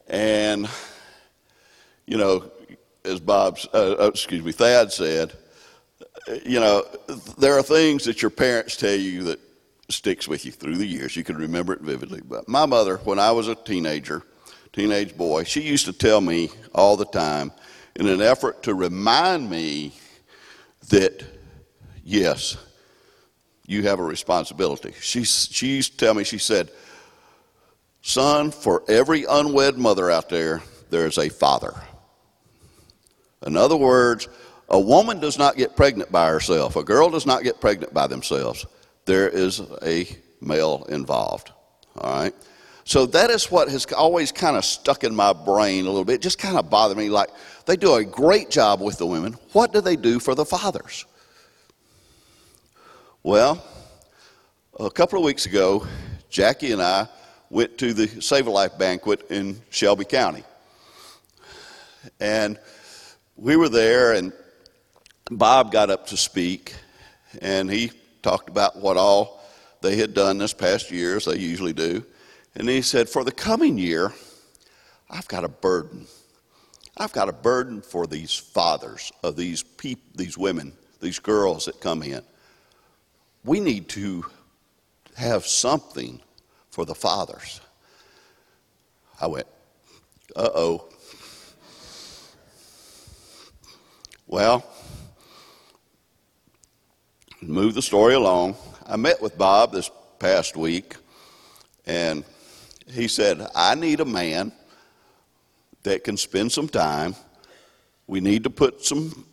And, 0.09 0.69
you 2.07 2.19
know, 2.19 2.51
as 3.05 3.21
Bob's, 3.21 3.67
uh, 3.73 3.97
uh 3.99 4.07
excuse 4.09 4.45
me, 4.45 4.53
Thad 4.53 4.93
said, 4.93 5.33
you 6.45 6.61
know, 6.61 6.85
there 7.39 7.57
are 7.57 7.63
things 7.63 8.05
that 8.05 8.23
your 8.23 8.31
parents 8.31 8.77
tell 8.77 8.95
you 8.95 9.25
that 9.25 9.41
sticks 9.89 10.29
with 10.29 10.45
you 10.45 10.53
through 10.53 10.77
the 10.77 10.87
years. 10.87 11.17
You 11.17 11.25
can 11.25 11.37
remember 11.37 11.73
it 11.73 11.81
vividly. 11.81 12.21
But 12.23 12.49
my 12.49 12.67
mother, 12.67 12.99
when 12.99 13.19
I 13.19 13.31
was 13.33 13.49
a 13.49 13.55
teenager, 13.55 14.23
teenage 14.73 15.17
boy, 15.17 15.45
she 15.45 15.61
used 15.61 15.87
to 15.87 15.93
tell 15.93 16.21
me 16.21 16.51
all 16.75 16.97
the 16.97 17.07
time 17.07 17.53
in 17.97 18.07
an 18.07 18.23
effort 18.23 18.63
to 18.65 18.75
remind 18.75 19.51
me 19.51 19.93
that, 20.89 21.25
yes, 22.05 22.57
you 23.67 23.83
have 23.83 24.01
a 24.01 24.05
responsibility. 24.05 24.93
She, 25.01 25.25
she 25.25 25.69
used 25.77 25.93
to 25.93 25.99
tell 25.99 26.15
me, 26.15 26.25
she 26.25 26.39
said, 26.39 26.71
Son, 28.03 28.51
for 28.51 28.83
every 28.89 29.25
unwed 29.29 29.77
mother 29.77 30.11
out 30.11 30.29
there, 30.29 30.63
there 30.89 31.07
is 31.07 31.19
a 31.19 31.29
father. 31.29 31.75
In 33.47 33.57
other 33.57 33.77
words, 33.77 34.29
a 34.69 34.81
woman 34.81 35.21
does 35.21 35.39
not 35.39 35.57
get 35.57 35.77
pregnant 35.77 36.11
by 36.11 36.29
herself. 36.29 36.77
A 36.77 36.83
girl 36.83 37.11
does 37.11 37.27
not 37.27 37.43
get 37.43 37.61
pregnant 37.61 37.93
by 37.93 38.07
themselves. 38.07 38.67
There 39.05 39.29
is 39.29 39.61
a 39.83 40.07
male 40.41 40.87
involved. 40.89 41.51
All 41.99 42.13
right? 42.13 42.35
So 42.91 43.07
that 43.07 43.31
is 43.31 43.53
what 43.53 43.69
has 43.69 43.87
always 43.93 44.33
kind 44.33 44.57
of 44.57 44.65
stuck 44.65 45.05
in 45.05 45.15
my 45.15 45.33
brain 45.33 45.85
a 45.85 45.89
little 45.91 46.05
bit. 46.05 46.17
It 46.17 46.23
just 46.23 46.41
kind 46.41 46.59
of 46.59 46.69
bothered 46.71 46.97
me. 46.97 47.09
Like, 47.09 47.29
they 47.65 47.77
do 47.77 47.95
a 47.95 48.05
great 48.05 48.51
job 48.51 48.81
with 48.81 48.99
the 48.99 49.07
women. 49.07 49.35
What 49.53 49.73
do 49.73 49.81
they 49.81 49.95
do 49.95 50.19
for 50.19 50.35
the 50.35 50.45
fathers? 50.45 51.05
Well, 53.23 53.65
a 54.81 54.91
couple 54.91 55.21
of 55.21 55.25
weeks 55.25 55.47
ago, 55.47 55.87
Jackie 56.31 56.73
and 56.73 56.83
I 56.83 57.07
went 57.49 57.79
to 57.79 57.95
the 57.95 58.09
Save 58.21 58.49
a 58.49 58.51
Life 58.51 58.77
banquet 58.77 59.31
in 59.31 59.63
Shelby 59.71 60.05
County. 60.05 60.43
And 62.19 62.59
we 63.37 63.55
were 63.55 63.69
there, 63.69 64.15
and 64.15 64.33
Bob 65.31 65.71
got 65.71 65.91
up 65.91 66.09
to 66.09 66.17
speak, 66.17 66.75
and 67.41 67.71
he 67.71 67.93
talked 68.25 68.49
about 68.49 68.81
what 68.81 68.97
all 68.97 69.45
they 69.81 69.95
had 69.95 70.13
done 70.13 70.39
this 70.39 70.53
past 70.53 70.91
year, 70.91 71.19
as 71.19 71.27
they 71.27 71.39
usually 71.39 71.73
do. 71.73 72.05
And 72.55 72.69
he 72.69 72.83
said, 72.83 73.09
For 73.09 73.25
the 73.25 73.33
coming 73.33 73.79
year, 73.79 74.13
I've 75.09 75.29
got 75.29 75.45
a 75.45 75.49
burden. 75.49 76.07
I've 76.97 77.13
got 77.13 77.29
a 77.29 77.33
burden 77.33 77.83
for 77.83 78.07
these 78.07 78.35
fathers 78.35 79.13
of 79.23 79.37
these 79.37 79.63
peop- 79.63 80.17
these 80.17 80.37
women, 80.37 80.73
these 81.01 81.19
girls 81.19 81.65
that 81.67 81.81
come 81.81 82.03
in. 82.03 82.23
We 83.45 83.61
need 83.61 83.89
to 83.91 84.27
have 85.17 85.47
something 85.47 86.21
for 86.71 86.85
the 86.85 86.95
fathers. 86.95 87.61
I 89.21 89.27
went, 89.27 89.47
uh 90.37 90.51
oh. 90.55 90.85
Well, 94.27 94.65
move 97.41 97.75
the 97.75 97.83
story 97.83 98.15
along. 98.15 98.57
I 98.87 98.97
met 98.97 99.21
with 99.21 99.37
Bob 99.37 99.73
this 99.73 99.91
past 100.19 100.57
week, 100.57 100.97
and 101.87 102.25
he 102.93 103.09
said, 103.09 103.47
I 103.55 103.75
need 103.75 104.01
a 104.01 104.05
man 104.05 104.53
that 105.83 106.05
can 106.05 106.17
spend 106.17 106.53
some 106.53 106.69
time. 106.69 107.15
We 108.07 108.21
need 108.21 108.45
to 108.45 108.51
put 108.51 108.85
some 108.85 109.25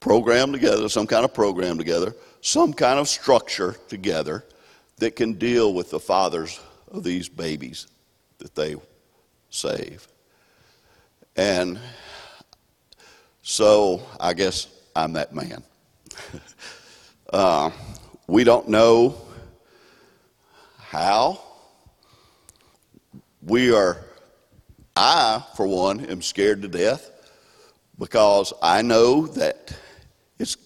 program 0.00 0.52
together, 0.52 0.88
some 0.88 1.06
kind 1.06 1.24
of 1.24 1.32
program 1.32 1.78
together, 1.78 2.14
some 2.40 2.72
kind 2.72 2.98
of 2.98 3.08
structure 3.08 3.76
together 3.88 4.44
that 4.98 5.16
can 5.16 5.34
deal 5.34 5.74
with 5.74 5.90
the 5.90 6.00
fathers 6.00 6.60
of 6.90 7.02
these 7.02 7.28
babies 7.28 7.86
that 8.38 8.54
they 8.54 8.76
save. 9.50 10.06
And 11.36 11.78
so 13.42 14.02
I 14.20 14.34
guess 14.34 14.68
I'm 14.94 15.14
that 15.14 15.34
man. 15.34 15.62
uh, 17.32 17.70
we 18.26 18.44
don't 18.44 18.68
know 18.68 19.16
how. 20.78 21.40
We 23.46 23.74
are, 23.74 23.98
I, 24.96 25.44
for 25.54 25.66
one, 25.66 26.00
am 26.06 26.22
scared 26.22 26.62
to 26.62 26.68
death 26.68 27.10
because 27.98 28.54
I 28.62 28.80
know 28.80 29.26
that 29.26 29.76
it's, 30.38 30.56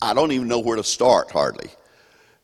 I 0.00 0.14
don't 0.14 0.30
even 0.30 0.46
know 0.46 0.60
where 0.60 0.76
to 0.76 0.84
start 0.84 1.32
hardly. 1.32 1.68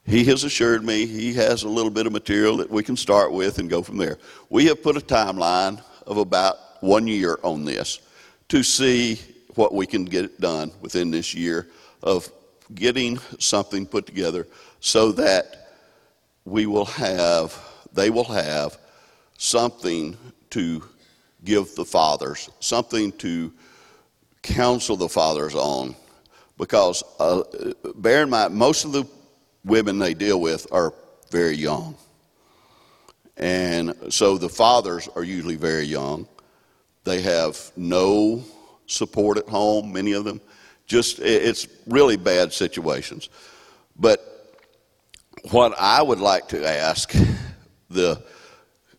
He 0.04 0.24
has 0.24 0.42
assured 0.42 0.84
me 0.84 1.06
he 1.06 1.32
has 1.34 1.62
a 1.62 1.68
little 1.68 1.92
bit 1.92 2.06
of 2.06 2.12
material 2.12 2.56
that 2.56 2.68
we 2.68 2.82
can 2.82 2.96
start 2.96 3.30
with 3.30 3.58
and 3.58 3.70
go 3.70 3.82
from 3.82 3.98
there. 3.98 4.18
We 4.50 4.66
have 4.66 4.82
put 4.82 4.96
a 4.96 5.00
timeline 5.00 5.80
of 6.08 6.16
about 6.16 6.56
one 6.80 7.06
year 7.06 7.38
on 7.44 7.64
this 7.64 8.00
to 8.48 8.64
see 8.64 9.20
what 9.54 9.72
we 9.72 9.86
can 9.86 10.06
get 10.06 10.40
done 10.40 10.72
within 10.80 11.12
this 11.12 11.34
year 11.34 11.68
of 12.02 12.28
getting 12.74 13.18
something 13.38 13.86
put 13.86 14.06
together 14.06 14.48
so 14.80 15.12
that 15.12 15.68
we 16.44 16.66
will 16.66 16.84
have, 16.84 17.56
they 17.92 18.10
will 18.10 18.24
have 18.24 18.76
something 19.36 20.16
to 20.50 20.82
give 21.44 21.74
the 21.74 21.84
fathers, 21.84 22.50
something 22.60 23.12
to 23.12 23.52
counsel 24.42 24.96
the 24.96 25.08
fathers 25.08 25.54
on. 25.54 25.94
Because 26.58 27.02
uh, 27.20 27.42
bear 27.96 28.22
in 28.22 28.30
mind, 28.30 28.54
most 28.54 28.84
of 28.84 28.92
the 28.92 29.06
women 29.64 29.98
they 29.98 30.14
deal 30.14 30.40
with 30.40 30.66
are 30.72 30.94
very 31.30 31.56
young. 31.56 31.94
And 33.36 33.94
so 34.08 34.38
the 34.38 34.48
fathers 34.48 35.08
are 35.14 35.22
usually 35.22 35.56
very 35.56 35.84
young. 35.84 36.26
They 37.04 37.20
have 37.20 37.70
no 37.76 38.42
support 38.86 39.36
at 39.36 39.48
home, 39.48 39.92
many 39.92 40.12
of 40.12 40.24
them. 40.24 40.40
Just, 40.86 41.18
it's 41.18 41.66
really 41.86 42.16
bad 42.16 42.52
situations. 42.52 43.28
But 43.98 44.20
what 45.50 45.74
I 45.78 46.00
would 46.00 46.20
like 46.20 46.48
to 46.48 46.66
ask 46.66 47.12
the 47.90 48.22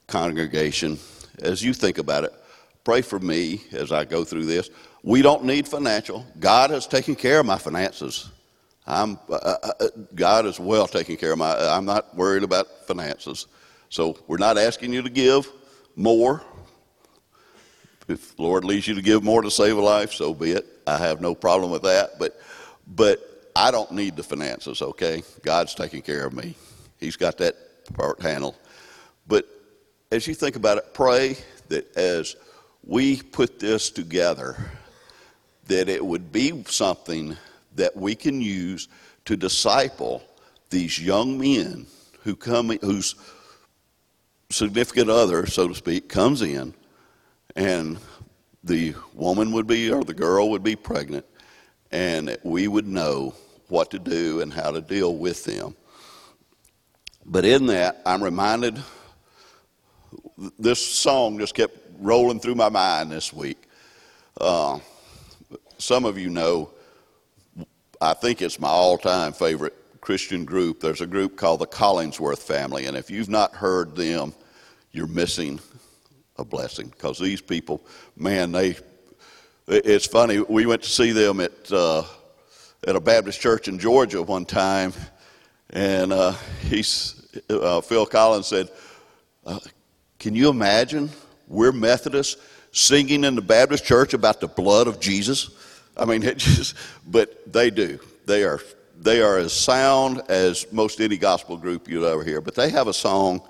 congregation, 0.08 0.98
as 1.40 1.64
you 1.64 1.74
think 1.74 1.98
about 1.98 2.24
it, 2.24 2.34
pray 2.84 3.02
for 3.02 3.20
me 3.20 3.62
as 3.74 3.92
I 3.92 4.06
go 4.06 4.24
through 4.24 4.46
this. 4.46 4.70
We 5.04 5.22
don't 5.22 5.44
need 5.44 5.68
financial. 5.68 6.26
God 6.40 6.70
has 6.72 6.88
taken 6.88 7.16
care 7.16 7.40
of 7.40 7.46
my 7.46 7.58
finances. 7.58 8.30
I'm, 8.86 9.20
uh, 9.30 9.36
uh, 9.36 9.58
uh, 9.80 9.88
God 10.16 10.46
is 10.46 10.60
well 10.60 10.88
taking 10.88 11.18
care 11.18 11.34
of 11.34 11.38
my, 11.38 11.54
I'm 11.56 11.86
not 11.86 12.16
worried 12.16 12.44
about 12.44 12.88
finances. 12.88 13.48
So 13.90 14.18
we're 14.28 14.38
not 14.38 14.58
asking 14.58 14.94
you 14.94 15.02
to 15.02 15.10
give 15.10 15.50
more. 15.96 16.42
If 18.08 18.38
the 18.38 18.42
Lord 18.42 18.64
leads 18.64 18.88
you 18.88 18.96
to 18.96 19.02
give 19.02 19.24
more 19.24 19.42
to 19.42 19.52
save 19.52 19.78
a 19.78 19.82
life, 19.82 20.14
so 20.14 20.34
be 20.34 20.52
it. 20.52 20.66
I 20.88 20.98
have 20.98 21.20
no 21.20 21.36
problem 21.36 21.70
with 21.70 21.82
that. 21.82 22.18
But, 22.18 22.40
but 22.88 23.52
I 23.54 23.72
don't 23.72 23.92
need 23.92 24.16
the 24.16 24.24
finances, 24.24 24.82
okay? 24.82 25.24
God's 25.44 25.76
taking 25.76 26.02
care 26.02 26.26
of 26.26 26.32
me. 26.32 26.56
He's 26.98 27.18
got 27.18 27.38
that 27.40 27.56
part 27.94 28.22
handled. 28.22 28.56
But 29.28 29.46
as 30.12 30.28
you 30.28 30.34
think 30.34 30.56
about 30.56 30.78
it, 30.78 30.94
pray 30.94 31.38
that 31.70 31.96
as 31.98 32.36
we 32.84 33.22
put 33.22 33.60
this 33.60 33.90
together, 33.90 34.72
that 35.68 35.90
it 35.90 36.04
would 36.04 36.32
be 36.32 36.64
something 36.68 37.36
that 37.76 37.96
we 37.96 38.16
can 38.16 38.42
use 38.42 38.88
to 39.26 39.36
disciple 39.36 40.24
these 40.70 41.00
young 41.00 41.38
men 41.38 41.86
who 42.22 42.36
come, 42.36 42.70
whose 42.82 43.16
significant 44.50 45.10
other, 45.10 45.46
so 45.46 45.68
to 45.68 45.76
speak, 45.76 46.08
comes 46.08 46.42
in, 46.42 46.74
and 47.56 47.98
the 48.64 48.96
woman 49.14 49.52
would 49.52 49.68
be, 49.68 49.92
or 49.92 50.04
the 50.04 50.14
girl 50.14 50.50
would 50.52 50.64
be 50.64 50.76
pregnant, 50.76 51.26
and 51.92 52.38
we 52.44 52.68
would 52.68 52.88
know 52.88 53.34
what 53.68 53.92
to 53.92 54.00
do 54.00 54.40
and 54.40 54.54
how 54.54 54.72
to 54.72 54.80
deal 54.80 55.16
with 55.16 55.44
them. 55.44 55.76
But 57.26 57.44
in 57.44 57.66
that, 57.68 58.02
I'm 58.06 58.24
reminded 58.24 58.82
this 60.60 60.86
song 60.86 61.40
just 61.40 61.56
kept 61.56 61.78
rolling 62.00 62.40
through 62.40 62.56
my 62.56 62.70
mind 62.70 63.12
this 63.12 63.34
week. 63.34 63.64
Uh, 64.40 64.80
some 65.78 66.06
of 66.06 66.18
you 66.18 66.30
know 66.30 66.70
I 68.00 68.14
think 68.14 68.42
it's 68.42 68.60
my 68.60 68.68
all 68.68 68.98
time 68.98 69.34
favorite 69.34 69.74
Christian 70.02 70.46
group. 70.46 70.80
There's 70.80 71.02
a 71.02 71.08
group 71.08 71.36
called 71.36 71.62
the 71.62 71.68
Collingsworth 71.68 72.40
family, 72.40 72.86
and 72.86 72.96
if 72.96 73.10
you've 73.10 73.30
not 73.30 73.54
heard 73.54 73.96
them, 73.96 74.34
you're 74.92 75.08
missing 75.08 75.60
a 76.38 76.46
blessing 76.46 76.88
because 76.90 77.20
these 77.20 77.42
people, 77.42 77.82
man, 78.16 78.52
they. 78.52 78.76
It's 79.68 80.06
funny. 80.06 80.40
We 80.40 80.66
went 80.66 80.84
to 80.84 80.90
see 80.90 81.12
them 81.12 81.42
at 81.42 81.72
uh, 81.72 82.04
at 82.88 82.96
a 82.96 83.02
Baptist 83.02 83.42
church 83.42 83.68
in 83.68 83.80
Georgia 83.80 84.22
one 84.22 84.46
time, 84.46 84.94
and 85.72 86.14
uh, 86.14 86.34
he's 86.62 87.28
uh, 87.50 87.82
Phil 87.82 88.06
Collins 88.06 88.48
said, 88.48 88.70
uh, 89.46 89.60
"Can 90.20 90.36
you 90.36 90.50
imagine 90.50 91.10
we're 91.48 91.72
Methodists 91.72 92.38
singing 92.72 93.24
in 93.24 93.36
the 93.36 93.42
Baptist 93.42 93.86
church 93.86 94.14
about 94.14 94.40
the 94.40 94.48
blood 94.48 94.88
of 94.88 95.00
Jesus?" 95.00 95.50
I 95.96 96.06
mean, 96.06 96.24
it 96.24 96.38
just, 96.38 96.76
but 97.06 97.52
they 97.52 97.70
do. 97.70 98.00
They 98.26 98.44
are, 98.44 98.60
they 99.00 99.22
are 99.22 99.38
as 99.38 99.54
sound 99.54 100.22
as 100.30 100.72
most 100.72 101.00
any 101.00 101.18
gospel 101.18 101.58
group 101.58 101.88
you'd 101.88 102.04
ever 102.04 102.24
hear. 102.24 102.42
But 102.42 102.56
they 102.56 102.70
have 102.70 102.88
a 102.88 102.94
song, 102.94 103.42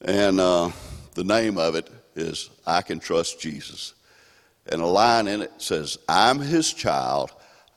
and 0.00 0.40
uh, 0.40 0.70
the 1.14 1.24
name 1.24 1.58
of 1.58 1.74
it 1.74 1.90
is 2.16 2.50
I 2.66 2.82
Can 2.82 2.98
Trust 2.98 3.40
Jesus. 3.40 3.94
And 4.68 4.82
a 4.82 4.86
line 4.86 5.28
in 5.28 5.40
it 5.42 5.52
says, 5.58 5.98
I'm 6.08 6.38
his 6.38 6.72
child. 6.72 7.32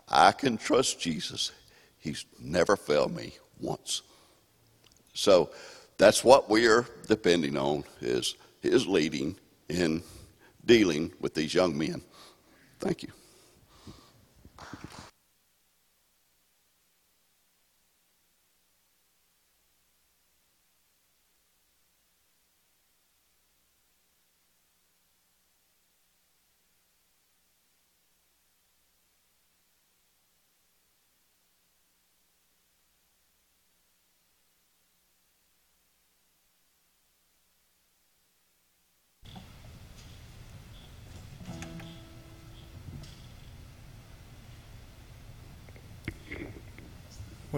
I 0.09 0.33
can 0.33 0.57
trust 0.57 0.99
Jesus. 0.99 1.51
He's 1.99 2.25
never 2.39 2.75
failed 2.75 3.15
me 3.15 3.33
once. 3.59 4.01
So 5.13 5.51
that's 6.01 6.23
what 6.23 6.49
we 6.49 6.67
are 6.67 6.87
depending 7.07 7.55
on 7.55 7.83
is 8.01 8.35
his 8.59 8.87
leading 8.87 9.37
in 9.69 10.01
dealing 10.65 11.13
with 11.19 11.35
these 11.35 11.53
young 11.53 11.77
men. 11.77 12.01
Thank 12.79 13.03
you. 13.03 13.09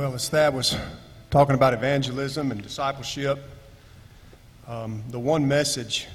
Well, 0.04 0.16
as 0.16 0.28
Thad 0.28 0.54
was 0.54 0.76
talking 1.30 1.56
about 1.56 1.74
evangelism 1.74 2.52
and 2.52 2.62
discipleship, 2.62 3.40
um, 4.68 5.02
the 5.12 5.18
one 5.18 5.48
message 5.48 6.10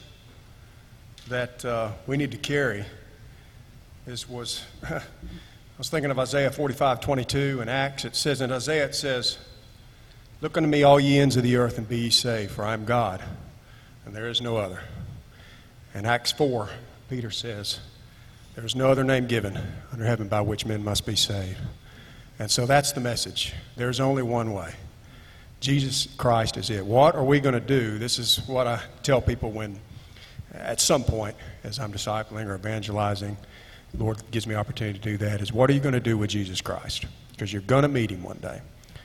that 1.31 1.65
uh, 1.65 1.93
we 2.06 2.19
need 2.19 2.31
to 2.32 2.36
carry 2.36 2.85
is 4.06 4.28
was 4.28 4.62
I 4.90 5.01
was 5.78 5.89
thinking 5.89 6.10
of 6.10 6.19
Isaiah 6.19 6.51
45, 6.51 7.01
22 7.01 7.62
and 7.62 7.70
Acts. 7.70 8.05
It 8.05 8.15
says 8.15 8.43
in 8.43 8.52
Isaiah, 8.52 8.85
it 8.85 8.94
says, 8.94 9.39
Look 10.43 10.59
unto 10.59 10.69
me, 10.69 10.82
all 10.82 11.01
ye 11.01 11.19
ends 11.19 11.39
of 11.39 11.43
the 11.43 11.56
earth, 11.56 11.78
and 11.78 11.89
be 11.89 11.97
ye 11.97 12.10
saved, 12.10 12.51
for 12.51 12.66
I 12.66 12.74
am 12.74 12.85
God, 12.85 13.23
and 14.05 14.15
there 14.15 14.28
is 14.28 14.43
no 14.43 14.59
other. 14.59 14.82
In 15.94 16.05
Acts 16.05 16.31
4, 16.32 16.69
Peter 17.09 17.31
says, 17.31 17.81
There 18.55 18.66
is 18.66 18.77
no 18.77 18.90
other 18.90 19.02
name 19.02 19.27
given 19.27 19.59
under 19.90 20.05
heaven 20.05 20.28
by 20.28 20.43
which 20.43 20.66
men 20.66 20.85
must 20.85 21.06
be 21.06 21.16
saved. 21.16 21.56
And 22.39 22.51
so 22.51 22.66
that's 22.66 22.93
the 22.93 23.01
message. 23.01 23.55
There's 23.77 24.01
only 24.01 24.23
one 24.23 24.52
way. 24.52 24.73
Jesus 25.60 26.06
Christ 26.16 26.56
is 26.56 26.70
it. 26.70 26.85
What 26.85 27.16
are 27.16 27.24
we 27.24 27.40
going 27.40 27.55
to 27.55 27.60
do? 27.60 27.98
This 27.98 28.19
is 28.19 28.47
what 28.47 28.66
I 28.66 28.81
tell 29.02 29.20
people 29.20 29.51
when, 29.51 29.78
at 30.52 30.81
some 30.81 31.02
point, 31.02 31.35
as 31.65 31.81
I'm 31.81 31.93
discipling 31.93 32.47
or 32.47 32.55
evangelizing, 32.55 33.36
the 33.93 34.05
Lord 34.05 34.23
gives 34.31 34.47
me 34.47 34.55
opportunity 34.55 34.98
to 34.98 35.05
do 35.05 35.16
that, 35.19 35.40
is 35.40 35.52
what 35.52 35.69
are 35.69 35.73
you 35.73 35.81
going 35.81 35.94
to 35.94 36.01
do 36.01 36.16
with 36.16 36.31
Jesus 36.31 36.60
Christ? 36.60 37.06
Because 37.32 37.52
you're 37.52 37.62
going 37.62 37.82
to 37.82 37.89
meet 37.89 38.10
him 38.10 38.23
one 38.23 38.39
day. 38.39 38.60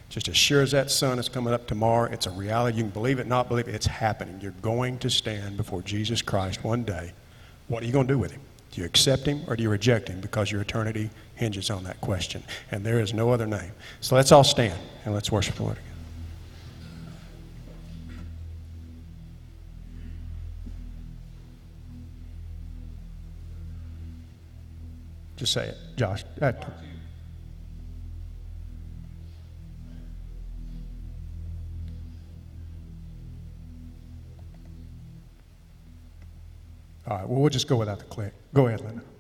Just 0.10 0.28
as 0.28 0.38
sure 0.38 0.62
as 0.62 0.72
that 0.72 0.92
sun 0.92 1.18
is 1.18 1.28
coming 1.28 1.56
up 1.56 1.66
tomorrow, 1.66 2.12
it's 2.12 2.28
a 2.28 2.32
reality. 2.32 2.78
You 2.78 2.84
can 2.84 2.92
believe 2.92 3.18
it, 3.18 3.26
not 3.26 3.48
believe 3.48 3.68
it, 3.68 3.74
it's 3.74 3.88
happening. 3.88 4.40
You're 4.42 4.52
going 4.62 5.00
to 5.00 5.10
stand 5.10 5.58
before 5.58 5.82
Jesus 5.82 6.22
Christ 6.22 6.64
one 6.64 6.84
day. 6.84 7.14
What 7.68 7.82
are 7.82 7.88
you 7.88 7.94
going 7.94 8.08
to 8.08 8.14
do 8.14 8.20
with 8.20 8.32
him? 8.32 8.42
Do 8.74 8.82
you 8.82 8.88
accept 8.88 9.28
him 9.28 9.44
or 9.46 9.56
do 9.56 9.62
you 9.62 9.70
reject 9.70 10.08
him? 10.08 10.20
Because 10.20 10.52
your 10.52 10.60
eternity 10.60 11.12
hinges 11.36 11.70
on 11.70 11.84
that 11.84 12.02
question. 12.02 12.42
And 12.72 12.84
there 12.84 13.00
is 13.00 13.14
no 13.14 13.30
other 13.30 13.46
name. 13.46 13.72
So 14.02 14.16
let's 14.16 14.32
all 14.32 14.44
stand 14.44 14.80
and 15.06 15.14
let's 15.14 15.32
worship 15.32 15.54
the 15.56 15.62
Lord 15.62 15.78
again. 15.78 15.90
Just 25.36 25.54
say 25.54 25.68
it, 25.68 25.78
Josh. 25.96 26.24
Uh, 26.42 26.54
All 37.06 37.18
right, 37.18 37.28
well, 37.28 37.42
we'll 37.42 37.50
just 37.50 37.68
go 37.68 37.76
without 37.76 38.00
the 38.00 38.06
click. 38.06 38.34
Go 38.54 38.68
ahead, 38.68 38.82
Linda. 38.82 39.13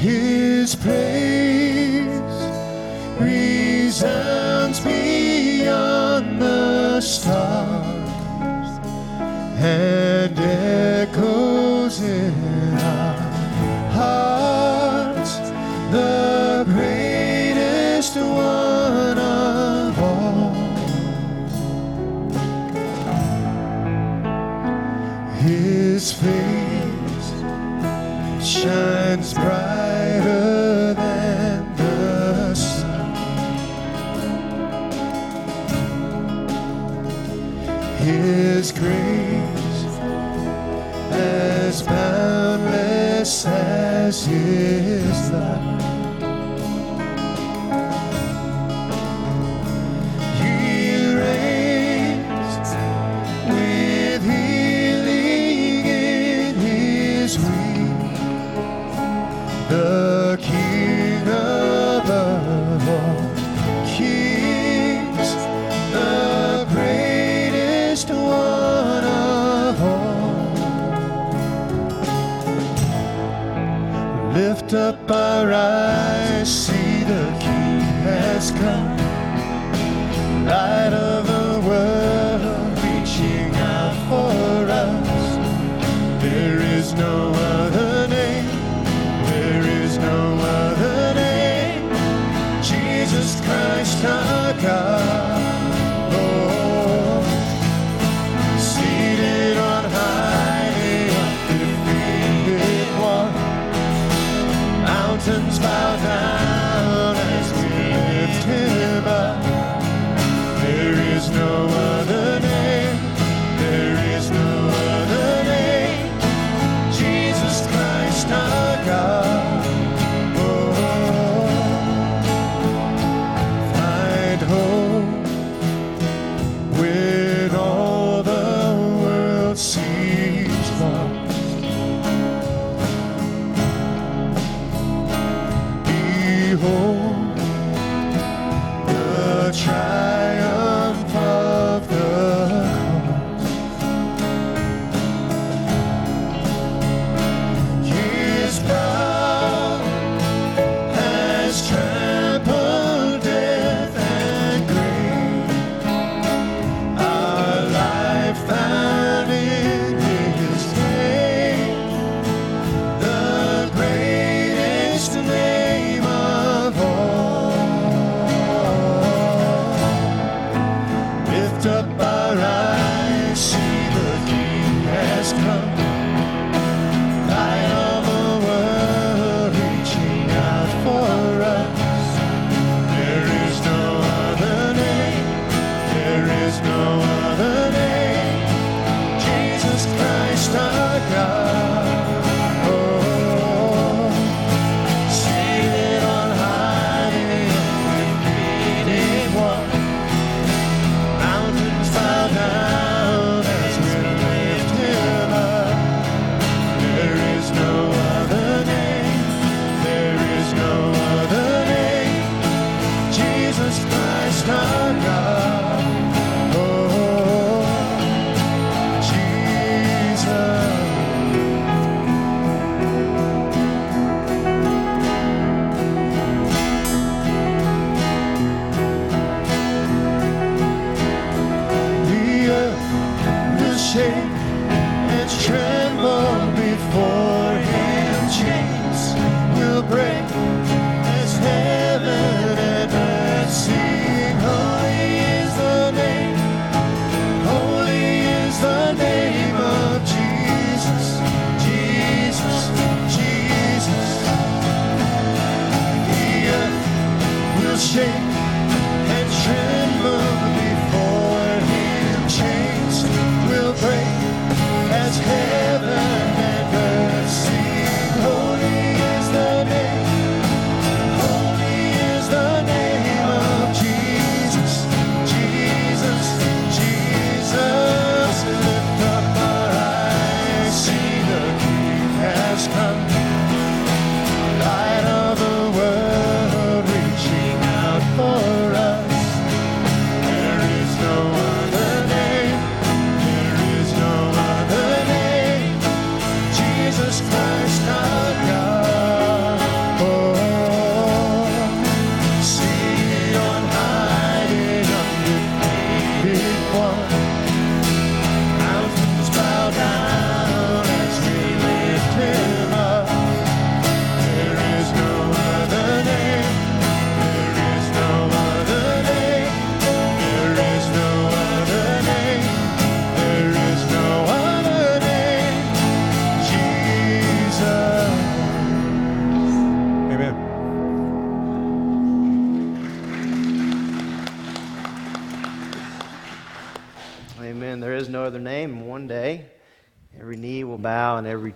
His 0.00 0.74
praise 0.76 2.06
resounds 3.20 4.80
beyond 4.80 6.40
the 6.40 7.02
stars. 7.02 8.08
And 9.58 10.29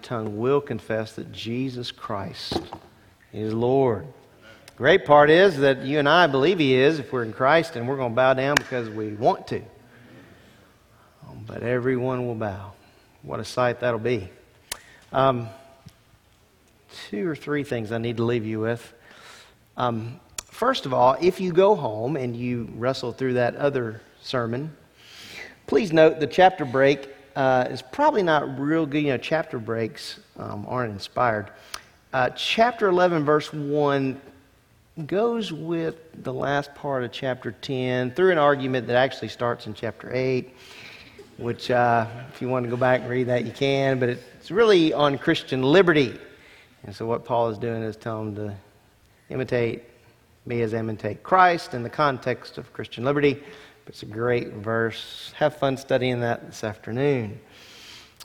tongue 0.04 0.38
will 0.38 0.60
confess 0.60 1.12
that 1.14 1.32
Jesus 1.32 1.90
Christ 1.90 2.60
is 3.32 3.52
Lord. 3.52 4.06
Great 4.76 5.04
part 5.04 5.30
is 5.30 5.58
that 5.58 5.82
you 5.82 5.98
and 5.98 6.08
I 6.08 6.26
believe 6.26 6.58
He 6.58 6.74
is 6.74 6.98
if 6.98 7.12
we're 7.12 7.24
in 7.24 7.32
Christ, 7.32 7.74
and 7.74 7.88
we're 7.88 7.96
going 7.96 8.12
to 8.12 8.16
bow 8.16 8.34
down 8.34 8.56
because 8.56 8.88
we 8.88 9.14
want 9.14 9.46
to. 9.48 9.62
Um, 11.28 11.44
But 11.46 11.62
everyone 11.62 12.26
will 12.26 12.34
bow. 12.34 12.72
What 13.22 13.40
a 13.40 13.44
sight 13.44 13.80
that'll 13.80 13.98
be. 13.98 14.28
Um, 15.12 15.48
two 17.08 17.28
or 17.28 17.34
three 17.34 17.64
things 17.64 17.90
I 17.90 17.98
need 17.98 18.18
to 18.18 18.24
leave 18.24 18.44
you 18.44 18.60
with. 18.60 18.92
Um, 19.76 20.20
first 20.46 20.86
of 20.86 20.92
all, 20.92 21.16
if 21.20 21.40
you 21.40 21.52
go 21.52 21.74
home 21.74 22.16
and 22.16 22.36
you 22.36 22.68
wrestle 22.76 23.12
through 23.12 23.34
that 23.34 23.56
other 23.56 24.02
sermon, 24.22 24.76
please 25.66 25.92
note 25.92 26.20
the 26.20 26.26
chapter 26.26 26.64
break 26.64 27.13
uh, 27.36 27.66
is 27.70 27.82
probably 27.82 28.22
not 28.22 28.58
real 28.58 28.86
good. 28.86 29.02
You 29.02 29.10
know, 29.10 29.18
chapter 29.18 29.58
breaks 29.58 30.20
um, 30.38 30.64
aren't 30.68 30.92
inspired. 30.92 31.50
Uh, 32.12 32.30
chapter 32.30 32.88
11, 32.88 33.24
verse 33.24 33.52
1 33.52 34.20
goes 35.06 35.52
with 35.52 35.96
the 36.22 36.32
last 36.32 36.72
part 36.76 37.02
of 37.02 37.10
chapter 37.10 37.50
10 37.50 38.12
through 38.12 38.30
an 38.30 38.38
argument 38.38 38.86
that 38.86 38.96
actually 38.96 39.28
starts 39.28 39.66
in 39.66 39.74
chapter 39.74 40.14
8, 40.14 40.54
which, 41.38 41.70
uh, 41.72 42.06
if 42.32 42.40
you 42.40 42.48
want 42.48 42.64
to 42.64 42.70
go 42.70 42.76
back 42.76 43.00
and 43.00 43.10
read 43.10 43.26
that, 43.26 43.44
you 43.44 43.50
can, 43.50 43.98
but 43.98 44.08
it's 44.08 44.50
really 44.52 44.92
on 44.92 45.18
Christian 45.18 45.62
liberty. 45.62 46.16
And 46.84 46.94
so, 46.94 47.06
what 47.06 47.24
Paul 47.24 47.48
is 47.48 47.58
doing 47.58 47.82
is 47.82 47.96
telling 47.96 48.34
them 48.34 48.48
to 48.48 48.54
imitate 49.34 49.82
me 50.46 50.60
as 50.62 50.74
I 50.74 50.78
imitate 50.78 51.22
Christ 51.22 51.74
in 51.74 51.82
the 51.82 51.90
context 51.90 52.58
of 52.58 52.72
Christian 52.72 53.04
liberty. 53.04 53.42
It's 53.86 54.02
a 54.02 54.06
great 54.06 54.48
verse. 54.54 55.32
Have 55.36 55.56
fun 55.56 55.76
studying 55.76 56.20
that 56.20 56.46
this 56.46 56.64
afternoon. 56.64 57.38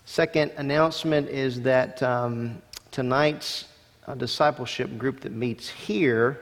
Second 0.05 0.51
announcement 0.55 1.27
is 1.27 1.61
that 1.63 2.01
um, 2.01 2.61
tonight's 2.91 3.65
uh, 4.07 4.15
discipleship 4.15 4.97
group 4.97 5.19
that 5.19 5.33
meets 5.33 5.67
here 5.67 6.39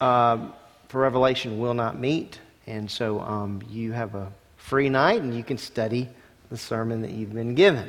um, 0.00 0.52
for 0.88 1.00
Revelation 1.00 1.58
will 1.58 1.74
not 1.74 1.98
meet. 1.98 2.38
And 2.68 2.88
so 2.88 3.20
um, 3.20 3.60
you 3.68 3.90
have 3.92 4.14
a 4.14 4.30
free 4.56 4.88
night 4.88 5.20
and 5.20 5.34
you 5.36 5.42
can 5.42 5.58
study 5.58 6.08
the 6.48 6.56
sermon 6.56 7.02
that 7.02 7.10
you've 7.10 7.34
been 7.34 7.56
given. 7.56 7.88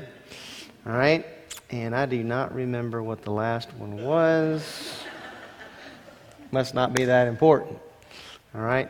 All 0.85 0.93
right? 0.93 1.25
And 1.69 1.95
I 1.95 2.07
do 2.07 2.23
not 2.23 2.55
remember 2.55 3.03
what 3.03 3.21
the 3.21 3.31
last 3.31 3.71
one 3.75 4.03
was. 4.03 5.03
Must 6.51 6.73
not 6.73 6.93
be 6.93 7.05
that 7.05 7.27
important. 7.27 7.77
All 8.55 8.61
right? 8.61 8.89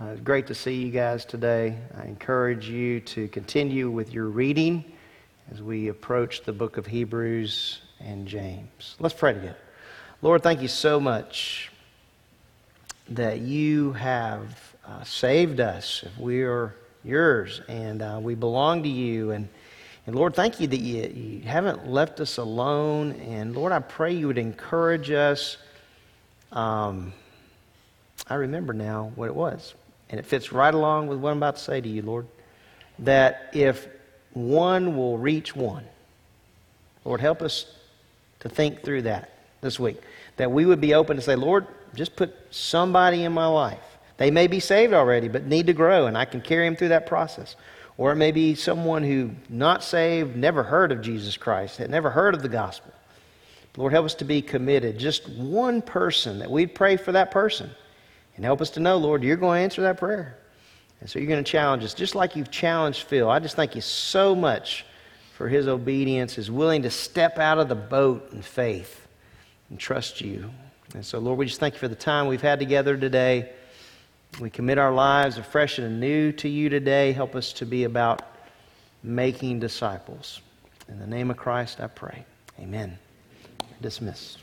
Uh, 0.00 0.10
it's 0.10 0.20
great 0.20 0.46
to 0.46 0.54
see 0.54 0.74
you 0.74 0.92
guys 0.92 1.24
today. 1.24 1.76
I 2.00 2.04
encourage 2.04 2.68
you 2.68 3.00
to 3.00 3.26
continue 3.26 3.90
with 3.90 4.12
your 4.14 4.26
reading 4.26 4.84
as 5.50 5.60
we 5.60 5.88
approach 5.88 6.44
the 6.44 6.52
book 6.52 6.76
of 6.76 6.86
Hebrews 6.86 7.80
and 7.98 8.24
James. 8.24 8.94
Let's 9.00 9.16
pray 9.16 9.32
together. 9.32 9.56
Lord, 10.22 10.44
thank 10.44 10.62
you 10.62 10.68
so 10.68 11.00
much 11.00 11.72
that 13.08 13.40
you 13.40 13.92
have 13.94 14.76
uh, 14.86 15.02
saved 15.02 15.58
us. 15.58 16.04
We 16.16 16.42
are 16.42 16.76
yours 17.02 17.60
and 17.66 18.00
uh, 18.00 18.20
we 18.22 18.36
belong 18.36 18.84
to 18.84 18.88
you. 18.88 19.32
And, 19.32 19.48
and 20.06 20.14
Lord, 20.14 20.32
thank 20.32 20.60
you 20.60 20.68
that 20.68 20.78
you, 20.78 21.08
you 21.08 21.40
haven't 21.40 21.88
left 21.88 22.20
us 22.20 22.36
alone. 22.36 23.14
And 23.14 23.52
Lord, 23.56 23.72
I 23.72 23.80
pray 23.80 24.12
you 24.14 24.28
would 24.28 24.38
encourage 24.38 25.10
us. 25.10 25.56
Um, 26.52 27.12
I 28.28 28.34
remember 28.36 28.72
now 28.72 29.10
what 29.16 29.26
it 29.26 29.34
was. 29.34 29.74
And 30.10 30.18
it 30.18 30.26
fits 30.26 30.52
right 30.52 30.72
along 30.72 31.08
with 31.08 31.18
what 31.18 31.30
I'm 31.30 31.36
about 31.36 31.56
to 31.56 31.62
say 31.62 31.80
to 31.80 31.88
you, 31.88 32.02
Lord. 32.02 32.26
That 33.00 33.50
if 33.52 33.86
one 34.32 34.96
will 34.96 35.18
reach 35.18 35.54
one, 35.54 35.84
Lord, 37.04 37.20
help 37.20 37.42
us 37.42 37.66
to 38.40 38.48
think 38.48 38.82
through 38.82 39.02
that 39.02 39.30
this 39.60 39.78
week. 39.78 40.00
That 40.36 40.50
we 40.50 40.66
would 40.66 40.80
be 40.80 40.94
open 40.94 41.16
to 41.16 41.22
say, 41.22 41.36
Lord, 41.36 41.66
just 41.94 42.16
put 42.16 42.34
somebody 42.50 43.24
in 43.24 43.32
my 43.32 43.46
life. 43.46 43.78
They 44.16 44.30
may 44.30 44.46
be 44.46 44.60
saved 44.60 44.92
already, 44.92 45.28
but 45.28 45.46
need 45.46 45.66
to 45.66 45.72
grow, 45.72 46.06
and 46.06 46.18
I 46.18 46.24
can 46.24 46.40
carry 46.40 46.66
them 46.66 46.76
through 46.76 46.88
that 46.88 47.06
process. 47.06 47.56
Or 47.96 48.12
it 48.12 48.16
may 48.16 48.32
be 48.32 48.54
someone 48.54 49.02
who, 49.02 49.30
not 49.48 49.82
saved, 49.82 50.36
never 50.36 50.62
heard 50.62 50.92
of 50.92 51.02
Jesus 51.02 51.36
Christ, 51.36 51.78
had 51.78 51.90
never 51.90 52.10
heard 52.10 52.34
of 52.34 52.42
the 52.42 52.48
gospel. 52.48 52.92
Lord, 53.76 53.92
help 53.92 54.06
us 54.06 54.14
to 54.16 54.24
be 54.24 54.42
committed. 54.42 54.98
Just 54.98 55.28
one 55.28 55.82
person, 55.82 56.40
that 56.40 56.50
we'd 56.50 56.74
pray 56.74 56.96
for 56.96 57.12
that 57.12 57.30
person. 57.30 57.70
And 58.38 58.44
help 58.44 58.60
us 58.60 58.70
to 58.70 58.80
know, 58.80 58.98
Lord, 58.98 59.24
you're 59.24 59.36
going 59.36 59.58
to 59.58 59.64
answer 59.64 59.82
that 59.82 59.98
prayer. 59.98 60.38
And 61.00 61.10
so 61.10 61.18
you're 61.18 61.26
going 61.26 61.42
to 61.42 61.50
challenge 61.50 61.82
us, 61.82 61.92
just 61.92 62.14
like 62.14 62.36
you've 62.36 62.52
challenged 62.52 63.02
Phil. 63.02 63.28
I 63.28 63.40
just 63.40 63.56
thank 63.56 63.74
you 63.74 63.80
so 63.80 64.36
much 64.36 64.86
for 65.34 65.48
his 65.48 65.66
obedience, 65.66 66.34
his 66.34 66.48
willing 66.48 66.82
to 66.82 66.90
step 66.90 67.40
out 67.40 67.58
of 67.58 67.68
the 67.68 67.74
boat 67.74 68.32
in 68.32 68.40
faith 68.40 69.08
and 69.70 69.78
trust 69.78 70.20
you. 70.20 70.52
And 70.94 71.04
so, 71.04 71.18
Lord, 71.18 71.36
we 71.36 71.46
just 71.46 71.58
thank 71.58 71.74
you 71.74 71.80
for 71.80 71.88
the 71.88 71.96
time 71.96 72.28
we've 72.28 72.40
had 72.40 72.60
together 72.60 72.96
today. 72.96 73.50
We 74.40 74.50
commit 74.50 74.78
our 74.78 74.92
lives 74.92 75.36
afresh 75.36 75.78
and 75.78 75.88
anew 75.88 76.30
to 76.30 76.48
you 76.48 76.68
today. 76.68 77.10
Help 77.10 77.34
us 77.34 77.52
to 77.54 77.66
be 77.66 77.82
about 77.82 78.22
making 79.02 79.58
disciples. 79.58 80.42
In 80.88 81.00
the 81.00 81.08
name 81.08 81.32
of 81.32 81.36
Christ, 81.36 81.80
I 81.80 81.88
pray. 81.88 82.24
Amen. 82.60 83.00
Dismissed. 83.82 84.38